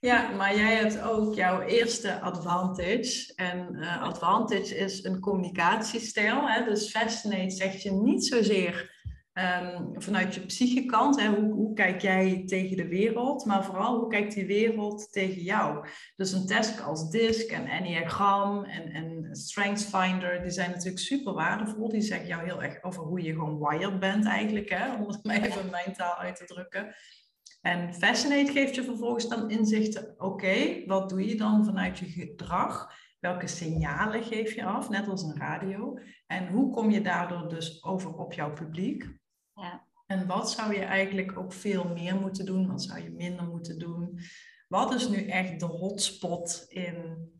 Ja, 0.00 0.28
maar 0.28 0.56
jij 0.56 0.74
hebt 0.74 1.00
ook 1.00 1.34
jouw 1.34 1.60
eerste 1.60 2.20
advantage. 2.20 3.32
En 3.34 3.74
uh, 3.74 4.02
advantage 4.02 4.76
is 4.76 5.04
een 5.04 5.20
communicatiestijl. 5.20 6.48
Hè? 6.48 6.64
Dus 6.64 6.90
fascinate 6.90 7.50
zegt 7.50 7.82
je 7.82 7.90
niet 7.90 8.26
zozeer 8.26 8.95
Um, 9.38 10.02
vanuit 10.02 10.34
je 10.34 10.46
psychekant, 10.46 11.20
hè, 11.20 11.28
hoe, 11.28 11.52
hoe, 11.52 11.74
kijk 11.74 12.00
jij 12.00 12.42
tegen 12.46 12.76
de 12.76 12.88
wereld, 12.88 13.44
maar 13.44 13.64
vooral 13.64 13.98
hoe 13.98 14.08
kijkt 14.08 14.34
die 14.34 14.46
wereld 14.46 15.12
tegen 15.12 15.42
jou? 15.42 15.88
Dus 16.14 16.32
een 16.32 16.46
test 16.46 16.82
als 16.82 17.10
DISC 17.10 17.50
en 17.50 17.66
Enneagram 17.66 18.64
en, 18.64 18.90
en 18.90 19.36
StrengthsFinder, 19.36 20.42
die 20.42 20.50
zijn 20.50 20.70
natuurlijk 20.70 20.98
super 20.98 21.32
waardevol. 21.32 21.88
Die 21.88 22.00
zeggen 22.00 22.28
jou 22.28 22.44
heel 22.44 22.62
erg 22.62 22.82
over 22.82 23.02
hoe 23.02 23.22
je 23.22 23.32
gewoon 23.32 23.58
wired 23.58 24.00
bent 24.00 24.26
eigenlijk, 24.26 24.68
hè, 24.68 24.94
om 24.94 25.08
het 25.08 25.20
even 25.44 25.70
mijn 25.70 25.92
taal 25.92 26.16
uit 26.16 26.36
te 26.36 26.44
drukken. 26.44 26.94
En 27.60 27.94
Fascinate 27.94 28.52
geeft 28.52 28.74
je 28.74 28.84
vervolgens 28.84 29.28
dan 29.28 29.50
inzichten, 29.50 30.14
oké, 30.16 30.82
wat 30.86 31.08
doe 31.08 31.28
je 31.28 31.36
dan 31.36 31.64
vanuit 31.64 31.98
je 31.98 32.06
gedrag? 32.06 32.92
Welke 33.20 33.46
signalen 33.46 34.24
geef 34.24 34.54
je 34.54 34.64
af, 34.64 34.88
net 34.88 35.08
als 35.08 35.22
een 35.22 35.36
radio? 35.36 35.98
En 36.26 36.48
hoe 36.48 36.70
kom 36.70 36.90
je 36.90 37.00
daardoor 37.00 37.48
dus 37.48 37.84
over 37.84 38.14
op 38.14 38.32
jouw 38.32 38.52
publiek? 38.52 39.24
Ja. 39.56 39.86
En 40.06 40.26
wat 40.26 40.50
zou 40.50 40.74
je 40.74 40.84
eigenlijk 40.84 41.38
ook 41.38 41.52
veel 41.52 41.88
meer 41.88 42.14
moeten 42.14 42.46
doen? 42.46 42.66
Wat 42.66 42.82
zou 42.82 43.02
je 43.02 43.10
minder 43.10 43.46
moeten 43.46 43.78
doen? 43.78 44.20
Wat 44.68 44.94
is 44.94 45.08
nu 45.08 45.26
echt 45.26 45.60
de 45.60 45.66
hotspot 45.66 46.64
in, 46.68 47.30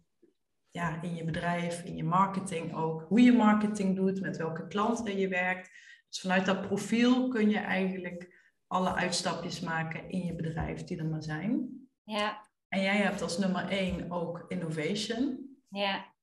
ja, 0.70 1.02
in 1.02 1.14
je 1.14 1.24
bedrijf, 1.24 1.84
in 1.84 1.96
je 1.96 2.04
marketing 2.04 2.74
ook? 2.74 3.02
Hoe 3.08 3.20
je 3.20 3.32
marketing 3.32 3.96
doet, 3.96 4.20
met 4.20 4.36
welke 4.36 4.66
klanten 4.66 5.18
je 5.18 5.28
werkt. 5.28 5.70
Dus 6.08 6.20
vanuit 6.20 6.46
dat 6.46 6.60
profiel 6.60 7.28
kun 7.28 7.50
je 7.50 7.58
eigenlijk 7.58 8.34
alle 8.66 8.94
uitstapjes 8.94 9.60
maken 9.60 10.10
in 10.10 10.24
je 10.24 10.34
bedrijf 10.34 10.84
die 10.84 10.98
er 10.98 11.06
maar 11.06 11.22
zijn. 11.22 11.68
Ja. 12.02 12.48
En 12.68 12.82
jij 12.82 12.96
hebt 12.96 13.22
als 13.22 13.38
nummer 13.38 13.68
één 13.68 14.10
ook 14.10 14.44
innovation. 14.48 15.56
Ja. 15.68 16.14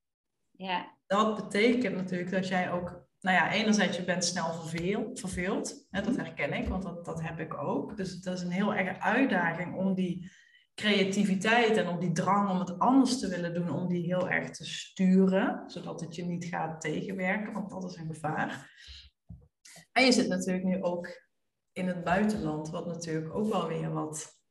Ja. 0.52 0.98
Dat 1.08 1.36
betekent 1.36 1.96
natuurlijk 1.96 2.32
dat 2.32 2.48
jij 2.48 2.72
ook 2.72 3.03
nou 3.24 3.38
ja, 3.38 3.52
enerzijds 3.52 3.98
je 3.98 4.04
bent 4.04 4.26
snel 4.26 4.54
verveeld, 4.54 5.20
verveeld 5.20 5.88
hè, 5.90 6.02
dat 6.02 6.16
herken 6.16 6.54
ik, 6.54 6.68
want 6.68 6.84
dat, 6.84 7.06
dat 7.06 7.22
heb 7.22 7.40
ik 7.40 7.58
ook. 7.58 7.98
Dus 7.98 8.22
dat 8.22 8.38
is 8.38 8.42
een 8.42 8.52
heel 8.52 8.74
erg 8.74 9.00
uitdaging 9.00 9.76
om 9.76 9.94
die 9.94 10.32
creativiteit 10.76 11.78
en 11.78 11.88
om 11.88 12.00
die 12.00 12.12
drang 12.12 12.50
om 12.50 12.60
het 12.60 12.80
anders 12.80 13.20
te 13.20 13.28
willen 13.28 13.54
doen, 13.54 13.70
om 13.70 13.88
die 13.88 14.06
heel 14.06 14.30
erg 14.30 14.50
te 14.50 14.66
sturen, 14.66 15.64
zodat 15.68 16.02
het 16.02 16.16
je 16.16 16.26
niet 16.26 16.46
gaat 16.46 16.82
tegenwerken, 16.82 17.54
want 17.54 17.70
dat 17.70 17.84
is 17.84 17.96
een 17.96 18.14
gevaar. 18.14 18.72
En 19.92 20.06
je 20.06 20.12
zit 20.12 20.28
natuurlijk 20.28 20.66
nu 20.66 20.84
ook 20.84 21.22
in 21.72 21.88
het 21.88 22.04
buitenland, 22.04 22.70
wat 22.70 22.86
natuurlijk 22.86 23.36
ook 23.36 23.52
wel 23.52 23.68
weer 23.68 23.94
wat 23.94 24.42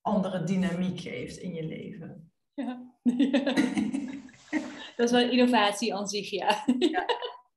andere 0.00 0.44
dynamiek 0.44 1.00
geeft 1.00 1.36
in 1.36 1.54
je 1.54 1.64
leven. 1.64 2.32
Ja. 2.54 2.94
dat 4.96 5.06
is 5.06 5.10
wel 5.10 5.30
innovatie 5.30 5.94
aan 5.94 6.08
zich, 6.08 6.30
ja. 6.30 6.64
ja. 6.78 7.06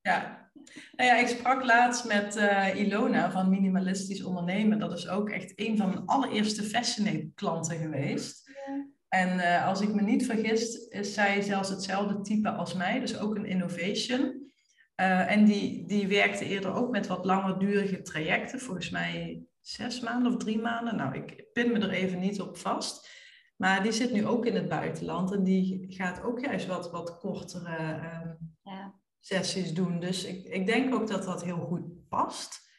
Ja. 0.01 0.49
Nou 0.95 1.09
ja, 1.09 1.15
ik 1.15 1.27
sprak 1.27 1.63
laatst 1.63 2.05
met 2.07 2.37
uh, 2.37 2.75
Ilona 2.75 3.31
van 3.31 3.49
Minimalistisch 3.49 4.23
Ondernemen. 4.23 4.79
Dat 4.79 4.97
is 4.97 5.07
ook 5.07 5.29
echt 5.29 5.53
een 5.55 5.77
van 5.77 5.89
mijn 5.89 6.05
allereerste 6.05 6.63
Fascinate 6.63 7.31
klanten 7.35 7.77
geweest. 7.77 8.51
Ja. 8.65 8.87
En 9.07 9.37
uh, 9.37 9.67
als 9.67 9.81
ik 9.81 9.93
me 9.93 10.01
niet 10.01 10.25
vergis, 10.25 10.75
is 10.75 11.13
zij 11.13 11.41
zelfs 11.41 11.69
hetzelfde 11.69 12.21
type 12.21 12.49
als 12.49 12.73
mij, 12.73 12.99
dus 12.99 13.19
ook 13.19 13.35
een 13.35 13.45
innovation. 13.45 14.51
Uh, 14.95 15.31
en 15.31 15.45
die, 15.45 15.87
die 15.87 16.07
werkte 16.07 16.45
eerder 16.45 16.73
ook 16.73 16.91
met 16.91 17.07
wat 17.07 17.25
langer 17.25 17.59
durige 17.59 18.01
trajecten, 18.01 18.59
volgens 18.59 18.89
mij 18.89 19.43
zes 19.59 19.99
maanden 19.99 20.31
of 20.31 20.37
drie 20.37 20.59
maanden. 20.59 20.95
Nou, 20.95 21.15
ik 21.15 21.45
pin 21.53 21.71
me 21.71 21.79
er 21.79 21.89
even 21.89 22.19
niet 22.19 22.41
op 22.41 22.57
vast. 22.57 23.09
Maar 23.57 23.83
die 23.83 23.91
zit 23.91 24.11
nu 24.11 24.25
ook 24.25 24.45
in 24.45 24.55
het 24.55 24.69
buitenland 24.69 25.31
en 25.31 25.43
die 25.43 25.85
gaat 25.89 26.23
ook 26.23 26.39
juist 26.39 26.67
wat, 26.67 26.91
wat 26.91 27.17
kortere 27.17 27.75
ehm, 27.75 28.33
ja 28.61 29.00
sessies 29.21 29.73
doen. 29.73 29.99
Dus 29.99 30.25
ik, 30.25 30.43
ik 30.43 30.65
denk 30.65 30.93
ook 30.93 31.07
dat 31.07 31.23
dat 31.23 31.43
heel 31.43 31.59
goed 31.59 32.07
past 32.09 32.69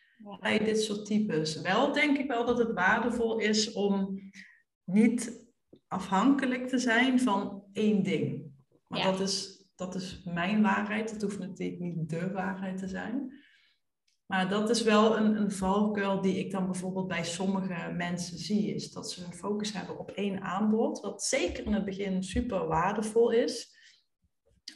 bij 0.40 0.59
dit 0.59 0.82
soort 0.82 1.07
types. 1.07 1.61
Wel 1.61 1.93
denk 1.93 2.18
ik 2.18 2.28
wel 2.28 2.47
dat 2.47 2.59
het 2.59 2.72
waardevol 2.72 3.38
is 3.38 3.72
om 3.72 4.18
niet 4.84 5.47
afhankelijk 5.88 6.68
te 6.68 6.78
zijn 6.78 7.20
van 7.20 7.64
één 7.72 8.03
ding. 8.03 8.51
Maar 8.88 9.03
dat, 9.03 9.20
is, 9.20 9.64
dat 9.74 9.95
is 9.95 10.22
mijn 10.24 10.62
waarheid. 10.62 11.11
Het 11.11 11.22
hoeft 11.22 11.38
natuurlijk 11.38 11.80
niet 11.80 12.11
de 12.11 12.30
waarheid 12.30 12.78
te 12.78 12.88
zijn. 12.88 13.40
Maar 14.26 14.49
dat 14.49 14.70
is 14.70 14.82
wel 14.82 15.16
een, 15.16 15.36
een 15.36 15.51
valkuil 15.51 16.20
die 16.20 16.38
ik 16.38 16.51
dan 16.51 16.64
bijvoorbeeld 16.64 17.09
bij 17.09 17.24
sommige 17.24 17.93
mensen 17.97 18.38
zie. 18.38 18.74
Is 18.74 18.93
dat 18.93 19.11
ze 19.11 19.24
een 19.24 19.34
focus 19.34 19.72
hebben 19.72 19.99
op 19.99 20.11
één 20.11 20.40
aanbod. 20.40 21.01
Wat 21.01 21.22
zeker 21.22 21.64
in 21.64 21.72
het 21.72 21.84
begin 21.84 22.22
super 22.22 22.66
waardevol 22.66 23.30
is 23.30 23.80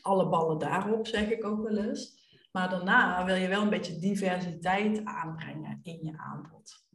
alle 0.03 0.29
ballen 0.29 0.59
daarop, 0.59 1.07
zeg 1.07 1.31
ik 1.31 1.45
ook 1.45 1.63
wel 1.63 1.77
eens. 1.77 2.25
Maar 2.53 2.71
daarna 2.71 3.25
wil 3.25 3.35
je 3.35 3.49
wel 3.49 3.63
een 3.63 3.71
beetje 3.71 3.99
diversiteit 3.99 5.05
aanbrengen 5.05 5.81
in 5.83 5.99
je 6.03 6.19
aanbod. 6.19 6.86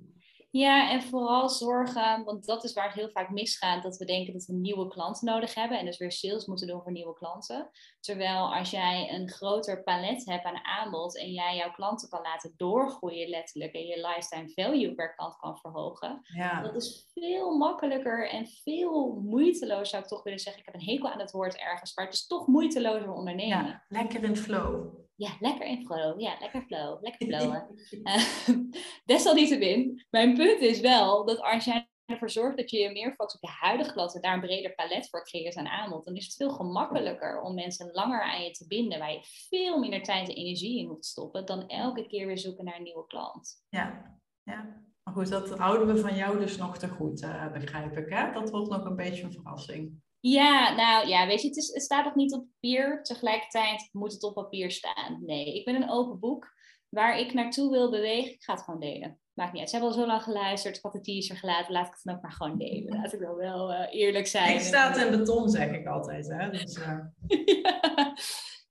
Ja, 0.51 0.89
en 0.89 1.01
vooral 1.01 1.49
zorgen, 1.49 2.23
want 2.23 2.45
dat 2.45 2.63
is 2.63 2.73
waar 2.73 2.85
het 2.85 2.93
heel 2.93 3.09
vaak 3.09 3.29
misgaat, 3.29 3.83
dat 3.83 3.97
we 3.97 4.05
denken 4.05 4.33
dat 4.33 4.45
we 4.45 4.53
nieuwe 4.53 4.87
klanten 4.87 5.25
nodig 5.25 5.53
hebben 5.53 5.79
en 5.79 5.85
dus 5.85 5.97
weer 5.97 6.11
sales 6.11 6.45
moeten 6.45 6.67
doen 6.67 6.81
voor 6.81 6.91
nieuwe 6.91 7.13
klanten. 7.13 7.69
Terwijl 7.99 8.55
als 8.55 8.69
jij 8.69 9.13
een 9.13 9.29
groter 9.29 9.83
palet 9.83 10.25
hebt 10.25 10.45
aan 10.45 10.65
aanbod 10.65 11.17
en 11.17 11.31
jij 11.31 11.55
jouw 11.55 11.71
klanten 11.71 12.09
kan 12.09 12.21
laten 12.21 12.53
doorgroeien 12.57 13.29
letterlijk 13.29 13.73
en 13.73 13.85
je 13.85 14.07
lifetime 14.07 14.49
value 14.49 14.95
per 14.95 15.15
klant 15.15 15.37
kan 15.37 15.57
verhogen, 15.57 16.21
ja. 16.23 16.61
dat 16.61 16.75
is 16.75 17.09
veel 17.13 17.57
makkelijker 17.57 18.29
en 18.29 18.47
veel 18.47 19.21
moeiteloos 19.23 19.89
zou 19.89 20.03
ik 20.03 20.09
toch 20.09 20.23
willen 20.23 20.39
zeggen. 20.39 20.61
Ik 20.61 20.67
heb 20.71 20.75
een 20.75 20.87
hekel 20.87 21.09
aan 21.09 21.19
het 21.19 21.31
woord 21.31 21.57
ergens, 21.57 21.95
maar 21.95 22.05
het 22.05 22.13
is 22.13 22.27
toch 22.27 22.47
moeitelozer 22.47 23.11
ondernemen. 23.11 23.65
Ja, 23.65 23.83
lekker 23.87 24.23
in 24.23 24.37
flow 24.37 25.00
ja, 25.21 25.37
lekker 25.39 25.67
in 25.67 25.85
flow. 25.85 26.19
Ja, 26.19 26.37
lekker 26.39 26.61
flow. 26.61 27.03
Lekker 27.03 27.27
flowen. 27.27 27.67
uh, 28.03 28.57
desalniettemin, 29.05 30.05
mijn 30.09 30.35
punt 30.35 30.61
is 30.61 30.79
wel 30.79 31.25
dat 31.25 31.41
als 31.41 31.65
jij 31.65 31.89
ervoor 32.05 32.29
zorgt 32.29 32.57
dat 32.57 32.69
je 32.69 32.79
je 32.79 32.91
meer 32.91 33.13
focust 33.13 33.35
op 33.35 33.49
je 33.49 33.55
huidige 33.59 33.91
klant 33.91 34.15
en 34.15 34.21
daar 34.21 34.33
een 34.33 34.41
breder 34.41 34.75
palet 34.75 35.09
voor 35.09 35.23
creëert 35.23 35.55
aan 35.55 35.67
aanbod, 35.67 36.05
dan 36.05 36.15
is 36.15 36.25
het 36.25 36.35
veel 36.35 36.49
gemakkelijker 36.49 37.41
om 37.41 37.53
mensen 37.55 37.91
langer 37.91 38.21
aan 38.21 38.43
je 38.43 38.51
te 38.51 38.67
binden, 38.67 38.99
waar 38.99 39.11
je 39.11 39.47
veel 39.49 39.79
minder 39.79 40.03
tijd 40.03 40.29
en 40.29 40.35
energie 40.35 40.79
in 40.79 40.87
moet 40.87 41.05
stoppen, 41.05 41.45
dan 41.45 41.67
elke 41.67 42.07
keer 42.07 42.27
weer 42.27 42.37
zoeken 42.37 42.65
naar 42.65 42.75
een 42.75 42.83
nieuwe 42.83 43.07
klant. 43.07 43.65
Ja, 43.69 44.17
ja. 44.43 44.83
Maar 45.03 45.13
goed, 45.13 45.29
dat 45.29 45.57
houden 45.57 45.87
we 45.87 46.01
van 46.01 46.15
jou 46.15 46.39
dus 46.39 46.57
nog 46.57 46.77
te 46.77 46.87
goed, 46.87 47.21
uh, 47.21 47.51
begrijp 47.51 47.97
ik. 47.97 48.09
Hè? 48.09 48.31
Dat 48.33 48.49
wordt 48.49 48.69
nog 48.69 48.85
een 48.85 48.95
beetje 48.95 49.23
een 49.23 49.31
verrassing. 49.31 50.01
Ja, 50.21 50.75
nou 50.75 51.07
ja, 51.07 51.27
weet 51.27 51.41
je, 51.41 51.47
het, 51.47 51.57
is, 51.57 51.73
het 51.73 51.83
staat 51.83 52.05
nog 52.05 52.15
niet 52.15 52.33
op 52.33 52.45
papier. 52.51 53.03
Tegelijkertijd 53.03 53.89
moet 53.91 54.13
het 54.13 54.23
op 54.23 54.33
papier 54.33 54.71
staan. 54.71 55.17
Nee, 55.25 55.55
ik 55.55 55.65
ben 55.65 55.75
een 55.75 55.89
open 55.89 56.19
boek. 56.19 56.47
Waar 56.89 57.19
ik 57.19 57.33
naartoe 57.33 57.71
wil 57.71 57.91
bewegen, 57.91 58.31
ik 58.31 58.43
ga 58.43 58.53
het 58.53 58.63
gewoon 58.63 58.79
delen. 58.79 59.19
Maakt 59.33 59.51
niet 59.51 59.61
uit. 59.61 59.69
Ze 59.69 59.75
hebben 59.75 59.95
al 59.95 60.01
zo 60.01 60.07
lang 60.07 60.23
geluisterd, 60.23 60.75
ik 60.77 60.83
had 60.83 60.93
de 60.93 61.01
teaser 61.01 61.37
gelaten, 61.37 61.73
laat 61.73 61.87
ik 61.87 61.93
het 61.93 62.01
dan 62.03 62.15
ook 62.15 62.21
maar 62.21 62.31
gewoon 62.31 62.57
delen. 62.57 62.95
Laat 62.95 63.13
ik 63.13 63.19
wel 63.19 63.35
wel 63.35 63.71
uh, 63.71 63.87
eerlijk 63.89 64.27
zijn. 64.27 64.53
Ik 64.53 64.59
staat 64.59 64.97
in 64.97 65.17
beton, 65.17 65.49
zeg 65.49 65.71
ik 65.71 65.87
altijd. 65.87 66.27
Hè? 66.27 66.49
Dus, 66.49 66.77
uh... 66.77 66.99
ja. 67.63 68.13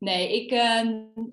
Nee, 0.01 0.43
ik, 0.43 0.53
uh, 0.53 0.83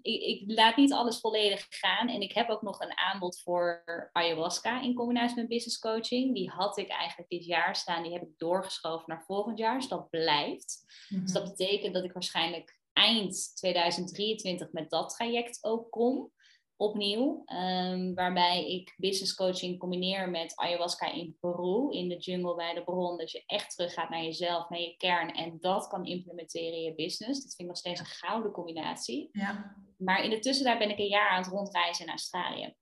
ik, 0.01 0.21
ik, 0.21 0.43
laat 0.45 0.75
niet 0.75 0.93
alles 0.93 1.19
volledig 1.19 1.65
gaan. 1.69 2.09
En 2.09 2.21
ik 2.21 2.33
heb 2.33 2.49
ook 2.49 2.61
nog 2.61 2.79
een 2.79 2.97
aanbod 2.97 3.41
voor 3.41 3.83
ayahuasca 4.11 4.81
in 4.81 4.93
combinatie 4.93 5.35
met 5.35 5.47
business 5.47 5.79
coaching. 5.79 6.33
Die 6.33 6.49
had 6.49 6.77
ik 6.77 6.87
eigenlijk 6.87 7.29
dit 7.29 7.45
jaar 7.45 7.75
staan. 7.75 8.03
Die 8.03 8.11
heb 8.11 8.21
ik 8.21 8.37
doorgeschoven 8.37 9.03
naar 9.07 9.23
volgend 9.23 9.57
jaar. 9.57 9.77
Dus 9.77 9.87
dat 9.87 10.09
blijft. 10.09 10.83
Mm 10.83 11.17
-hmm. 11.17 11.25
Dus 11.25 11.33
dat 11.33 11.43
betekent 11.43 11.93
dat 11.93 12.03
ik 12.03 12.13
waarschijnlijk 12.13 12.79
eind 12.93 13.55
2023 13.55 14.71
met 14.71 14.89
dat 14.89 15.09
traject 15.09 15.57
ook 15.61 15.91
kom 15.91 16.31
opnieuw. 16.77 17.43
Um, 17.45 18.15
waarbij 18.15 18.71
ik 18.71 18.93
business 18.97 19.35
coaching 19.35 19.79
combineer 19.79 20.29
met 20.29 20.55
ayahuasca 20.55 21.11
in 21.11 21.37
Peru, 21.39 21.91
in 21.91 22.09
de 22.09 22.17
jungle 22.17 22.55
bij 22.55 22.73
de 22.73 22.83
bron. 22.83 23.17
Dat 23.17 23.31
je 23.31 23.43
echt 23.45 23.75
terug 23.75 23.93
gaat 23.93 24.09
naar 24.09 24.23
jezelf, 24.23 24.69
naar 24.69 24.79
je 24.79 24.97
kern 24.97 25.33
en 25.33 25.57
dat 25.59 25.87
kan 25.87 26.05
implementeren 26.05 26.73
in 26.73 26.83
je 26.83 26.95
business. 26.95 27.43
Dat 27.43 27.55
vind 27.55 27.59
ik 27.59 27.67
nog 27.67 27.77
steeds 27.77 27.99
een 27.99 28.05
gouden 28.05 28.51
combinatie. 28.51 29.29
Ja. 29.31 29.75
Maar 29.97 30.23
in 30.23 30.29
de 30.29 30.39
tussentijd 30.39 30.79
ben 30.79 30.89
ik 30.89 30.99
een 30.99 31.07
jaar 31.07 31.29
aan 31.29 31.43
het 31.43 31.51
rondreizen 31.51 32.05
in 32.05 32.11
Australië. 32.11 32.75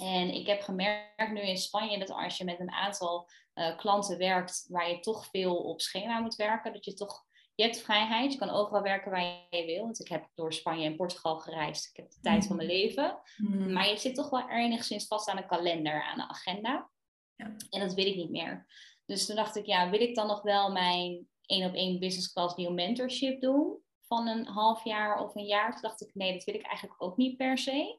En 0.00 0.34
ik 0.34 0.46
heb 0.46 0.60
gemerkt 0.60 1.32
nu 1.32 1.40
in 1.40 1.56
Spanje 1.56 1.98
dat 1.98 2.10
als 2.10 2.36
je 2.36 2.44
met 2.44 2.60
een 2.60 2.72
aantal 2.72 3.28
uh, 3.54 3.76
klanten 3.76 4.18
werkt 4.18 4.66
waar 4.68 4.90
je 4.90 5.00
toch 5.00 5.26
veel 5.26 5.56
op 5.56 5.80
schema 5.80 6.20
moet 6.20 6.34
werken, 6.34 6.72
dat 6.72 6.84
je 6.84 6.94
toch 6.94 7.26
je 7.58 7.64
hebt 7.64 7.80
vrijheid, 7.80 8.32
je 8.32 8.38
kan 8.38 8.50
overal 8.50 8.82
werken 8.82 9.10
waar 9.10 9.46
je 9.50 9.64
wil. 9.66 9.82
Want 9.82 10.00
ik 10.00 10.08
heb 10.08 10.28
door 10.34 10.52
Spanje 10.52 10.84
en 10.84 10.96
Portugal 10.96 11.38
gereisd. 11.38 11.88
Ik 11.88 11.96
heb 11.96 12.10
de 12.10 12.20
tijd 12.20 12.46
van 12.46 12.56
mijn 12.56 12.68
mhm. 12.68 12.76
leven. 12.76 13.18
Mhm. 13.36 13.72
Maar 13.72 13.88
je 13.88 13.96
zit 13.96 14.14
toch 14.14 14.30
wel 14.30 14.48
enigszins 14.48 15.06
vast 15.06 15.28
aan 15.28 15.36
een 15.36 15.46
kalender, 15.46 16.02
aan 16.02 16.16
de 16.16 16.28
agenda. 16.28 16.90
Ja. 17.36 17.56
En 17.70 17.80
dat 17.80 17.94
wil 17.94 18.06
ik 18.06 18.16
niet 18.16 18.30
meer. 18.30 18.66
Dus 19.06 19.26
toen 19.26 19.36
dacht 19.36 19.56
ik, 19.56 19.66
ja, 19.66 19.90
wil 19.90 20.00
ik 20.00 20.14
dan 20.14 20.26
nog 20.26 20.42
wel 20.42 20.72
mijn 20.72 21.28
één 21.46 21.68
op 21.68 21.74
één 21.74 21.98
business 21.98 22.32
class 22.32 22.56
nieuw 22.56 22.70
mentorship 22.70 23.40
doen? 23.40 23.82
Van 24.00 24.26
een 24.26 24.46
half 24.46 24.84
jaar 24.84 25.24
of 25.24 25.34
een 25.34 25.46
jaar. 25.46 25.72
Toen 25.72 25.82
dacht 25.82 26.00
ik, 26.00 26.14
nee, 26.14 26.32
dat 26.32 26.44
wil 26.44 26.54
ik 26.54 26.66
eigenlijk 26.66 27.02
ook 27.02 27.16
niet 27.16 27.36
per 27.36 27.58
se. 27.58 27.98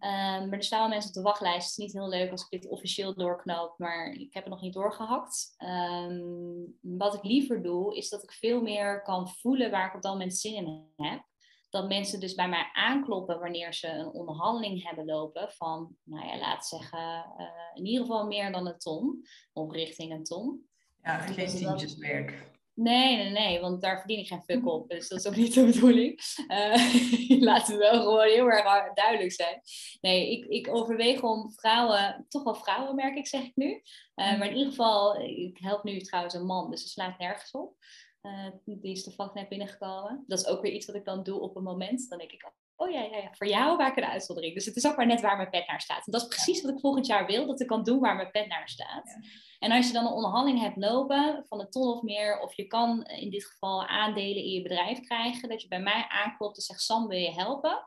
Um, 0.00 0.48
maar 0.48 0.58
er 0.58 0.62
staan 0.62 0.80
wel 0.80 0.88
mensen 0.88 1.08
op 1.08 1.14
de 1.14 1.22
wachtlijst. 1.22 1.68
Het 1.68 1.78
is 1.78 1.84
niet 1.84 1.92
heel 1.92 2.08
leuk 2.08 2.30
als 2.30 2.42
ik 2.42 2.60
dit 2.60 2.70
officieel 2.70 3.14
doorknoop, 3.14 3.78
maar 3.78 4.12
ik 4.12 4.34
heb 4.34 4.44
het 4.44 4.52
nog 4.52 4.62
niet 4.62 4.74
doorgehakt. 4.74 5.54
Um, 5.58 6.78
wat 6.80 7.14
ik 7.14 7.22
liever 7.22 7.62
doe, 7.62 7.96
is 7.96 8.08
dat 8.08 8.22
ik 8.22 8.32
veel 8.32 8.60
meer 8.60 9.02
kan 9.02 9.28
voelen 9.28 9.70
waar 9.70 9.88
ik 9.88 9.94
op 9.94 10.02
dat 10.02 10.12
moment 10.12 10.36
zin 10.36 10.54
in 10.54 10.92
heb. 10.96 11.26
Dat 11.70 11.88
mensen 11.88 12.20
dus 12.20 12.34
bij 12.34 12.48
mij 12.48 12.70
aankloppen 12.72 13.40
wanneer 13.40 13.74
ze 13.74 13.88
een 13.88 14.12
onderhandeling 14.12 14.84
hebben 14.84 15.04
lopen 15.04 15.50
van, 15.50 15.96
nou 16.02 16.26
ja, 16.26 16.38
laat 16.38 16.66
zeggen, 16.66 17.26
uh, 17.38 17.46
in 17.74 17.86
ieder 17.86 18.00
geval 18.00 18.26
meer 18.26 18.52
dan 18.52 18.66
een 18.66 18.78
ton, 18.78 19.26
of 19.52 19.72
richting 19.72 20.12
een 20.12 20.24
ton. 20.24 20.68
Ja, 21.02 21.18
geen 21.18 21.48
tientjeswerk. 21.48 22.57
Nee, 22.80 23.16
nee, 23.16 23.30
nee, 23.30 23.60
want 23.60 23.82
daar 23.82 23.98
verdien 23.98 24.18
ik 24.18 24.26
geen 24.26 24.42
fuck 24.42 24.66
op. 24.66 24.88
Dus 24.88 25.08
dat 25.08 25.18
is 25.18 25.26
ook 25.26 25.36
niet 25.36 25.54
de 25.54 25.64
bedoeling. 25.64 26.20
Uh, 26.48 27.40
laten 27.50 27.74
we 27.74 27.80
wel 27.80 28.02
gewoon 28.02 28.26
heel 28.26 28.50
erg 28.50 28.92
duidelijk 28.94 29.32
zijn. 29.32 29.60
Nee, 30.00 30.30
ik, 30.30 30.44
ik 30.44 30.74
overweeg 30.74 31.22
om 31.22 31.52
vrouwen, 31.52 32.26
toch 32.28 32.42
wel 32.42 32.54
vrouwen 32.54 32.94
merk 32.94 33.16
ik, 33.16 33.26
zeg 33.26 33.42
ik 33.42 33.56
nu. 33.56 33.82
Uh, 34.14 34.38
maar 34.38 34.46
in 34.46 34.56
ieder 34.56 34.70
geval, 34.70 35.20
ik 35.20 35.58
help 35.58 35.84
nu 35.84 36.00
trouwens 36.00 36.34
een 36.34 36.46
man, 36.46 36.70
dus 36.70 36.82
ze 36.82 36.88
slaat 36.88 37.18
nergens 37.18 37.50
op. 37.50 37.76
Uh, 38.22 38.50
die 38.64 38.92
is 38.92 39.04
toevallig 39.04 39.34
net 39.34 39.48
binnengekomen. 39.48 40.24
Dat 40.26 40.38
is 40.38 40.46
ook 40.46 40.62
weer 40.62 40.72
iets 40.72 40.86
wat 40.86 40.96
ik 40.96 41.04
dan 41.04 41.22
doe 41.22 41.40
op 41.40 41.56
een 41.56 41.62
moment. 41.62 42.08
Dan 42.08 42.18
denk 42.18 42.32
ik, 42.32 42.52
oh 42.80 42.90
ja, 42.90 43.02
ja, 43.02 43.16
ja, 43.16 43.32
voor 43.32 43.46
jou 43.46 43.76
maak 43.76 43.96
ik 43.96 44.04
een 44.04 44.10
uitzondering. 44.10 44.54
Dus 44.54 44.64
het 44.64 44.76
is 44.76 44.86
ook 44.86 44.96
maar 44.96 45.06
net 45.06 45.20
waar 45.20 45.36
mijn 45.36 45.50
pet 45.50 45.66
naar 45.66 45.80
staat. 45.80 46.06
En 46.06 46.12
dat 46.12 46.22
is 46.22 46.28
precies 46.28 46.62
wat 46.62 46.72
ik 46.72 46.80
volgend 46.80 47.06
jaar 47.06 47.26
wil, 47.26 47.46
dat 47.46 47.60
ik 47.60 47.66
kan 47.66 47.82
doen 47.82 48.00
waar 48.00 48.16
mijn 48.16 48.30
pet 48.30 48.48
naar 48.48 48.68
staat. 48.68 49.18
En 49.58 49.72
als 49.72 49.86
je 49.86 49.92
dan 49.92 50.06
een 50.06 50.12
onderhandeling 50.12 50.60
hebt 50.60 50.76
lopen 50.76 51.44
van 51.48 51.60
een 51.60 51.70
ton 51.70 51.86
of 51.86 52.02
meer, 52.02 52.40
of 52.40 52.54
je 52.54 52.66
kan 52.66 53.04
in 53.04 53.30
dit 53.30 53.44
geval 53.44 53.86
aandelen 53.86 54.44
in 54.44 54.52
je 54.52 54.62
bedrijf 54.62 55.00
krijgen, 55.00 55.48
dat 55.48 55.62
je 55.62 55.68
bij 55.68 55.80
mij 55.80 56.06
aanklopt 56.08 56.56
en 56.56 56.62
zegt, 56.62 56.80
Sam, 56.80 57.08
wil 57.08 57.18
je 57.18 57.32
helpen? 57.32 57.82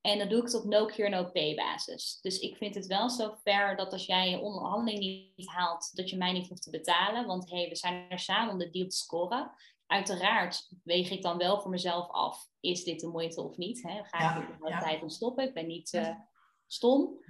En 0.00 0.18
dan 0.18 0.28
doe 0.28 0.38
ik 0.38 0.44
het 0.44 0.54
op 0.54 0.64
no-cure, 0.64 1.08
no-pay 1.08 1.54
basis. 1.54 2.18
Dus 2.20 2.38
ik 2.38 2.56
vind 2.56 2.74
het 2.74 2.86
wel 2.86 3.10
zo 3.10 3.36
fair 3.42 3.76
dat 3.76 3.92
als 3.92 4.06
jij 4.06 4.30
je 4.30 4.40
onderhandeling 4.40 5.00
niet 5.36 5.48
haalt, 5.48 5.96
dat 5.96 6.10
je 6.10 6.16
mij 6.16 6.32
niet 6.32 6.48
hoeft 6.48 6.62
te 6.62 6.70
betalen. 6.70 7.26
Want 7.26 7.50
hey, 7.50 7.68
we 7.68 7.76
zijn 7.76 8.06
er 8.08 8.18
samen 8.18 8.52
om 8.52 8.58
de 8.58 8.70
deal 8.70 8.88
te 8.88 8.96
scoren 8.96 9.50
uiteraard 9.88 10.70
weeg 10.84 11.10
ik 11.10 11.22
dan 11.22 11.36
wel 11.36 11.60
voor 11.60 11.70
mezelf 11.70 12.10
af, 12.10 12.46
is 12.60 12.84
dit 12.84 13.00
de 13.00 13.08
moeite 13.08 13.42
of 13.42 13.56
niet? 13.56 13.82
Hè? 13.82 14.04
Ga 14.04 14.40
ik 14.40 14.48
er 14.48 14.68
ja. 14.68 14.78
tijd 14.78 15.02
om 15.02 15.08
stoppen? 15.08 15.44
Ik 15.44 15.54
ben 15.54 15.66
niet 15.66 15.92
uh, 15.92 16.16
stom. 16.66 17.24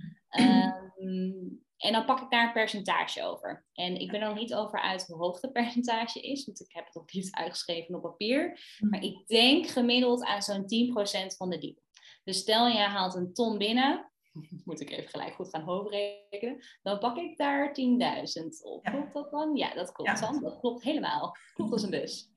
Um, 0.98 1.66
en 1.78 1.92
dan 1.92 2.04
pak 2.04 2.20
ik 2.20 2.30
daar 2.30 2.46
een 2.46 2.52
percentage 2.52 3.24
over. 3.24 3.66
En 3.72 4.00
ik 4.00 4.10
ben 4.10 4.20
er 4.20 4.28
nog 4.28 4.38
niet 4.38 4.54
over 4.54 4.80
uit 4.80 5.06
hoe 5.06 5.16
hoog 5.16 5.40
het 5.40 5.52
percentage 5.52 6.20
is, 6.20 6.44
want 6.44 6.60
ik 6.60 6.72
heb 6.72 6.84
het 6.84 6.94
nog 6.94 7.12
niet 7.12 7.34
uitgeschreven 7.34 7.94
op 7.94 8.02
papier. 8.02 8.60
Hm. 8.78 8.88
Maar 8.88 9.02
ik 9.02 9.26
denk 9.26 9.66
gemiddeld 9.66 10.24
aan 10.24 10.42
zo'n 10.42 10.62
10% 10.62 11.36
van 11.36 11.50
de 11.50 11.58
deal. 11.58 11.82
Dus 12.24 12.38
stel 12.38 12.68
je 12.68 12.78
haalt 12.78 13.14
een 13.14 13.32
ton 13.32 13.58
binnen, 13.58 14.12
moet 14.64 14.80
ik 14.80 14.90
even 14.90 15.08
gelijk 15.08 15.34
goed 15.34 15.48
gaan 15.48 15.62
hoofdrekenen, 15.62 16.64
dan 16.82 16.98
pak 16.98 17.16
ik 17.16 17.36
daar 17.36 17.68
10.000 17.68 18.44
op. 18.62 18.84
Klopt 18.84 19.14
dat 19.14 19.30
dan? 19.30 19.56
Ja, 19.56 19.74
dat 19.74 19.92
klopt 19.92 20.20
dan. 20.20 20.42
Dat 20.42 20.60
klopt 20.60 20.82
helemaal. 20.82 21.36
Klopt 21.54 21.72
als 21.72 21.82
een 21.82 21.90
bus. 21.90 22.30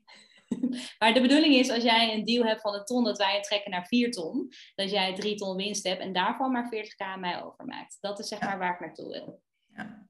maar 0.99 1.13
de 1.13 1.21
bedoeling 1.21 1.53
is, 1.53 1.69
als 1.69 1.83
jij 1.83 2.13
een 2.13 2.25
deal 2.25 2.45
hebt 2.45 2.61
van 2.61 2.73
een 2.73 2.85
ton, 2.85 3.03
dat 3.03 3.17
wij 3.17 3.41
trekken 3.41 3.71
naar 3.71 3.85
4 3.85 4.11
ton, 4.11 4.51
dat 4.75 4.91
jij 4.91 5.15
3 5.15 5.35
ton 5.35 5.55
winst 5.55 5.87
hebt 5.87 6.01
en 6.01 6.13
daarvan 6.13 6.51
maar 6.51 6.73
40k 6.75 6.97
aan 6.97 7.19
mij 7.19 7.43
overmaakt. 7.43 7.97
Dat 7.99 8.19
is 8.19 8.27
zeg 8.27 8.39
maar 8.39 8.59
waar 8.59 8.73
ik 8.73 8.79
naartoe 8.79 9.11
wil. 9.11 9.41
Ja. 9.75 10.09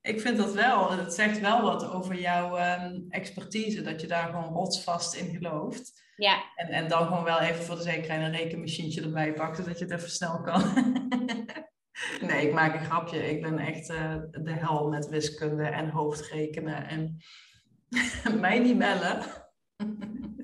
Ik 0.00 0.20
vind 0.20 0.36
dat 0.36 0.52
wel, 0.52 0.90
het 0.90 1.14
zegt 1.14 1.40
wel 1.40 1.62
wat 1.62 1.90
over 1.90 2.20
jouw 2.20 2.58
um, 2.58 3.06
expertise, 3.08 3.82
dat 3.82 4.00
je 4.00 4.06
daar 4.06 4.26
gewoon 4.26 4.52
rotsvast 4.52 5.14
in 5.14 5.34
gelooft. 5.34 6.02
Ja. 6.16 6.42
En, 6.54 6.68
en 6.68 6.88
dan 6.88 7.06
gewoon 7.06 7.24
wel 7.24 7.40
even 7.40 7.64
voor 7.64 7.76
de 7.76 7.82
zekerheid 7.82 8.22
een 8.22 8.40
rekenmachientje 8.40 9.02
erbij 9.02 9.32
pakt, 9.32 9.56
zodat 9.56 9.78
je 9.78 9.84
het 9.84 9.94
even 9.94 10.10
snel 10.10 10.40
kan. 10.40 10.62
nee, 12.28 12.46
ik 12.46 12.52
maak 12.52 12.74
een 12.74 12.84
grapje. 12.84 13.30
Ik 13.30 13.42
ben 13.42 13.58
echt 13.58 13.90
uh, 13.90 14.14
de 14.30 14.52
hel 14.52 14.88
met 14.88 15.08
wiskunde 15.08 15.64
en 15.64 15.88
hoofdrekenen. 15.88 16.88
En 16.88 17.22
Mij 18.40 18.58
niet 18.58 18.78
bellen. 18.78 19.22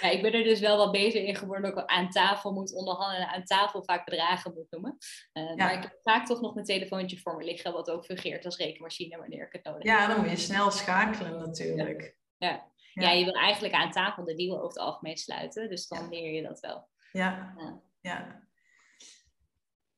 Ja, 0.00 0.10
ik 0.10 0.22
ben 0.22 0.32
er 0.32 0.44
dus 0.44 0.60
wel 0.60 0.76
wat 0.76 0.92
beter 0.92 1.24
in 1.24 1.34
geworden. 1.34 1.70
Ook 1.70 1.86
aan 1.86 2.10
tafel 2.10 2.52
moet 2.52 2.74
onderhandelen. 2.74 3.28
Aan 3.28 3.44
tafel 3.44 3.84
vaak 3.84 4.04
bedragen 4.04 4.52
moet 4.54 4.70
noemen. 4.70 4.96
Uh, 5.32 5.54
Maar 5.54 5.74
ik 5.74 5.82
heb 5.82 5.98
vaak 6.02 6.26
toch 6.26 6.40
nog 6.40 6.54
mijn 6.54 6.66
telefoontje 6.66 7.18
voor 7.18 7.36
me 7.36 7.44
liggen. 7.44 7.72
Wat 7.72 7.90
ook 7.90 8.04
fungeert 8.04 8.44
als 8.44 8.56
rekenmachine 8.56 9.18
wanneer 9.18 9.46
ik 9.46 9.52
het 9.52 9.64
nodig 9.64 9.82
heb. 9.82 9.98
Ja, 9.98 10.06
dan 10.06 10.20
moet 10.20 10.30
je 10.30 10.36
snel 10.36 10.70
schakelen 10.70 11.38
natuurlijk. 11.38 12.16
Ja. 12.36 12.48
ja. 12.48 13.02
Ja. 13.02 13.10
je 13.10 13.24
wil 13.24 13.34
eigenlijk 13.34 13.74
aan 13.74 13.90
tafel 13.90 14.24
de 14.24 14.34
deal 14.34 14.56
over 14.56 14.68
het 14.68 14.78
algemeen 14.78 15.16
sluiten. 15.16 15.68
Dus 15.68 15.88
dan 15.88 16.08
leer 16.08 16.32
je 16.32 16.42
dat 16.42 16.60
wel. 16.60 16.88
Ja, 17.12 17.54
ja. 18.00 18.48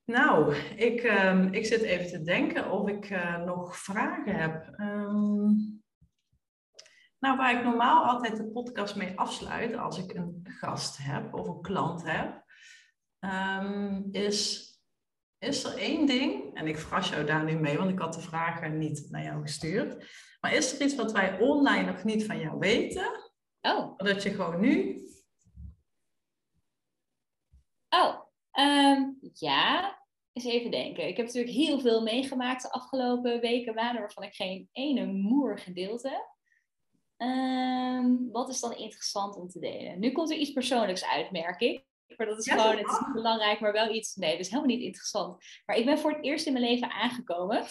Nou, 0.05 0.55
ik, 0.77 1.03
um, 1.03 1.53
ik 1.53 1.67
zit 1.67 1.83
even 1.83 2.09
te 2.09 2.23
denken 2.23 2.71
of 2.71 2.89
ik 2.89 3.11
uh, 3.11 3.45
nog 3.45 3.77
vragen 3.77 4.35
heb. 4.35 4.79
Um, 4.81 5.85
nou, 7.19 7.37
waar 7.37 7.59
ik 7.59 7.65
normaal 7.65 8.05
altijd 8.05 8.37
de 8.37 8.47
podcast 8.47 8.97
mee 8.97 9.19
afsluit 9.19 9.77
als 9.77 9.99
ik 9.99 10.15
een 10.15 10.41
gast 10.45 10.99
heb 10.99 11.35
of 11.35 11.49
een 11.49 11.61
klant 11.61 12.03
heb, 12.07 12.45
um, 13.21 14.09
is, 14.11 14.71
is 15.39 15.65
er 15.65 15.79
één 15.79 16.07
ding, 16.07 16.55
en 16.55 16.67
ik 16.67 16.79
verras 16.79 17.09
jou 17.09 17.25
daar 17.25 17.45
nu 17.45 17.59
mee, 17.59 17.79
want 17.79 17.91
ik 17.91 17.99
had 17.99 18.15
de 18.15 18.21
vragen 18.21 18.79
niet 18.79 19.07
naar 19.11 19.23
jou 19.23 19.41
gestuurd, 19.41 20.07
maar 20.41 20.55
is 20.55 20.75
er 20.75 20.85
iets 20.85 20.95
wat 20.95 21.13
wij 21.13 21.41
online 21.41 21.93
nog 21.93 22.05
niet 22.05 22.27
van 22.27 22.39
jou 22.39 22.59
weten? 22.59 23.25
Oh. 23.61 23.97
Dat 23.97 24.23
je 24.23 24.31
gewoon 24.31 24.61
nu. 24.61 25.05
Oh, 27.89 28.21
um, 28.53 29.19
ja. 29.33 29.95
Eens 30.33 30.45
even 30.45 30.71
denken. 30.71 31.09
Ik 31.09 31.17
heb 31.17 31.27
natuurlijk 31.27 31.55
heel 31.55 31.81
veel 31.81 32.03
meegemaakt 32.03 32.63
de 32.63 32.71
afgelopen 32.71 33.41
weken, 33.41 33.75
maanden, 33.75 34.01
waarvan 34.01 34.23
ik 34.23 34.35
geen 34.35 34.69
ene 34.73 35.07
moer 35.07 35.59
gedeeld 35.59 36.03
heb. 36.03 36.36
Ehm, 37.17 38.31
wat 38.33 38.49
is 38.49 38.61
dan 38.61 38.77
interessant 38.77 39.37
om 39.37 39.49
te 39.49 39.59
delen? 39.59 39.99
Nu 39.99 40.13
komt 40.13 40.31
er 40.31 40.37
iets 40.37 40.53
persoonlijks 40.53 41.05
uit, 41.05 41.31
merk 41.31 41.61
ik. 41.61 41.85
Maar 42.17 42.27
dat 42.27 42.39
is 42.39 42.53
gewoon, 42.53 42.77
het 42.77 42.87
is 42.87 43.13
belangrijk, 43.13 43.61
maar 43.61 43.73
wel 43.73 43.95
iets. 43.95 44.15
Nee, 44.15 44.31
dat 44.31 44.41
is 44.41 44.51
helemaal 44.51 44.71
niet 44.71 44.85
interessant. 44.85 45.45
Maar 45.67 45.77
ik 45.77 45.85
ben 45.85 45.99
voor 45.99 46.13
het 46.13 46.25
eerst 46.25 46.47
in 46.47 46.53
mijn 46.53 46.65
leven 46.65 46.91
aangekomen. 46.91 47.65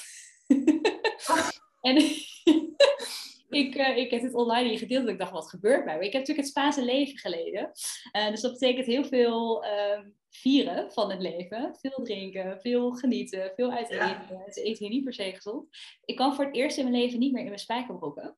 en 1.82 1.96
ik, 3.62 3.76
uh, 3.76 3.98
ik 3.98 4.12
heb 4.12 4.22
het 4.22 4.34
online 4.34 4.70
hier 4.70 4.78
gedeeld 4.78 5.06
en 5.06 5.14
ik 5.14 5.20
dacht, 5.20 5.32
wat 5.32 5.50
gebeurt 5.50 5.86
mij? 5.86 5.96
Ik 5.96 6.02
heb 6.02 6.14
natuurlijk 6.14 6.40
het 6.40 6.48
Spaanse 6.48 6.84
leven 6.84 7.18
geleden. 7.18 7.72
Uh, 8.16 8.30
dus 8.30 8.42
dat 8.42 8.52
betekent 8.52 8.86
heel 8.86 9.06
veel 9.06 9.66
uh, 9.66 10.00
vieren 10.30 10.92
van 10.92 11.12
het 11.12 11.22
leven. 11.22 11.76
Veel 11.80 12.04
drinken, 12.04 12.62
veel 12.62 12.92
genieten, 12.92 13.52
veel 13.56 13.72
uit 13.72 13.90
eten. 13.90 14.08
Ja. 14.08 14.52
Ze 14.52 14.62
eten 14.62 14.86
hier 14.86 14.94
niet 14.94 15.04
per 15.04 15.14
se 15.14 15.32
gezond. 15.36 15.68
Ik 16.06 16.16
kan 16.16 16.36
voor 16.36 16.46
het 16.46 16.56
eerst 16.56 16.78
in 16.78 16.84
mijn 16.90 17.02
leven 17.02 17.20
niet 17.20 17.32
meer 17.32 17.42
in 17.42 17.48
mijn 17.48 17.60
spijkerbroeken. 17.60 18.38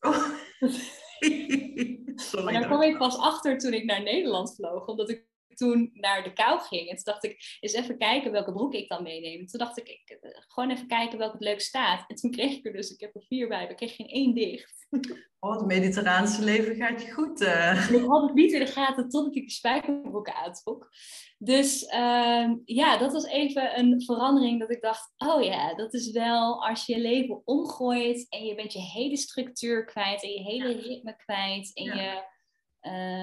Oh. 0.00 0.43
Sorry, 2.30 2.46
en 2.46 2.52
daar 2.52 2.66
kwam 2.66 2.82
ik 2.82 2.98
pas 2.98 3.18
achter 3.18 3.58
toen 3.58 3.72
ik 3.72 3.84
naar 3.84 4.02
Nederland 4.02 4.54
vloog. 4.54 4.86
Omdat 4.86 5.10
ik 5.10 5.26
toen 5.54 5.90
naar 5.92 6.22
de 6.22 6.32
kou 6.32 6.60
ging. 6.60 6.88
En 6.88 6.94
toen 6.94 7.04
dacht 7.04 7.24
ik, 7.24 7.58
eens 7.60 7.72
even 7.72 7.98
kijken 7.98 8.32
welke 8.32 8.52
broek 8.52 8.74
ik 8.74 8.88
dan 8.88 9.02
meeneem. 9.02 9.46
Toen 9.46 9.58
dacht 9.58 9.78
ik, 9.78 9.88
ik 9.88 10.18
eh, 10.20 10.30
gewoon 10.48 10.70
even 10.70 10.86
kijken 10.86 11.18
welke 11.18 11.36
het 11.36 11.44
leuk 11.44 11.60
staat. 11.60 12.04
En 12.08 12.16
toen 12.16 12.30
kreeg 12.30 12.52
ik 12.52 12.66
er 12.66 12.72
dus, 12.72 12.90
ik 12.90 13.00
heb 13.00 13.14
er 13.14 13.24
vier 13.28 13.48
bij, 13.48 13.66
ik 13.66 13.76
kreeg 13.76 13.96
geen 13.96 14.08
één 14.08 14.34
dicht. 14.34 14.86
Oh, 15.38 15.56
het 15.56 15.66
mediterraanse 15.66 16.44
leven 16.44 16.76
gaat 16.76 17.02
je 17.02 17.12
goed. 17.12 17.40
Uh. 17.40 17.90
Ik 17.90 18.04
had 18.04 18.22
het 18.22 18.34
niet 18.34 18.52
in 18.52 18.58
de 18.58 18.66
gaten 18.66 19.08
totdat 19.08 19.36
ik 19.36 19.44
de 19.44 19.50
spijkerbroeken 19.50 20.34
aantrok. 20.34 20.88
Dus 21.38 21.82
uh, 21.82 22.52
ja, 22.64 22.96
dat 22.98 23.12
was 23.12 23.26
even 23.26 23.78
een 23.78 24.02
verandering 24.02 24.60
dat 24.60 24.70
ik 24.70 24.80
dacht, 24.80 25.12
oh 25.16 25.42
ja, 25.42 25.74
dat 25.74 25.94
is 25.94 26.10
wel 26.10 26.64
als 26.64 26.86
je 26.86 26.94
je 26.94 27.00
leven 27.00 27.42
omgooit 27.44 28.26
en 28.28 28.44
je 28.44 28.54
bent 28.54 28.72
je 28.72 28.80
hele 28.80 29.16
structuur 29.16 29.84
kwijt 29.84 30.22
en 30.22 30.30
je 30.30 30.42
hele 30.42 30.80
ritme 30.80 31.16
kwijt 31.16 31.74
en 31.74 31.84
je... 31.84 32.32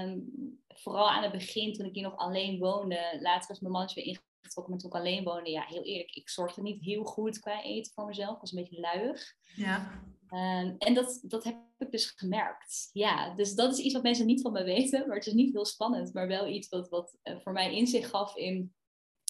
Um, 0.05 0.59
vooral 0.81 1.09
aan 1.09 1.23
het 1.23 1.31
begin, 1.31 1.73
toen 1.73 1.85
ik 1.85 1.93
hier 1.93 2.03
nog 2.03 2.17
alleen 2.17 2.59
woonde, 2.59 3.17
later 3.19 3.51
is 3.51 3.59
mijn 3.59 3.73
man 3.73 3.89
weer 3.93 4.05
ingetrokken, 4.05 4.69
maar 4.69 4.77
toen 4.77 4.89
ik 4.89 4.95
alleen 4.95 5.23
woonde, 5.23 5.49
ja, 5.49 5.65
heel 5.67 5.83
eerlijk, 5.83 6.15
ik 6.15 6.29
zorgde 6.29 6.61
niet 6.61 6.83
heel 6.83 7.03
goed 7.03 7.39
qua 7.39 7.63
eten 7.63 7.93
voor 7.93 8.05
mezelf. 8.05 8.35
Ik 8.35 8.41
was 8.41 8.51
een 8.51 8.61
beetje 8.61 8.79
luiig. 8.79 9.33
Ja. 9.55 10.03
Um, 10.33 10.75
en 10.77 10.93
dat, 10.93 11.19
dat 11.23 11.43
heb 11.43 11.55
ik 11.77 11.91
dus 11.91 12.05
gemerkt. 12.05 12.89
Ja, 12.93 13.35
dus 13.35 13.55
dat 13.55 13.71
is 13.71 13.79
iets 13.79 13.93
wat 13.93 14.03
mensen 14.03 14.25
niet 14.25 14.41
van 14.41 14.51
me 14.51 14.63
weten, 14.63 15.07
maar 15.07 15.17
het 15.17 15.27
is 15.27 15.33
niet 15.33 15.53
heel 15.53 15.65
spannend, 15.65 16.13
maar 16.13 16.27
wel 16.27 16.47
iets 16.47 16.69
wat, 16.69 16.89
wat 16.89 17.17
uh, 17.23 17.39
voor 17.39 17.51
mij 17.51 17.75
inzicht 17.75 18.09
gaf 18.09 18.35
in 18.35 18.73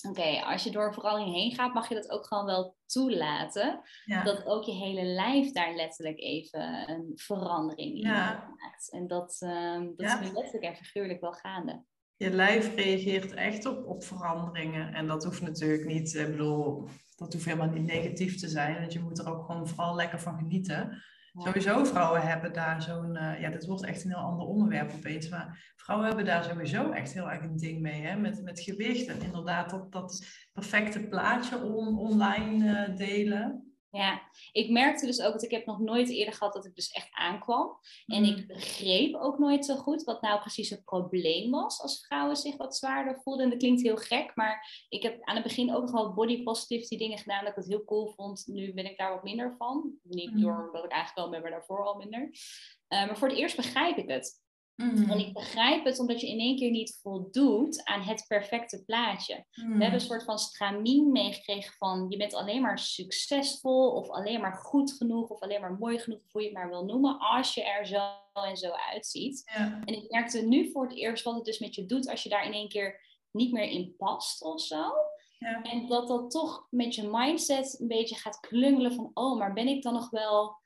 Oké, 0.10 0.42
als 0.42 0.64
je 0.64 0.72
door 0.72 0.94
verandering 0.94 1.36
heen 1.36 1.56
gaat, 1.56 1.74
mag 1.74 1.90
je 1.90 1.96
dat 1.96 2.10
ook 2.10 2.26
gewoon 2.28 2.46
wel 2.46 2.76
toelaten. 2.86 3.82
Dat 4.24 4.46
ook 4.46 4.64
je 4.64 4.72
hele 4.72 5.04
lijf 5.04 5.52
daar 5.52 5.76
letterlijk 5.76 6.20
even 6.20 6.90
een 6.90 7.12
verandering 7.16 7.96
in 7.96 8.08
maakt. 8.08 8.92
En 8.92 9.08
dat, 9.08 9.42
uh, 9.44 9.82
dat 9.96 10.22
is 10.22 10.32
letterlijk 10.32 10.64
en 10.64 10.76
figuurlijk 10.76 11.22
wel 11.22 11.34
gaande. 11.34 11.84
Je 12.16 12.30
lijf 12.30 12.76
reageert 12.76 13.34
echt 13.34 13.66
op, 13.66 13.86
op 13.86 14.04
veranderingen. 14.04 14.94
En 14.94 15.08
dat 15.08 15.24
hoeft 15.24 15.42
natuurlijk 15.42 15.86
niet, 15.86 16.14
ik 16.14 16.30
bedoel, 16.30 16.88
dat 17.16 17.34
hoeft 17.34 17.46
helemaal 17.46 17.70
niet 17.70 17.86
negatief 17.86 18.40
te 18.40 18.48
zijn. 18.48 18.80
Want 18.80 18.94
je 18.94 19.00
moet 19.00 19.20
er 19.20 19.30
ook 19.30 19.46
gewoon 19.46 19.68
vooral 19.68 19.96
lekker 19.96 20.20
van 20.20 20.38
genieten. 20.38 21.04
Sowieso 21.38 21.84
vrouwen 21.84 22.22
hebben 22.22 22.54
daar 22.54 22.82
zo'n, 22.82 23.16
uh, 23.16 23.42
ja, 23.42 23.50
dit 23.50 23.66
wordt 23.66 23.84
echt 23.84 24.04
een 24.04 24.10
heel 24.10 24.20
ander 24.20 24.48
onderwerp 24.48 24.92
opeens, 24.94 25.30
maar 25.30 25.74
vrouwen 25.76 26.08
hebben 26.08 26.26
daar 26.26 26.44
sowieso 26.44 26.92
echt 26.92 27.14
heel 27.14 27.32
erg 27.32 27.44
een 27.44 27.58
ding 27.58 27.82
mee, 27.82 28.02
hè? 28.02 28.16
Met, 28.16 28.44
met 28.44 28.60
gewicht 28.60 29.08
en 29.08 29.22
inderdaad 29.22 29.70
dat, 29.70 29.92
dat 29.92 30.26
perfecte 30.54 31.08
plaatje 31.08 31.64
on, 31.64 31.98
online 31.98 32.88
uh, 32.90 32.98
delen. 32.98 33.71
Ja, 33.92 34.22
ik 34.52 34.70
merkte 34.70 35.06
dus 35.06 35.22
ook 35.22 35.34
dat 35.34 35.44
ik 35.44 35.52
heb 35.52 35.66
nog 35.66 35.80
nooit 35.80 36.10
eerder 36.10 36.34
gehad 36.34 36.54
dat 36.54 36.66
ik 36.66 36.76
dus 36.76 36.92
echt 36.92 37.10
aankwam. 37.12 37.80
En 38.06 38.24
ik 38.24 38.38
mm. 38.38 38.48
begreep 38.48 39.16
ook 39.16 39.40
nooit 39.40 39.66
zo 39.66 39.76
goed 39.76 40.04
wat 40.04 40.22
nou 40.22 40.40
precies 40.40 40.70
het 40.70 40.84
probleem 40.84 41.52
was 41.52 41.82
als 41.82 42.06
vrouwen 42.06 42.36
zich 42.36 42.58
wat 42.58 42.76
zwaarder 42.76 43.22
voelden. 43.22 43.44
En 43.44 43.50
dat 43.50 43.60
klinkt 43.60 43.82
heel 43.82 43.98
gek, 43.98 44.36
maar 44.36 44.86
ik 44.90 45.04
heb 45.04 45.24
aan 45.24 45.36
het 45.36 45.44
begin 45.44 45.76
ook 45.76 45.82
nog 45.82 45.92
wel 45.92 46.14
body 46.14 46.44
positivity 46.44 46.98
dingen 46.98 47.18
gedaan 47.18 47.40
dat 47.40 47.50
ik 47.50 47.56
het 47.56 47.68
heel 47.68 47.86
cool 47.86 48.08
vond. 48.08 48.44
Nu 48.48 48.74
ben 48.74 48.86
ik 48.86 48.98
daar 48.98 49.14
wat 49.14 49.24
minder 49.24 49.56
van. 49.58 49.94
Niet 50.04 50.34
mm. 50.34 50.42
door 50.42 50.70
dat 50.72 50.84
ik 50.84 50.92
aangekomen 50.92 51.32
ben, 51.32 51.42
maar 51.42 51.52
daarvoor 51.52 51.86
al 51.86 51.98
minder. 51.98 52.22
Uh, 52.22 53.06
maar 53.06 53.18
voor 53.18 53.28
het 53.28 53.38
eerst 53.38 53.56
begrijp 53.56 53.98
ik 53.98 54.10
het. 54.10 54.42
En 54.82 55.20
ik 55.20 55.28
mm. 55.28 55.34
begrijp 55.34 55.86
het 55.86 56.00
omdat 56.00 56.22
je 56.22 56.28
in 56.28 56.40
één 56.40 56.56
keer 56.56 56.72
niet 56.72 57.00
voldoet 57.02 57.84
aan 57.86 58.02
het 58.02 58.26
perfecte 58.28 58.84
plaatje. 58.84 59.46
We 59.52 59.62
hebben 59.62 59.86
een 59.86 59.92
mm. 59.92 60.00
soort 60.00 60.24
van 60.24 60.40
stramien 60.40 61.12
meegekregen 61.12 61.74
van 61.74 62.06
je 62.10 62.18
bent 62.18 62.34
alleen 62.34 62.62
maar 62.62 62.80
succesvol 62.80 63.92
of 63.92 64.10
alleen 64.10 64.42
maar 64.42 64.54
goed 64.54 64.94
genoeg 64.94 65.30
of 65.30 65.40
alleen 65.40 65.62
maar 65.62 65.74
mooi 65.74 66.00
genoeg, 66.00 66.20
hoe 66.32 66.42
je 66.42 66.48
het 66.48 66.58
maar 66.58 66.70
wil 66.70 66.86
noemen, 66.86 67.20
als 67.20 67.54
je 67.54 67.64
er 67.64 67.86
zo 67.86 68.00
en 68.34 68.58
zo 68.58 68.72
uitziet. 68.92 69.52
Ja. 69.56 69.80
En 69.86 69.94
ik 69.94 70.12
merkte 70.12 70.42
nu 70.42 70.72
voor 70.72 70.84
het 70.84 70.98
eerst 70.98 71.24
wat 71.24 71.36
het 71.36 71.46
dus 71.46 71.60
met 71.60 71.76
je 71.76 71.86
doet 71.86 72.10
als 72.10 72.24
je 72.24 72.30
daar 72.30 72.46
in 72.46 72.54
één 72.54 72.70
keer 72.70 73.00
niet 73.32 73.52
meer 73.52 73.70
in 73.70 73.96
past 73.98 74.44
of 74.44 74.62
zo. 74.62 74.92
Ja. 75.40 75.62
En 75.62 75.88
dat 75.88 76.08
dat 76.08 76.32
toch 76.32 76.68
met 76.70 76.96
je 76.96 77.10
mindset 77.12 77.80
een 77.80 77.88
beetje 77.88 78.16
gaat 78.16 78.40
klungelen 78.40 78.94
van, 78.94 79.12
oh, 79.14 79.38
maar 79.38 79.54
ben 79.54 79.68
ik 79.68 79.84
dan 79.84 79.94
nog 79.94 80.10
wel 80.10 80.61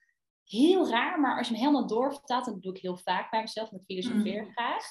heel 0.46 0.90
raar, 0.90 1.20
maar 1.20 1.38
als 1.38 1.48
je 1.48 1.54
hem 1.54 1.64
helemaal 1.64 1.88
doorvertaalt, 1.88 2.48
en 2.48 2.54
dat 2.54 2.62
doe 2.62 2.76
ik 2.76 2.82
heel 2.82 2.98
vaak 2.98 3.32
bij 3.32 3.42
mezelf, 3.42 3.72
met 3.72 3.84
filosofeer 3.86 4.44
mm. 4.44 4.52
graag, 4.52 4.84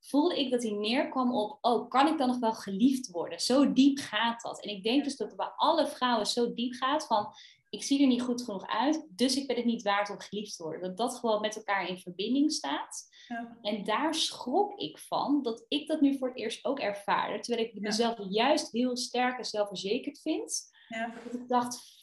voelde 0.00 0.40
ik 0.40 0.50
dat 0.50 0.62
hij 0.62 0.72
neerkwam 0.72 1.34
op, 1.34 1.58
oh, 1.60 1.88
kan 1.88 2.08
ik 2.08 2.18
dan 2.18 2.28
nog 2.28 2.38
wel 2.38 2.54
geliefd 2.54 3.10
worden? 3.10 3.40
Zo 3.40 3.72
diep 3.72 3.98
gaat 3.98 4.42
dat. 4.42 4.62
En 4.62 4.70
ik 4.70 4.82
denk 4.82 5.04
dus 5.04 5.16
dat 5.16 5.28
het 5.28 5.36
bij 5.36 5.52
alle 5.56 5.86
vrouwen 5.86 6.26
zo 6.26 6.54
diep 6.54 6.72
gaat 6.72 7.06
van, 7.06 7.34
ik 7.68 7.82
zie 7.82 8.00
er 8.00 8.06
niet 8.06 8.22
goed 8.22 8.42
genoeg 8.42 8.66
uit, 8.66 9.06
dus 9.10 9.36
ik 9.36 9.46
ben 9.46 9.56
het 9.56 9.64
niet 9.64 9.82
waard 9.82 10.10
om 10.10 10.20
geliefd 10.20 10.56
te 10.56 10.62
worden. 10.62 10.82
Dat 10.82 10.96
dat 10.96 11.18
gewoon 11.18 11.40
met 11.40 11.56
elkaar 11.56 11.88
in 11.88 11.98
verbinding 11.98 12.52
staat. 12.52 13.08
Ja. 13.28 13.58
En 13.62 13.84
daar 13.84 14.14
schrok 14.14 14.78
ik 14.78 14.98
van, 14.98 15.42
dat 15.42 15.64
ik 15.68 15.86
dat 15.86 16.00
nu 16.00 16.18
voor 16.18 16.28
het 16.28 16.36
eerst 16.36 16.64
ook 16.64 16.78
ervaarde, 16.78 17.40
terwijl 17.40 17.66
ik 17.66 17.80
mezelf 17.80 18.18
juist 18.28 18.72
heel 18.72 18.96
sterk 18.96 19.38
en 19.38 19.44
zelfverzekerd 19.44 20.20
vind. 20.20 20.70
Ja. 20.88 21.14
Dat 21.24 21.34
ik 21.34 21.48
dacht, 21.48 22.01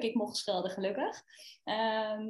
ik 0.00 0.14
mocht 0.14 0.36
schelden 0.36 0.70
gelukkig. 0.70 1.22
Ehm, 1.64 2.28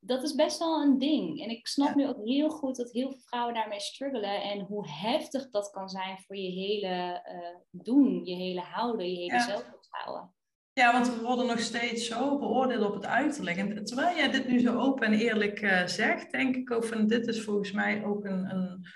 dat 0.00 0.22
is 0.22 0.34
best 0.34 0.58
wel 0.58 0.82
een 0.82 0.98
ding. 0.98 1.42
En 1.42 1.50
ik 1.50 1.66
snap 1.66 1.94
nu 1.94 2.08
ook 2.08 2.24
heel 2.24 2.50
goed 2.50 2.76
dat 2.76 2.92
heel 2.92 3.10
veel 3.10 3.20
vrouwen 3.20 3.54
daarmee 3.54 3.80
struggelen. 3.80 4.42
En 4.42 4.60
hoe 4.60 4.88
heftig 4.88 5.50
dat 5.50 5.70
kan 5.70 5.88
zijn 5.88 6.18
voor 6.18 6.36
je 6.36 6.50
hele 6.50 7.22
uh, 7.32 7.82
doen, 7.82 8.24
je 8.24 8.34
hele 8.34 8.60
houden, 8.60 9.10
je 9.10 9.18
hele 9.18 9.32
ja. 9.32 9.44
zelfvertrouwen. 9.44 10.34
Ja, 10.72 10.92
want 10.92 11.14
we 11.14 11.22
worden 11.22 11.46
nog 11.46 11.60
steeds 11.60 12.06
zo 12.06 12.38
beoordeeld 12.38 12.86
op 12.86 12.94
het 12.94 13.06
uiterlijk. 13.06 13.56
En 13.56 13.84
terwijl 13.84 14.16
jij 14.16 14.30
dit 14.30 14.48
nu 14.48 14.58
zo 14.58 14.78
open 14.78 15.06
en 15.06 15.18
eerlijk 15.18 15.60
uh, 15.60 15.86
zegt, 15.86 16.30
denk 16.30 16.56
ik 16.56 16.70
ook 16.70 16.84
van 16.84 17.06
dit 17.06 17.26
is 17.26 17.44
volgens 17.44 17.72
mij 17.72 18.04
ook 18.04 18.24
een, 18.24 18.50
een 18.50 18.86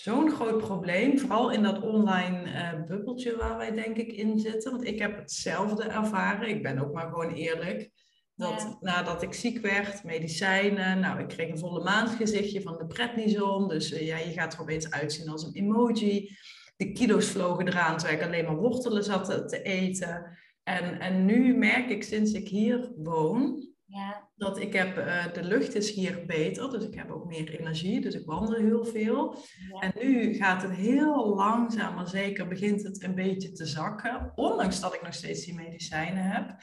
zo'n 0.00 0.30
groot 0.30 0.58
probleem, 0.58 1.18
vooral 1.18 1.50
in 1.50 1.62
dat 1.62 1.82
online 1.82 2.48
uh, 2.48 2.84
bubbeltje 2.84 3.36
waar 3.36 3.56
wij 3.56 3.70
denk 3.70 3.96
ik 3.96 4.12
in 4.12 4.38
zitten. 4.38 4.70
Want 4.70 4.84
ik 4.84 4.98
heb 4.98 5.16
hetzelfde 5.16 5.82
ervaren, 5.84 6.48
ik 6.48 6.62
ben 6.62 6.78
ook 6.78 6.92
maar 6.92 7.08
gewoon 7.08 7.32
eerlijk. 7.32 7.90
Dat 8.34 8.76
nadat 8.80 9.22
ik 9.22 9.32
ziek 9.32 9.60
werd, 9.60 10.04
medicijnen, 10.04 11.00
nou 11.00 11.20
ik 11.20 11.28
kreeg 11.28 11.50
een 11.50 11.58
volle 11.58 11.84
maansgezichtje 11.84 12.62
van 12.62 12.76
de 12.76 12.86
prednison. 12.86 13.68
Dus 13.68 13.92
uh, 13.92 14.06
ja, 14.06 14.16
je 14.16 14.32
gaat 14.32 14.54
er 14.54 14.60
opeens 14.60 14.90
uitzien 14.90 15.28
als 15.28 15.44
een 15.44 15.54
emoji. 15.54 16.36
De 16.76 16.92
kilo's 16.92 17.26
vlogen 17.26 17.68
eraan 17.68 17.96
terwijl 17.96 18.18
ik 18.18 18.26
alleen 18.26 18.44
maar 18.44 18.56
wortelen 18.56 19.04
zat 19.04 19.48
te 19.48 19.62
eten. 19.62 20.38
En, 20.62 21.00
en 21.00 21.24
nu 21.24 21.56
merk 21.56 21.90
ik 21.90 22.02
sinds 22.02 22.32
ik 22.32 22.48
hier 22.48 22.92
woon, 22.96 23.68
ja. 23.84 24.25
Dat 24.36 24.60
ik 24.60 24.72
heb, 24.72 24.98
uh, 24.98 25.32
de 25.32 25.44
lucht 25.44 25.74
is 25.74 25.90
hier 25.90 26.26
beter, 26.26 26.70
dus 26.70 26.84
ik 26.84 26.94
heb 26.94 27.10
ook 27.10 27.24
meer 27.24 27.58
energie, 27.58 28.00
dus 28.00 28.14
ik 28.14 28.26
wandel 28.26 28.54
heel 28.54 28.84
veel. 28.84 29.36
En 29.80 29.92
nu 30.00 30.34
gaat 30.34 30.62
het 30.62 30.72
heel 30.72 31.34
langzaam, 31.34 31.94
maar 31.94 32.08
zeker 32.08 32.48
begint 32.48 32.82
het 32.82 33.02
een 33.02 33.14
beetje 33.14 33.52
te 33.52 33.66
zakken, 33.66 34.32
ondanks 34.34 34.80
dat 34.80 34.94
ik 34.94 35.02
nog 35.02 35.14
steeds 35.14 35.44
die 35.44 35.54
medicijnen 35.54 36.22
heb. 36.22 36.56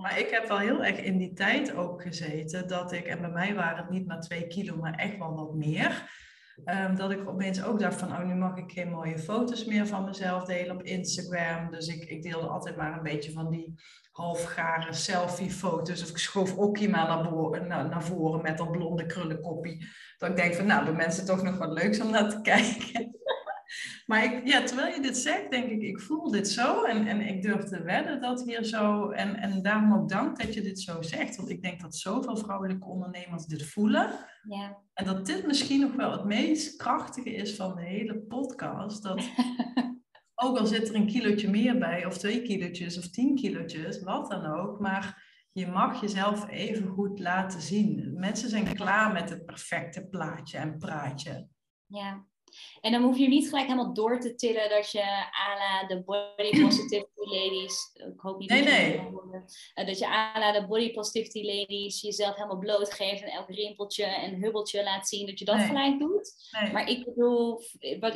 Maar 0.00 0.18
ik 0.18 0.30
heb 0.30 0.48
wel 0.48 0.58
heel 0.58 0.84
erg 0.84 0.98
in 0.98 1.18
die 1.18 1.32
tijd 1.32 1.74
ook 1.74 2.02
gezeten 2.02 2.68
dat 2.68 2.92
ik, 2.92 3.04
en 3.04 3.20
bij 3.20 3.30
mij 3.30 3.54
waren 3.54 3.82
het 3.82 3.90
niet 3.90 4.06
maar 4.06 4.20
twee 4.20 4.46
kilo, 4.46 4.76
maar 4.76 4.94
echt 4.94 5.18
wel 5.18 5.34
wat 5.34 5.54
meer. 5.54 6.10
Um, 6.64 6.96
dat 6.96 7.10
ik 7.10 7.28
opeens 7.28 7.64
ook 7.64 7.78
dacht 7.80 7.98
van, 7.98 8.12
oh, 8.12 8.24
nu 8.24 8.34
mag 8.34 8.56
ik 8.56 8.72
geen 8.72 8.90
mooie 8.90 9.18
foto's 9.18 9.64
meer 9.64 9.86
van 9.86 10.04
mezelf 10.04 10.44
delen 10.44 10.74
op 10.74 10.82
Instagram. 10.82 11.70
Dus 11.70 11.86
ik, 11.86 12.04
ik 12.04 12.22
deelde 12.22 12.46
altijd 12.46 12.76
maar 12.76 12.96
een 12.96 13.02
beetje 13.02 13.32
van 13.32 13.50
die 13.50 13.74
halfgare 14.12 14.92
selfie-foto's. 14.92 16.02
Of 16.02 16.08
ik 16.08 16.18
schoof 16.18 16.58
ook 16.58 16.88
maar 16.88 17.06
naar, 17.06 17.66
naar, 17.66 17.88
naar 17.88 18.02
voren 18.02 18.42
met 18.42 18.58
dat 18.58 18.70
blonde 18.70 19.06
krullenkoppie. 19.06 19.86
Dat 20.18 20.30
ik 20.30 20.36
denk 20.36 20.54
van, 20.54 20.66
nou, 20.66 20.84
de 20.84 20.92
mensen 20.92 21.26
toch 21.26 21.42
nog 21.42 21.58
wat 21.58 21.72
leuks 21.72 22.00
om 22.00 22.10
naar 22.10 22.30
te 22.30 22.40
kijken. 22.50 23.19
Maar 24.10 24.24
ik, 24.24 24.46
ja, 24.46 24.62
terwijl 24.62 24.94
je 24.94 25.02
dit 25.02 25.16
zegt, 25.16 25.50
denk 25.50 25.70
ik, 25.70 25.82
ik 25.82 26.00
voel 26.00 26.30
dit 26.30 26.48
zo. 26.48 26.84
En, 26.84 27.06
en 27.06 27.20
ik 27.20 27.42
durf 27.42 27.64
te 27.64 27.82
wedden 27.82 28.20
dat 28.20 28.42
hier 28.42 28.64
zo... 28.64 29.10
En, 29.10 29.36
en 29.36 29.62
daarom 29.62 29.94
ook 29.94 30.08
dank 30.08 30.40
dat 30.40 30.54
je 30.54 30.62
dit 30.62 30.80
zo 30.80 31.02
zegt. 31.02 31.36
Want 31.36 31.50
ik 31.50 31.62
denk 31.62 31.80
dat 31.80 31.96
zoveel 31.96 32.36
vrouwelijke 32.36 32.86
ondernemers 32.86 33.46
dit 33.46 33.66
voelen. 33.66 34.26
Ja. 34.48 34.78
En 34.94 35.04
dat 35.04 35.26
dit 35.26 35.46
misschien 35.46 35.80
nog 35.80 35.94
wel 35.94 36.12
het 36.12 36.24
meest 36.24 36.76
krachtige 36.76 37.30
is 37.30 37.56
van 37.56 37.74
de 37.74 37.82
hele 37.82 38.18
podcast. 38.18 39.02
Dat 39.02 39.22
ook 40.44 40.58
al 40.58 40.66
zit 40.66 40.88
er 40.88 40.94
een 40.94 41.06
kilootje 41.06 41.50
meer 41.50 41.78
bij, 41.78 42.06
of 42.06 42.18
twee 42.18 42.42
kilootjes, 42.42 42.98
of 42.98 43.10
tien 43.10 43.34
kilootjes, 43.34 44.02
wat 44.02 44.30
dan 44.30 44.46
ook. 44.46 44.80
Maar 44.80 45.28
je 45.52 45.66
mag 45.66 46.00
jezelf 46.00 46.48
even 46.48 46.88
goed 46.88 47.18
laten 47.18 47.60
zien. 47.60 48.14
Mensen 48.18 48.48
zijn 48.48 48.74
klaar 48.74 49.12
met 49.12 49.30
het 49.30 49.44
perfecte 49.44 50.06
plaatje 50.06 50.58
en 50.58 50.78
praatje. 50.78 51.48
Ja, 51.86 52.28
En 52.80 52.92
dan 52.92 53.02
hoef 53.02 53.18
je 53.18 53.28
niet 53.28 53.48
gelijk 53.48 53.66
helemaal 53.66 53.94
door 53.94 54.20
te 54.20 54.34
tillen 54.34 54.68
dat 54.68 54.90
je 54.90 55.02
à 55.48 55.54
la 55.58 55.86
de 55.86 56.02
body 56.02 56.62
positivity 56.62 57.08
ladies, 57.20 57.90
ik 57.94 58.20
hoop 58.20 58.38
niet 58.38 58.50
nee, 58.50 58.62
dat, 58.62 58.72
nee. 58.72 58.92
Je, 58.92 59.42
uh, 59.74 59.86
dat 59.86 59.98
je 59.98 60.06
à 60.06 60.38
la 60.38 60.52
de 60.52 60.66
body 60.66 60.92
positivity 60.92 61.44
ladies 61.44 62.00
jezelf 62.00 62.34
helemaal 62.34 62.58
blootgeeft 62.58 63.22
en 63.22 63.28
elk 63.28 63.48
rimpeltje 63.48 64.04
en 64.04 64.42
hubbeltje 64.42 64.82
laat 64.82 65.08
zien, 65.08 65.26
dat 65.26 65.38
je 65.38 65.44
dat 65.44 65.56
Nee. 65.56 65.66
gelijk 65.66 65.98
doet. 65.98 66.34
Maar 66.72 66.88
ik 66.88 67.04
bedoel, 67.04 67.62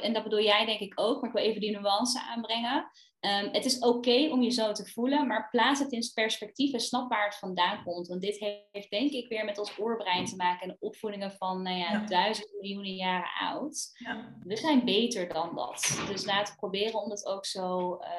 en 0.00 0.12
dat 0.12 0.22
bedoel 0.22 0.42
jij 0.42 0.66
denk 0.66 0.80
ik 0.80 0.92
ook, 1.00 1.20
maar 1.20 1.30
ik 1.30 1.36
wil 1.36 1.44
even 1.44 1.60
die 1.60 1.78
nuance 1.78 2.20
aanbrengen. 2.20 2.90
Ehm, 3.24 3.48
het 3.52 3.64
is 3.64 3.78
oké 3.78 4.28
om 4.30 4.42
je 4.42 4.50
zo 4.50 4.72
te 4.72 4.86
voelen, 4.86 5.26
maar 5.26 5.48
plaats 5.50 5.80
het 5.80 5.92
in 5.92 6.10
perspectief 6.14 6.72
en 6.72 6.80
snap 6.80 7.08
waar 7.08 7.24
het 7.24 7.38
vandaan 7.38 7.82
komt. 7.84 8.06
Want 8.06 8.20
dit 8.20 8.38
heeft 8.70 8.90
denk 8.90 9.10
ik 9.10 9.28
weer 9.28 9.44
met 9.44 9.58
ons 9.58 9.78
oerbrein 9.78 10.24
te 10.24 10.36
maken 10.36 10.68
en 10.68 10.76
opvoedingen 10.80 11.30
van 11.32 11.62
nou 11.62 11.76
ja, 11.76 11.92
Ja. 11.92 12.06
duizenden 12.06 12.56
miljoenen 12.60 12.94
jaren 12.94 13.30
oud. 13.40 13.90
Ja. 13.94 14.36
We 14.42 14.56
zijn 14.56 14.84
beter 14.84 15.28
dan 15.28 15.54
dat. 15.54 16.04
Dus 16.08 16.24
laten 16.24 16.52
we 16.52 16.58
proberen 16.58 17.02
om 17.02 17.08
dat 17.08 17.26
ook 17.26 17.46
zo 17.46 17.96
eh, 17.96 18.10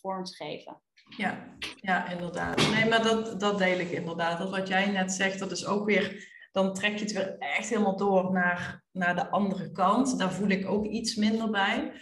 vorm 0.00 0.24
te 0.24 0.34
geven. 0.34 0.80
Ja, 1.16 1.56
ja, 1.80 2.08
inderdaad. 2.08 2.70
Nee, 2.74 2.88
maar 2.88 3.02
dat, 3.02 3.40
dat 3.40 3.58
deel 3.58 3.78
ik 3.78 3.90
inderdaad. 3.90 4.38
Dat 4.38 4.50
wat 4.50 4.68
jij 4.68 4.90
net 4.90 5.12
zegt, 5.12 5.38
dat 5.38 5.50
is 5.50 5.66
ook 5.66 5.84
weer, 5.86 6.28
dan 6.52 6.74
trek 6.74 6.92
je 6.96 7.04
het 7.04 7.12
weer 7.12 7.38
echt 7.38 7.68
helemaal 7.68 7.96
door 7.96 8.32
naar, 8.32 8.82
naar 8.92 9.14
de 9.14 9.30
andere 9.30 9.70
kant. 9.72 10.18
Daar 10.18 10.32
voel 10.32 10.48
ik 10.48 10.68
ook 10.68 10.86
iets 10.86 11.14
minder 11.14 11.50
bij. 11.50 11.92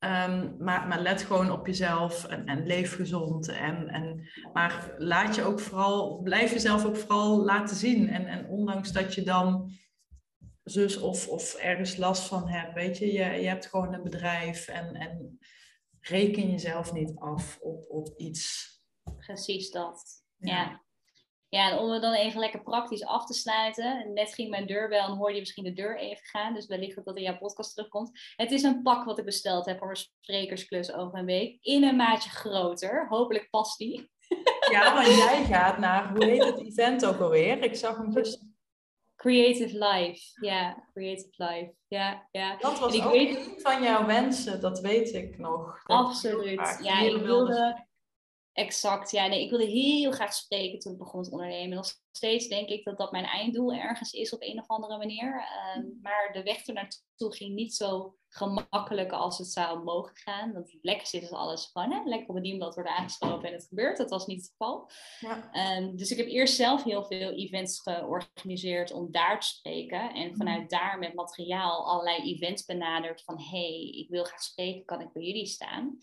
Ehm, 0.00 0.56
maar, 0.58 0.88
maar 0.88 1.00
let 1.00 1.22
gewoon 1.22 1.50
op 1.50 1.66
jezelf 1.66 2.24
en, 2.24 2.46
en 2.46 2.66
leef 2.66 2.94
gezond. 2.94 3.48
En, 3.48 3.88
en, 3.88 4.28
maar 4.52 4.94
laat 4.98 5.34
je 5.34 5.42
ook 5.42 5.60
vooral, 5.60 6.22
blijf 6.22 6.52
jezelf 6.52 6.84
ook 6.84 6.96
vooral 6.96 7.44
laten 7.44 7.76
zien. 7.76 8.08
En, 8.08 8.26
en 8.26 8.46
ondanks 8.46 8.92
dat 8.92 9.14
je 9.14 9.22
dan 9.22 9.70
zus 10.62 10.96
of, 10.96 11.28
of 11.28 11.54
ergens 11.54 11.96
last 11.96 12.22
van 12.22 12.48
hebt, 12.48 12.74
weet 12.74 12.98
je, 12.98 13.06
je, 13.06 13.24
je 13.24 13.48
hebt 13.48 13.66
gewoon 13.66 13.94
een 13.94 14.02
bedrijf 14.02 14.68
en, 14.68 14.94
en 14.94 15.38
reken 16.00 16.50
jezelf 16.50 16.92
niet 16.92 17.12
af 17.18 17.58
op, 17.60 17.84
op 17.88 18.14
iets. 18.16 18.68
Precies 19.16 19.70
dat. 19.70 20.24
Ja. 20.36 20.56
ja. 20.56 20.82
En 21.50 21.78
om 21.78 21.90
het 21.90 22.02
dan 22.02 22.12
even 22.12 22.40
lekker 22.40 22.62
praktisch 22.62 23.04
af 23.04 23.26
te 23.26 23.34
sluiten. 23.34 24.12
Net 24.12 24.34
ging 24.34 24.50
mijn 24.50 24.66
deurbel 24.66 24.98
en 25.00 25.16
hoorde 25.16 25.34
je 25.34 25.40
misschien 25.40 25.64
de 25.64 25.72
deur 25.72 25.98
even 25.98 26.24
gaan. 26.24 26.54
Dus 26.54 26.66
wellicht 26.66 26.96
dat 26.96 27.04
dat 27.04 27.16
in 27.16 27.22
jouw 27.22 27.38
podcast 27.38 27.74
terugkomt. 27.74 28.10
Het 28.36 28.50
is 28.50 28.62
een 28.62 28.82
pak 28.82 29.04
wat 29.04 29.18
ik 29.18 29.24
besteld 29.24 29.66
heb 29.66 29.78
voor 29.78 29.86
mijn 29.86 29.98
sprekersklus 30.20 30.92
over 30.92 31.18
een 31.18 31.24
week. 31.24 31.58
In 31.60 31.84
een 31.84 31.96
maatje 31.96 32.30
groter. 32.30 33.06
Hopelijk 33.08 33.50
past 33.50 33.78
die. 33.78 34.10
Ja, 34.70 34.94
want 34.94 35.06
jij 35.06 35.44
gaat 35.44 35.78
naar, 35.78 36.10
hoe 36.10 36.24
heet 36.24 36.44
het 36.44 36.60
event 36.60 37.04
ook 37.06 37.20
alweer? 37.20 37.62
Ik 37.62 37.74
zag 37.76 37.96
hem 37.96 38.12
gisteren. 38.12 38.54
Creative 39.16 39.78
Life. 39.78 40.46
Ja, 40.46 40.88
Creative 40.92 41.30
Life. 41.44 41.74
Ja, 41.88 42.28
ja. 42.30 42.56
Dat 42.56 42.78
was 42.78 42.92
En 42.92 42.98
ik 43.00 43.06
ook 43.06 43.12
weet- 43.12 43.36
een 43.36 43.60
van 43.60 43.82
jouw 43.82 44.06
wensen, 44.06 44.60
dat 44.60 44.80
weet 44.80 45.14
ik 45.14 45.38
nog. 45.38 45.82
Dat 45.82 45.96
Absoluut. 46.06 46.78
Ja, 46.82 47.00
ik 47.00 47.16
wilde... 47.22 47.88
Exact, 48.52 49.10
ja. 49.10 49.26
Nee, 49.26 49.44
ik 49.44 49.50
wilde 49.50 49.64
heel 49.64 50.12
graag 50.12 50.34
spreken 50.34 50.78
toen 50.78 50.92
ik 50.92 50.98
begon 50.98 51.22
te 51.22 51.30
ondernemen. 51.30 51.76
Nog 51.76 51.92
steeds 52.12 52.48
denk 52.48 52.68
ik 52.68 52.84
dat 52.84 52.98
dat 52.98 53.12
mijn 53.12 53.24
einddoel 53.24 53.72
ergens 53.72 54.12
is 54.12 54.32
op 54.32 54.42
een 54.42 54.58
of 54.58 54.66
andere 54.66 54.98
manier. 54.98 55.44
Ehm, 55.44 55.84
maar 56.02 56.30
de 56.32 56.42
weg 56.42 56.66
ernaartoe 56.66 57.34
ging 57.34 57.54
niet 57.54 57.74
zo 57.74 58.14
gemakkelijk 58.28 59.12
als 59.12 59.38
het 59.38 59.46
zou 59.46 59.84
mogen 59.84 60.16
gaan. 60.16 60.52
Want 60.52 60.76
lekker 60.82 61.06
zit 61.06 61.22
is 61.22 61.30
alles 61.30 61.70
gewoon, 61.72 61.92
hè? 61.92 62.02
lekker 62.04 62.28
op 62.28 62.34
het 62.34 62.44
dienblad 62.44 62.74
worden 62.74 62.96
aangeschoven 62.96 63.48
en 63.48 63.52
het 63.52 63.66
gebeurt. 63.68 63.96
Dat 63.96 64.10
was 64.10 64.26
niet 64.26 64.40
het 64.40 64.50
geval. 64.50 64.90
Ja. 65.20 65.50
Ehm, 65.52 65.96
dus 65.96 66.10
ik 66.10 66.16
heb 66.16 66.26
eerst 66.26 66.54
zelf 66.54 66.82
heel 66.82 67.04
veel 67.04 67.32
events 67.32 67.80
georganiseerd 67.80 68.92
om 68.92 69.10
daar 69.10 69.40
te 69.40 69.46
spreken. 69.46 70.14
En 70.14 70.36
vanuit 70.36 70.70
daar 70.70 70.98
met 70.98 71.14
materiaal 71.14 71.86
allerlei 71.86 72.34
events 72.34 72.64
benaderd 72.64 73.22
van... 73.22 73.40
hey, 73.40 73.90
ik 73.90 74.08
wil 74.08 74.24
graag 74.24 74.42
spreken, 74.42 74.84
kan 74.84 75.00
ik 75.00 75.12
bij 75.12 75.22
jullie 75.22 75.46
staan? 75.46 75.98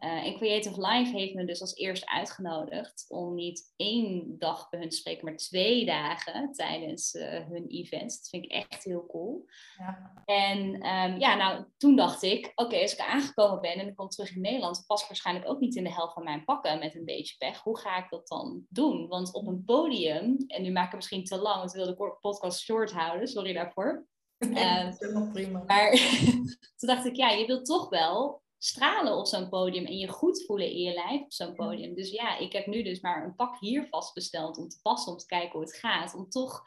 Uh, 0.00 0.26
en 0.26 0.36
Creative 0.36 0.86
Life 0.86 1.16
heeft 1.16 1.34
me 1.34 1.44
dus 1.44 1.60
als 1.60 1.74
eerst 1.74 2.06
uitgenodigd 2.06 3.04
om 3.08 3.34
niet 3.34 3.72
één 3.76 4.38
dag 4.38 4.68
bij 4.68 4.80
hun 4.80 4.88
te 4.88 4.96
spreken, 4.96 5.24
maar 5.24 5.36
twee 5.36 5.84
dagen 5.84 6.52
tijdens 6.52 7.14
uh, 7.14 7.48
hun 7.48 7.66
events. 7.66 8.18
Dat 8.18 8.28
vind 8.28 8.44
ik 8.44 8.50
echt 8.50 8.84
heel 8.84 9.06
cool. 9.06 9.44
Ja. 9.78 10.22
En 10.24 10.58
um, 10.74 11.18
ja, 11.18 11.34
nou, 11.34 11.64
toen 11.76 11.96
dacht 11.96 12.22
ik, 12.22 12.46
oké, 12.46 12.62
okay, 12.62 12.82
als 12.82 12.92
ik 12.92 13.00
aangekomen 13.00 13.60
ben 13.60 13.72
en 13.72 13.88
ik 13.88 13.96
kom 13.96 14.08
terug 14.08 14.34
in 14.34 14.40
Nederland, 14.40 14.76
dan 14.76 14.86
pas 14.86 15.02
ik 15.02 15.08
waarschijnlijk 15.08 15.48
ook 15.48 15.60
niet 15.60 15.76
in 15.76 15.84
de 15.84 15.92
helft 15.92 16.14
van 16.14 16.24
mijn 16.24 16.44
pakken 16.44 16.78
met 16.78 16.94
een 16.94 17.04
beetje 17.04 17.36
pech. 17.38 17.62
Hoe 17.62 17.78
ga 17.78 18.04
ik 18.04 18.10
dat 18.10 18.28
dan 18.28 18.66
doen? 18.68 19.08
Want 19.08 19.34
op 19.34 19.46
een 19.46 19.64
podium, 19.64 20.36
en 20.46 20.62
nu 20.62 20.70
maak 20.70 20.84
ik 20.84 20.90
het 20.90 21.00
misschien 21.00 21.24
te 21.24 21.38
lang, 21.38 21.56
want 21.56 21.70
ik 21.70 21.76
wil 21.76 21.96
de 21.96 22.16
podcast 22.20 22.60
short 22.60 22.92
houden, 22.92 23.28
sorry 23.28 23.52
daarvoor. 23.52 24.08
Uh, 24.48 24.88
prima. 25.32 25.62
Maar 25.66 25.90
toen 26.76 26.88
dacht 26.88 27.04
ik, 27.04 27.16
ja, 27.16 27.30
je 27.30 27.46
wilt 27.46 27.64
toch 27.64 27.88
wel 27.88 28.39
stralen 28.62 29.16
op 29.16 29.26
zo'n 29.26 29.48
podium 29.48 29.86
en 29.86 29.96
je 29.96 30.08
goed 30.08 30.44
voelen 30.46 30.70
in 30.70 30.80
je 30.80 30.92
lijf 30.92 31.20
op 31.20 31.32
zo'n 31.32 31.54
podium. 31.54 31.94
Dus 31.94 32.10
ja, 32.10 32.38
ik 32.38 32.52
heb 32.52 32.66
nu 32.66 32.82
dus 32.82 33.00
maar 33.00 33.24
een 33.24 33.34
pak 33.34 33.58
hier 33.60 33.86
vast 33.90 34.14
besteld 34.14 34.58
om 34.58 34.68
te 34.68 34.80
passen, 34.82 35.12
om 35.12 35.18
te 35.18 35.26
kijken 35.26 35.50
hoe 35.50 35.60
het 35.60 35.76
gaat. 35.76 36.14
Om 36.14 36.28
toch 36.28 36.62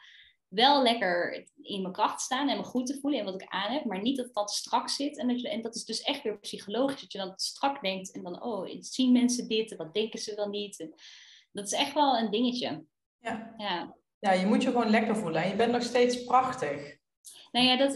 wel 0.48 0.82
lekker 0.82 1.46
in 1.62 1.82
mijn 1.82 1.92
kracht 1.92 2.18
te 2.18 2.24
staan 2.24 2.48
en 2.48 2.56
me 2.56 2.62
goed 2.62 2.86
te 2.86 2.98
voelen 3.00 3.18
in 3.18 3.24
wat 3.24 3.42
ik 3.42 3.48
aan 3.48 3.72
heb, 3.72 3.84
maar 3.84 4.02
niet 4.02 4.16
dat 4.16 4.46
te 4.46 4.54
strak 4.54 4.88
zit. 4.88 5.18
En 5.18 5.28
dat, 5.28 5.40
je, 5.40 5.48
en 5.48 5.62
dat 5.62 5.74
is 5.74 5.84
dus 5.84 6.00
echt 6.00 6.22
weer 6.22 6.38
psychologisch, 6.38 7.00
dat 7.00 7.12
je 7.12 7.18
dan 7.18 7.32
strak 7.36 7.82
denkt 7.82 8.12
en 8.12 8.22
dan, 8.22 8.42
oh, 8.42 8.66
zien 8.80 9.12
mensen 9.12 9.48
dit 9.48 9.70
en 9.70 9.76
wat 9.76 9.94
denken 9.94 10.18
ze 10.18 10.34
wel 10.34 10.48
niet? 10.48 10.80
En 10.80 10.94
dat 11.52 11.64
is 11.64 11.72
echt 11.72 11.94
wel 11.94 12.18
een 12.18 12.30
dingetje. 12.30 12.84
Ja. 13.18 13.54
ja. 13.56 13.96
Ja, 14.18 14.32
je 14.32 14.46
moet 14.46 14.62
je 14.62 14.70
gewoon 14.70 14.90
lekker 14.90 15.16
voelen 15.16 15.42
en 15.42 15.48
je 15.48 15.56
bent 15.56 15.72
nog 15.72 15.82
steeds 15.82 16.24
prachtig. 16.24 16.96
Nou 17.52 17.66
ja, 17.66 17.76
dat 17.76 17.94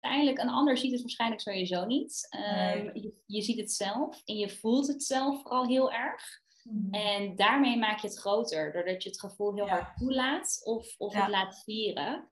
uiteindelijk, 0.00 0.38
een 0.42 0.54
ander 0.54 0.78
ziet 0.78 0.92
het 0.92 1.00
waarschijnlijk 1.00 1.40
sowieso 1.40 1.84
niet. 1.84 2.28
Um, 2.36 2.54
Nee. 2.84 2.90
je, 3.02 3.12
je 3.26 3.42
ziet 3.42 3.58
het 3.58 3.72
zelf 3.72 4.22
en 4.24 4.36
je 4.36 4.48
voelt 4.50 4.86
het 4.86 5.02
zelf 5.04 5.42
vooral 5.42 5.66
heel 5.66 5.92
erg. 5.92 6.22
Mhm. 6.62 6.94
En 6.94 7.36
daarmee 7.36 7.76
maak 7.76 7.98
je 8.00 8.08
het 8.08 8.18
groter, 8.18 8.72
doordat 8.72 9.02
je 9.02 9.08
het 9.08 9.20
gevoel 9.20 9.54
heel 9.54 9.66
Ja. 9.66 9.70
hard 9.72 9.96
toelaat 9.96 10.60
of, 10.64 10.94
of 10.98 11.12
Ja. 11.12 11.20
het 11.20 11.30
laat 11.30 11.62
vieren. 11.64 12.30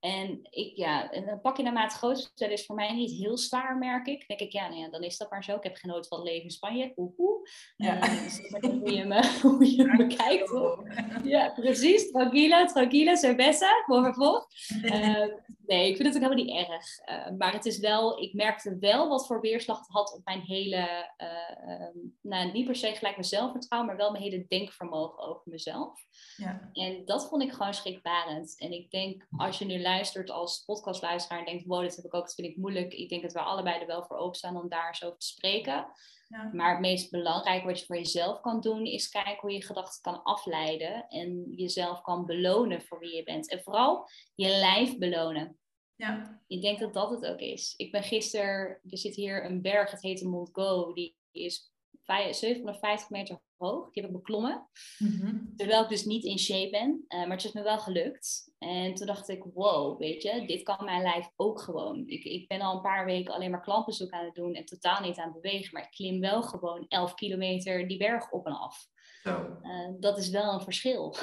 En 0.00 0.38
ik, 0.50 0.76
ja, 0.76 1.10
en 1.10 1.28
een 1.28 1.40
pakje 1.40 1.62
naarmate 1.62 1.96
groter 1.96 2.16
stellen 2.34 2.52
is 2.54 2.66
voor 2.66 2.74
mij 2.76 2.92
niet 2.92 3.10
heel 3.10 3.38
zwaar, 3.38 3.76
merk 3.78 4.06
ik. 4.06 4.18
Dan 4.18 4.36
denk 4.36 4.40
ik, 4.40 4.52
ja, 4.52 4.68
nou 4.68 4.80
ja, 4.80 4.88
dan 4.90 5.02
is 5.02 5.16
dat 5.16 5.30
maar 5.30 5.44
zo. 5.44 5.56
Ik 5.56 5.62
heb 5.62 5.76
genoten 5.76 6.04
van 6.08 6.18
het 6.18 6.26
leven 6.28 6.42
in 6.44 6.50
Spanje. 6.50 6.92
Oehoe. 6.96 7.48
Ja. 7.76 8.00
Eh, 8.00 8.22
dus 8.22 8.40
hoe 8.60 8.92
je 8.92 9.04
me, 9.04 9.30
hoe 9.42 9.76
je 9.76 9.84
me 9.84 10.06
kijkt. 10.06 10.48
hoor. 10.48 10.92
Ja, 11.24 11.48
precies. 11.50 12.10
Tranquila, 12.10 12.64
tranquila, 12.66 13.16
cerveza, 13.16 13.68
voor 13.86 14.02
vervolg. 14.04 14.46
Eh, 14.82 15.26
nee, 15.66 15.88
ik 15.88 15.96
vind 15.96 16.08
het 16.08 16.16
ook 16.16 16.30
helemaal 16.30 16.44
niet 16.44 16.68
erg. 16.68 16.98
Eh, 16.98 17.30
maar 17.38 17.52
het 17.52 17.66
is 17.66 17.78
wel, 17.78 18.22
ik 18.22 18.34
merkte 18.34 18.76
wel 18.78 19.08
wat 19.08 19.26
voor 19.26 19.40
weerslag 19.40 19.78
het 19.78 19.88
had 19.88 20.14
op 20.14 20.24
mijn 20.24 20.40
hele, 20.40 21.12
eh, 21.16 21.70
ehm, 21.70 21.96
nou 22.22 22.52
niet 22.52 22.66
per 22.66 22.76
se 22.76 22.94
gelijk 22.94 23.16
mijn 23.16 23.28
zelfvertrouwen, 23.28 23.90
maar 23.90 23.98
wel 23.98 24.10
mijn 24.10 24.22
hele 24.22 24.44
denkvermogen 24.48 25.18
over 25.18 25.42
mezelf. 25.44 26.00
Ja. 26.36 26.70
En 26.72 27.04
dat 27.04 27.28
vond 27.28 27.42
ik 27.42 27.52
gewoon 27.52 27.74
schrikbarend. 27.74 28.58
En 28.58 28.72
ik 28.72 28.90
denk, 28.90 29.26
als 29.36 29.58
je 29.58 29.64
nu 29.64 29.80
luistert 29.80 30.30
als 30.30 30.62
podcastluisteraar 30.64 31.38
en 31.38 31.44
denkt, 31.44 31.66
wow, 31.66 31.80
dit 31.80 31.96
heb 31.96 32.04
ik 32.04 32.14
ook, 32.14 32.24
dat 32.24 32.34
vind 32.34 32.48
ik 32.48 32.56
moeilijk. 32.56 32.92
Ik 32.94 33.08
denk 33.08 33.22
dat 33.22 33.32
we 33.32 33.40
allebei 33.40 33.80
er 33.80 33.86
wel 33.86 34.04
voor 34.04 34.16
openstaan 34.16 34.56
om 34.56 34.68
daar 34.68 34.88
eens 34.88 35.04
over 35.04 35.18
te 35.18 35.26
spreken. 35.26 35.86
Ja. 36.28 36.50
Maar 36.52 36.70
het 36.70 36.80
meest 36.80 37.10
belangrijke 37.10 37.66
wat 37.66 37.80
je 37.80 37.86
voor 37.86 37.96
jezelf 37.96 38.40
kan 38.40 38.60
doen, 38.60 38.84
is 38.84 39.08
kijken 39.08 39.40
hoe 39.40 39.52
je 39.52 39.64
gedachten 39.64 40.02
kan 40.02 40.22
afleiden 40.22 41.08
en 41.08 41.52
jezelf 41.54 42.00
kan 42.00 42.26
belonen 42.26 42.82
voor 42.82 42.98
wie 42.98 43.14
je 43.16 43.22
bent. 43.22 43.50
En 43.50 43.62
vooral 43.62 44.08
je 44.34 44.48
lijf 44.48 44.98
belonen. 44.98 45.58
Ja. 45.94 46.40
Ik 46.46 46.60
denk 46.60 46.78
dat 46.78 46.94
dat 46.94 47.10
het 47.10 47.26
ook 47.26 47.40
is. 47.40 47.74
Ik 47.76 47.92
ben 47.92 48.02
gisteren, 48.02 48.80
er 48.88 48.98
zit 48.98 49.14
hier 49.14 49.44
een 49.44 49.62
berg, 49.62 49.90
het 49.90 50.02
heet 50.02 50.18
de 50.18 50.28
Mont 50.28 50.50
Go, 50.52 50.92
die 50.92 51.16
is 51.30 51.72
vij- 52.02 52.32
750 52.32 53.10
meter 53.10 53.40
hoog. 53.58 53.90
Die 53.90 54.02
heb 54.02 54.12
ik 54.12 54.18
beklommen. 54.18 54.68
Mhm. 54.98 55.36
Terwijl 55.56 55.82
ik 55.82 55.88
dus 55.88 56.04
niet 56.04 56.24
in 56.24 56.38
shape 56.38 56.70
ben, 56.70 57.04
eh, 57.08 57.18
maar 57.18 57.36
het 57.36 57.44
is 57.44 57.52
me 57.52 57.62
wel 57.62 57.78
gelukt. 57.78 58.54
En 58.58 58.94
toen 58.94 59.06
dacht 59.06 59.28
ik, 59.28 59.44
wow, 59.54 59.98
weet 59.98 60.22
je, 60.22 60.46
dit 60.46 60.62
kan 60.62 60.84
mijn 60.84 61.02
lijf 61.02 61.30
ook 61.36 61.60
gewoon. 61.60 62.02
Ik, 62.06 62.24
ik 62.24 62.48
ben 62.48 62.60
al 62.60 62.74
een 62.74 62.82
paar 62.82 63.04
weken 63.04 63.34
alleen 63.34 63.50
maar 63.50 63.62
klantbezoek 63.62 64.10
aan 64.10 64.24
het 64.24 64.34
doen 64.34 64.54
en 64.54 64.64
totaal 64.64 65.00
niet 65.00 65.18
aan 65.18 65.32
het 65.32 65.40
bewegen. 65.40 65.72
Maar 65.72 65.82
ik 65.82 65.90
klim 65.90 66.20
wel 66.20 66.42
gewoon 66.42 66.84
11 66.88 67.14
kilometer 67.14 67.88
die 67.88 67.98
berg 67.98 68.30
op 68.30 68.46
en 68.46 68.58
af. 68.58 68.86
Zo. 69.22 69.58
Eh, 69.62 69.88
dat 70.00 70.18
is 70.18 70.30
wel 70.30 70.52
een 70.52 70.60
verschil. 70.60 71.16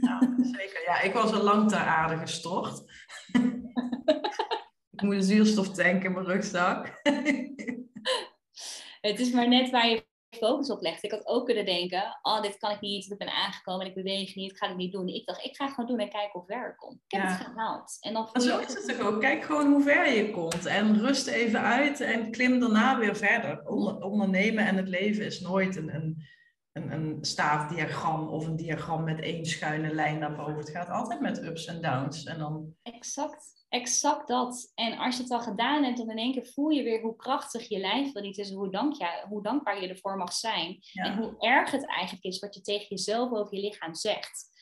Ja, 0.00 0.34
zeker. 0.36 0.82
Ja, 0.86 1.00
ik 1.00 1.12
was 1.12 1.32
al 1.32 1.42
lang 1.42 1.68
ter 1.68 1.78
aarde 1.78 2.16
gestort. 2.16 2.82
ik 4.92 5.02
moet 5.02 5.14
een 5.14 5.22
zuurstoftank 5.22 6.04
in 6.04 6.12
mijn 6.12 6.26
rugzak. 6.26 6.86
Het 9.00 9.20
is 9.20 9.30
maar 9.30 9.48
net 9.48 9.70
waar 9.70 9.88
je 9.88 10.06
focus 10.36 10.70
op 10.70 10.80
legt. 10.80 11.02
Ik 11.02 11.10
had 11.10 11.26
ook 11.26 11.46
kunnen 11.46 11.64
denken, 11.64 12.18
oh, 12.22 12.42
dit 12.42 12.56
kan 12.58 12.70
ik 12.70 12.80
niet, 12.80 13.10
ik 13.10 13.18
ben 13.18 13.32
aangekomen 13.32 13.80
en 13.80 13.86
ik 13.86 13.94
beweeg 13.94 14.34
niet, 14.34 14.50
ik 14.50 14.56
ga 14.56 14.68
het 14.68 14.76
niet 14.76 14.92
doen. 14.92 15.08
Ik 15.08 15.26
dacht, 15.26 15.44
ik 15.44 15.56
ga 15.56 15.64
het 15.64 15.74
gewoon 15.74 15.90
doen 15.90 15.98
en 15.98 16.10
kijken 16.10 16.34
of 16.34 16.46
het 16.46 16.56
werk 16.56 16.76
komt. 16.76 16.94
Ik 17.06 17.12
heb 17.16 17.22
Ja. 17.22 17.28
het 17.28 17.46
gehaald. 17.46 17.96
En 18.00 18.12
dan 18.12 18.28
Maar 18.32 18.42
zo 18.42 18.58
is 18.58 18.74
het 18.74 18.88
toch 18.98 19.06
ook. 19.06 19.20
Kijk 19.20 19.44
gewoon 19.44 19.72
hoe 19.72 19.82
ver 19.82 20.12
je 20.12 20.30
komt. 20.30 20.66
En 20.66 20.98
rust 21.00 21.26
even 21.26 21.60
uit 21.60 22.00
en 22.00 22.30
klim 22.30 22.60
daarna 22.60 22.98
weer 22.98 23.16
verder. 23.16 23.66
Onder- 23.66 24.00
ondernemen 24.02 24.66
en 24.66 24.76
het 24.76 24.88
leven 24.88 25.24
is 25.24 25.40
nooit 25.40 25.76
een, 25.76 25.94
een, 25.94 26.22
een, 26.76 26.92
een 26.92 27.18
staafdiagram 27.20 28.28
of 28.28 28.46
een 28.46 28.56
diagram 28.56 29.04
met 29.04 29.20
één 29.20 29.46
schuine 29.46 29.94
lijn 29.94 30.20
daarboven. 30.20 30.56
Het 30.56 30.70
gaat 30.70 30.88
altijd 30.88 31.20
met 31.20 31.42
ups 31.42 31.66
en 31.66 31.82
downs. 31.82 32.24
En 32.24 32.38
dan... 32.38 32.74
Exact, 32.82 33.64
exact 33.68 34.28
dat. 34.28 34.72
En 34.74 34.98
als 34.98 35.16
je 35.16 35.22
het 35.22 35.32
al 35.32 35.40
gedaan 35.40 35.84
hebt, 35.84 35.98
dan 35.98 36.10
in 36.10 36.18
één 36.18 36.32
keer 36.32 36.46
voel 36.46 36.68
je 36.68 36.82
weer 36.82 37.00
hoe 37.00 37.16
krachtig 37.16 37.68
je 37.68 37.78
lijf 37.78 38.12
wel 38.12 38.22
niet 38.22 38.38
is. 38.38 38.50
Hoe, 38.50 38.70
dank 38.70 38.94
je, 38.94 39.24
hoe 39.28 39.42
dankbaar 39.42 39.82
je 39.82 39.88
ervoor 39.88 40.16
mag 40.16 40.32
zijn. 40.32 40.78
En 40.94 41.16
hoe 41.16 41.34
erg 41.38 41.70
het 41.70 41.86
eigenlijk 41.86 42.24
is 42.24 42.38
wat 42.38 42.54
je 42.54 42.60
tegen 42.60 42.86
jezelf 42.88 43.32
over 43.32 43.54
je 43.54 43.60
lichaam 43.60 43.94
zegt. 43.94 44.54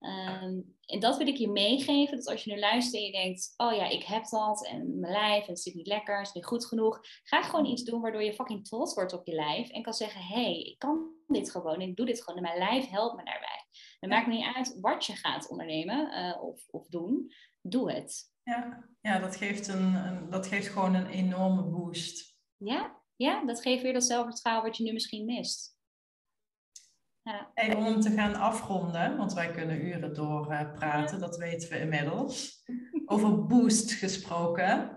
Ehm, 0.00 0.60
en 0.86 1.00
dat 1.00 1.16
wil 1.16 1.26
ik 1.26 1.36
je 1.36 1.48
meegeven. 1.48 2.16
Dat 2.16 2.26
als 2.26 2.44
je 2.44 2.52
nu 2.52 2.58
luistert 2.58 2.94
en 2.94 3.06
je 3.06 3.12
denkt, 3.12 3.54
oh 3.56 3.74
ja, 3.74 3.88
ik 3.88 4.02
heb 4.02 4.28
dat 4.28 4.66
en 4.66 4.98
mijn 4.98 5.12
lijf 5.12 5.42
en 5.42 5.50
het 5.50 5.60
zit 5.60 5.74
niet 5.74 5.86
lekker, 5.86 6.18
het 6.18 6.26
is 6.26 6.32
niet 6.32 6.44
goed 6.44 6.66
genoeg. 6.66 7.00
Ga 7.22 7.42
gewoon 7.42 7.66
iets 7.66 7.84
doen 7.84 8.00
waardoor 8.00 8.22
je 8.22 8.34
fucking 8.34 8.66
trots 8.66 8.94
wordt 8.94 9.12
op 9.12 9.26
je 9.26 9.34
lijf 9.34 9.68
en 9.68 9.82
kan 9.82 9.92
zeggen, 9.92 10.20
hé, 10.20 10.42
hey, 10.42 10.60
ik 10.60 10.78
kan 10.78 11.10
dit 11.26 11.50
gewoon, 11.50 11.80
ik 11.80 11.96
doe 11.96 12.06
dit 12.06 12.22
gewoon 12.22 12.36
en 12.36 12.42
mijn 12.42 12.58
lijf 12.58 12.88
helpt 12.88 13.16
me 13.16 13.24
daarbij. 13.24 13.64
Het 14.00 14.10
maakt 14.10 14.26
niet 14.26 14.54
uit 14.54 14.78
wat 14.80 15.06
je 15.06 15.16
gaat 15.16 15.48
ondernemen 15.48 16.18
uh, 16.18 16.42
of, 16.42 16.66
of 16.70 16.86
doen, 16.86 17.32
doe 17.62 17.92
het. 17.92 18.32
Ja, 18.42 18.88
ja 19.00 19.18
dat, 19.18 19.36
geeft 19.36 19.68
een, 19.68 19.94
een, 19.94 20.30
dat 20.30 20.46
geeft 20.46 20.68
gewoon 20.68 20.94
een 20.94 21.06
enorme 21.06 21.62
boost. 21.62 22.36
Ja, 22.56 23.00
ja, 23.16 23.44
dat 23.44 23.62
geeft 23.62 23.82
weer 23.82 23.92
dat 23.92 24.04
zelfvertrouwen 24.04 24.66
wat 24.66 24.76
je 24.76 24.84
nu 24.84 24.92
misschien 24.92 25.24
mist. 25.24 25.78
Ja. 27.22 27.50
om 27.76 28.00
te 28.00 28.10
gaan 28.10 28.34
afronden, 28.34 29.16
want 29.16 29.32
wij 29.32 29.50
kunnen 29.50 29.84
uren 29.84 30.14
door 30.14 30.52
uh, 30.52 30.72
praten, 30.72 31.20
dat 31.20 31.36
weten 31.36 31.70
we 31.70 31.80
inmiddels. 31.80 32.62
Over 33.06 33.46
boost 33.46 33.92
gesproken. 33.92 34.96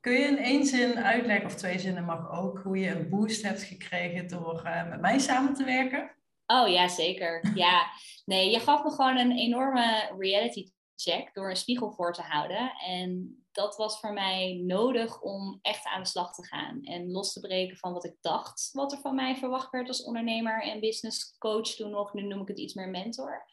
Kun 0.00 0.12
je 0.12 0.26
in 0.26 0.38
één 0.38 0.66
zin 0.66 0.98
uitleggen, 0.98 1.46
of 1.46 1.54
twee 1.54 1.78
zinnen 1.78 2.04
mag 2.04 2.30
ook, 2.30 2.58
hoe 2.58 2.78
je 2.78 2.90
een 2.90 3.08
boost 3.08 3.42
hebt 3.42 3.62
gekregen 3.62 4.28
door 4.28 4.62
uh, 4.64 4.88
met 4.88 5.00
mij 5.00 5.18
samen 5.18 5.54
te 5.54 5.64
werken? 5.64 6.16
Oh 6.46 6.68
ja, 6.68 6.88
zeker. 6.88 7.50
Ja, 7.54 7.86
nee, 8.24 8.50
je 8.50 8.60
gaf 8.60 8.84
me 8.84 8.90
gewoon 8.90 9.16
een 9.16 9.32
enorme 9.32 10.14
reality 10.18 10.70
check 10.96 11.34
door 11.34 11.50
een 11.50 11.56
spiegel 11.56 11.92
voor 11.92 12.12
te 12.12 12.22
houden. 12.22 12.72
En 12.86 13.40
dat 13.56 13.76
was 13.76 14.00
voor 14.00 14.12
mij 14.12 14.62
nodig 14.64 15.20
om 15.20 15.58
echt 15.62 15.84
aan 15.86 16.02
de 16.02 16.08
slag 16.08 16.34
te 16.34 16.46
gaan. 16.46 16.82
En 16.82 17.10
los 17.10 17.32
te 17.32 17.40
breken 17.40 17.76
van 17.76 17.92
wat 17.92 18.04
ik 18.04 18.16
dacht, 18.20 18.68
wat 18.72 18.92
er 18.92 18.98
van 18.98 19.14
mij 19.14 19.36
verwacht 19.36 19.70
werd 19.70 19.88
als 19.88 20.04
ondernemer 20.04 20.62
en 20.62 20.80
business 20.80 21.38
coach 21.38 21.68
toen 21.68 21.90
nog. 21.90 22.12
Nu 22.12 22.22
noem 22.22 22.40
ik 22.40 22.48
het 22.48 22.58
iets 22.58 22.74
meer 22.74 22.88
mentor. 22.88 23.46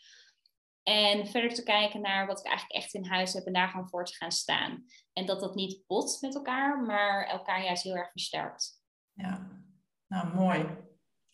En 0.84 1.28
verder 1.28 1.54
te 1.54 1.64
kijken 1.64 2.01
naar 2.01 2.28
wat 2.28 2.39
ik 2.39 2.45
eigenlijk 2.45 2.84
echt 2.84 2.93
in 2.93 3.06
huis 3.06 3.34
heb 3.34 3.45
en 3.45 3.54
daar 3.54 3.70
gewoon 3.70 3.89
voor 3.89 4.06
te 4.06 4.16
gaan 4.16 4.32
staan. 4.32 4.86
En 5.14 5.26
dat 5.26 5.39
dat 5.39 5.56
niet 5.56 5.84
botst 5.88 6.22
met 6.22 6.36
elkaar, 6.36 6.82
maar 6.82 7.26
elkaar 7.26 7.64
juist 7.64 7.84
heel 7.84 7.95
erg 7.95 8.12
versterkt. 8.12 8.82
Ja, 9.14 9.62
nou 10.08 10.36
mooi. 10.36 10.78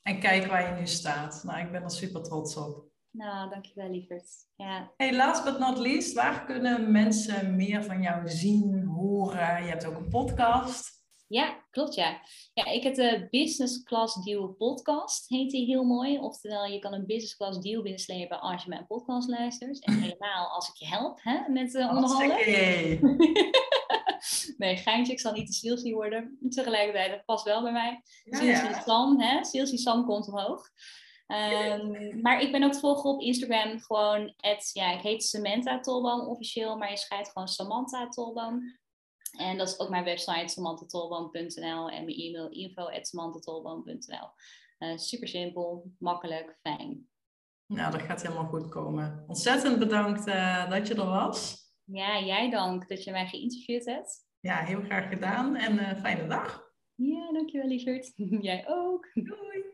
En 0.01 0.19
kijk 0.19 0.45
waar 0.45 0.73
je 0.73 0.79
nu 0.79 0.87
staat. 0.87 1.43
Nou, 1.43 1.65
ik 1.65 1.71
ben 1.71 1.83
er 1.83 1.91
super 1.91 2.23
trots 2.23 2.55
op. 2.55 2.88
Nou, 3.11 3.49
dankjewel 3.49 3.89
lieverd. 3.89 4.27
Ja. 4.55 4.91
Hey, 4.97 5.15
last 5.15 5.43
but 5.43 5.59
not 5.59 5.77
least, 5.77 6.13
waar 6.13 6.45
kunnen 6.45 6.91
mensen 6.91 7.55
meer 7.55 7.83
van 7.83 8.01
jou 8.01 8.29
zien, 8.29 8.83
horen? 8.83 9.63
Je 9.63 9.69
hebt 9.69 9.85
ook 9.85 9.97
een 9.97 10.09
podcast. 10.09 10.97
Ja, 11.27 11.63
klopt 11.71 11.95
ja. 11.95 12.21
Ja, 12.53 12.65
ik 12.65 12.83
heb 12.83 12.95
de 12.95 13.27
Business 13.29 13.83
Class 13.83 14.23
Deal 14.23 14.47
podcast, 14.47 15.29
heet 15.29 15.51
die 15.51 15.65
heel 15.65 15.83
mooi. 15.83 16.19
Oftewel, 16.19 16.65
je 16.65 16.79
kan 16.79 16.93
een 16.93 17.05
Business 17.05 17.35
Class 17.35 17.59
Deal 17.59 17.81
binnenslepen 17.81 18.41
als 18.41 18.63
je 18.63 18.69
mijn 18.69 18.87
podcast 18.87 19.29
luistert. 19.29 19.85
En 19.85 20.01
helemaal 20.01 20.47
als 20.47 20.69
ik 20.69 20.75
je 20.75 20.87
help 20.87 21.19
hè, 21.23 21.51
met 21.51 21.73
uh, 21.73 21.89
onderhandelen. 21.89 22.37
nee, 24.57 24.77
geintje, 24.77 25.13
ik 25.13 25.19
zal 25.19 25.33
niet 25.33 25.47
te 25.47 25.53
salesy 25.53 25.93
worden. 25.93 26.37
Tegelijkertijd, 26.49 27.11
dat 27.11 27.25
past 27.25 27.45
wel 27.45 27.61
bij 27.61 27.71
mij. 27.71 28.01
Ja, 28.23 28.41
ja. 28.41 28.81
Sam, 28.81 29.19
hè? 29.19 29.43
Salesy 29.43 29.77
Sam 29.77 30.05
komt 30.05 30.27
omhoog. 30.27 30.69
Um, 31.31 32.21
maar 32.21 32.41
ik 32.41 32.51
ben 32.51 32.63
ook 32.63 32.71
te 32.71 32.79
volgen 32.79 33.09
op 33.09 33.21
Instagram. 33.21 33.79
Gewoon, 33.79 34.33
het, 34.37 34.69
ja, 34.73 34.93
ik 34.93 35.01
heet 35.01 35.23
Samantha 35.23 35.79
Tolboom 35.79 36.27
officieel, 36.27 36.77
maar 36.77 36.89
je 36.89 36.97
schrijft 36.97 37.31
gewoon 37.31 37.47
Samantha 37.47 38.07
Tolboom. 38.07 38.77
En 39.37 39.57
dat 39.57 39.67
is 39.67 39.79
ook 39.79 39.89
mijn 39.89 40.03
website, 40.03 40.47
samanthatolboom.nl 40.47 41.89
en 41.89 42.05
mijn 42.05 42.17
e-mail 42.17 42.49
info.samanthatolboom.nl. 42.49 44.29
Uh, 44.79 44.97
super 44.97 45.27
simpel, 45.27 45.91
makkelijk, 45.99 46.57
fijn. 46.61 47.07
Nou, 47.65 47.91
dat 47.91 48.01
gaat 48.01 48.21
helemaal 48.21 48.47
goed 48.47 48.69
komen. 48.69 49.23
Ontzettend 49.27 49.79
bedankt 49.79 50.27
uh, 50.27 50.69
dat 50.69 50.87
je 50.87 50.95
er 50.95 51.05
was. 51.05 51.57
Ja, 51.83 52.19
jij 52.19 52.49
dank 52.49 52.87
dat 52.87 53.03
je 53.03 53.11
mij 53.11 53.27
geïnterviewd 53.27 53.85
hebt. 53.85 54.27
Ja, 54.39 54.55
heel 54.63 54.81
graag 54.81 55.09
gedaan 55.09 55.55
en 55.55 55.73
uh, 55.73 55.99
fijne 56.01 56.27
dag. 56.27 56.73
Ja, 56.95 57.31
dankjewel 57.31 57.67
lieverd. 57.67 58.13
jij 58.49 58.65
ook. 58.67 59.09
Doei. 59.13 59.68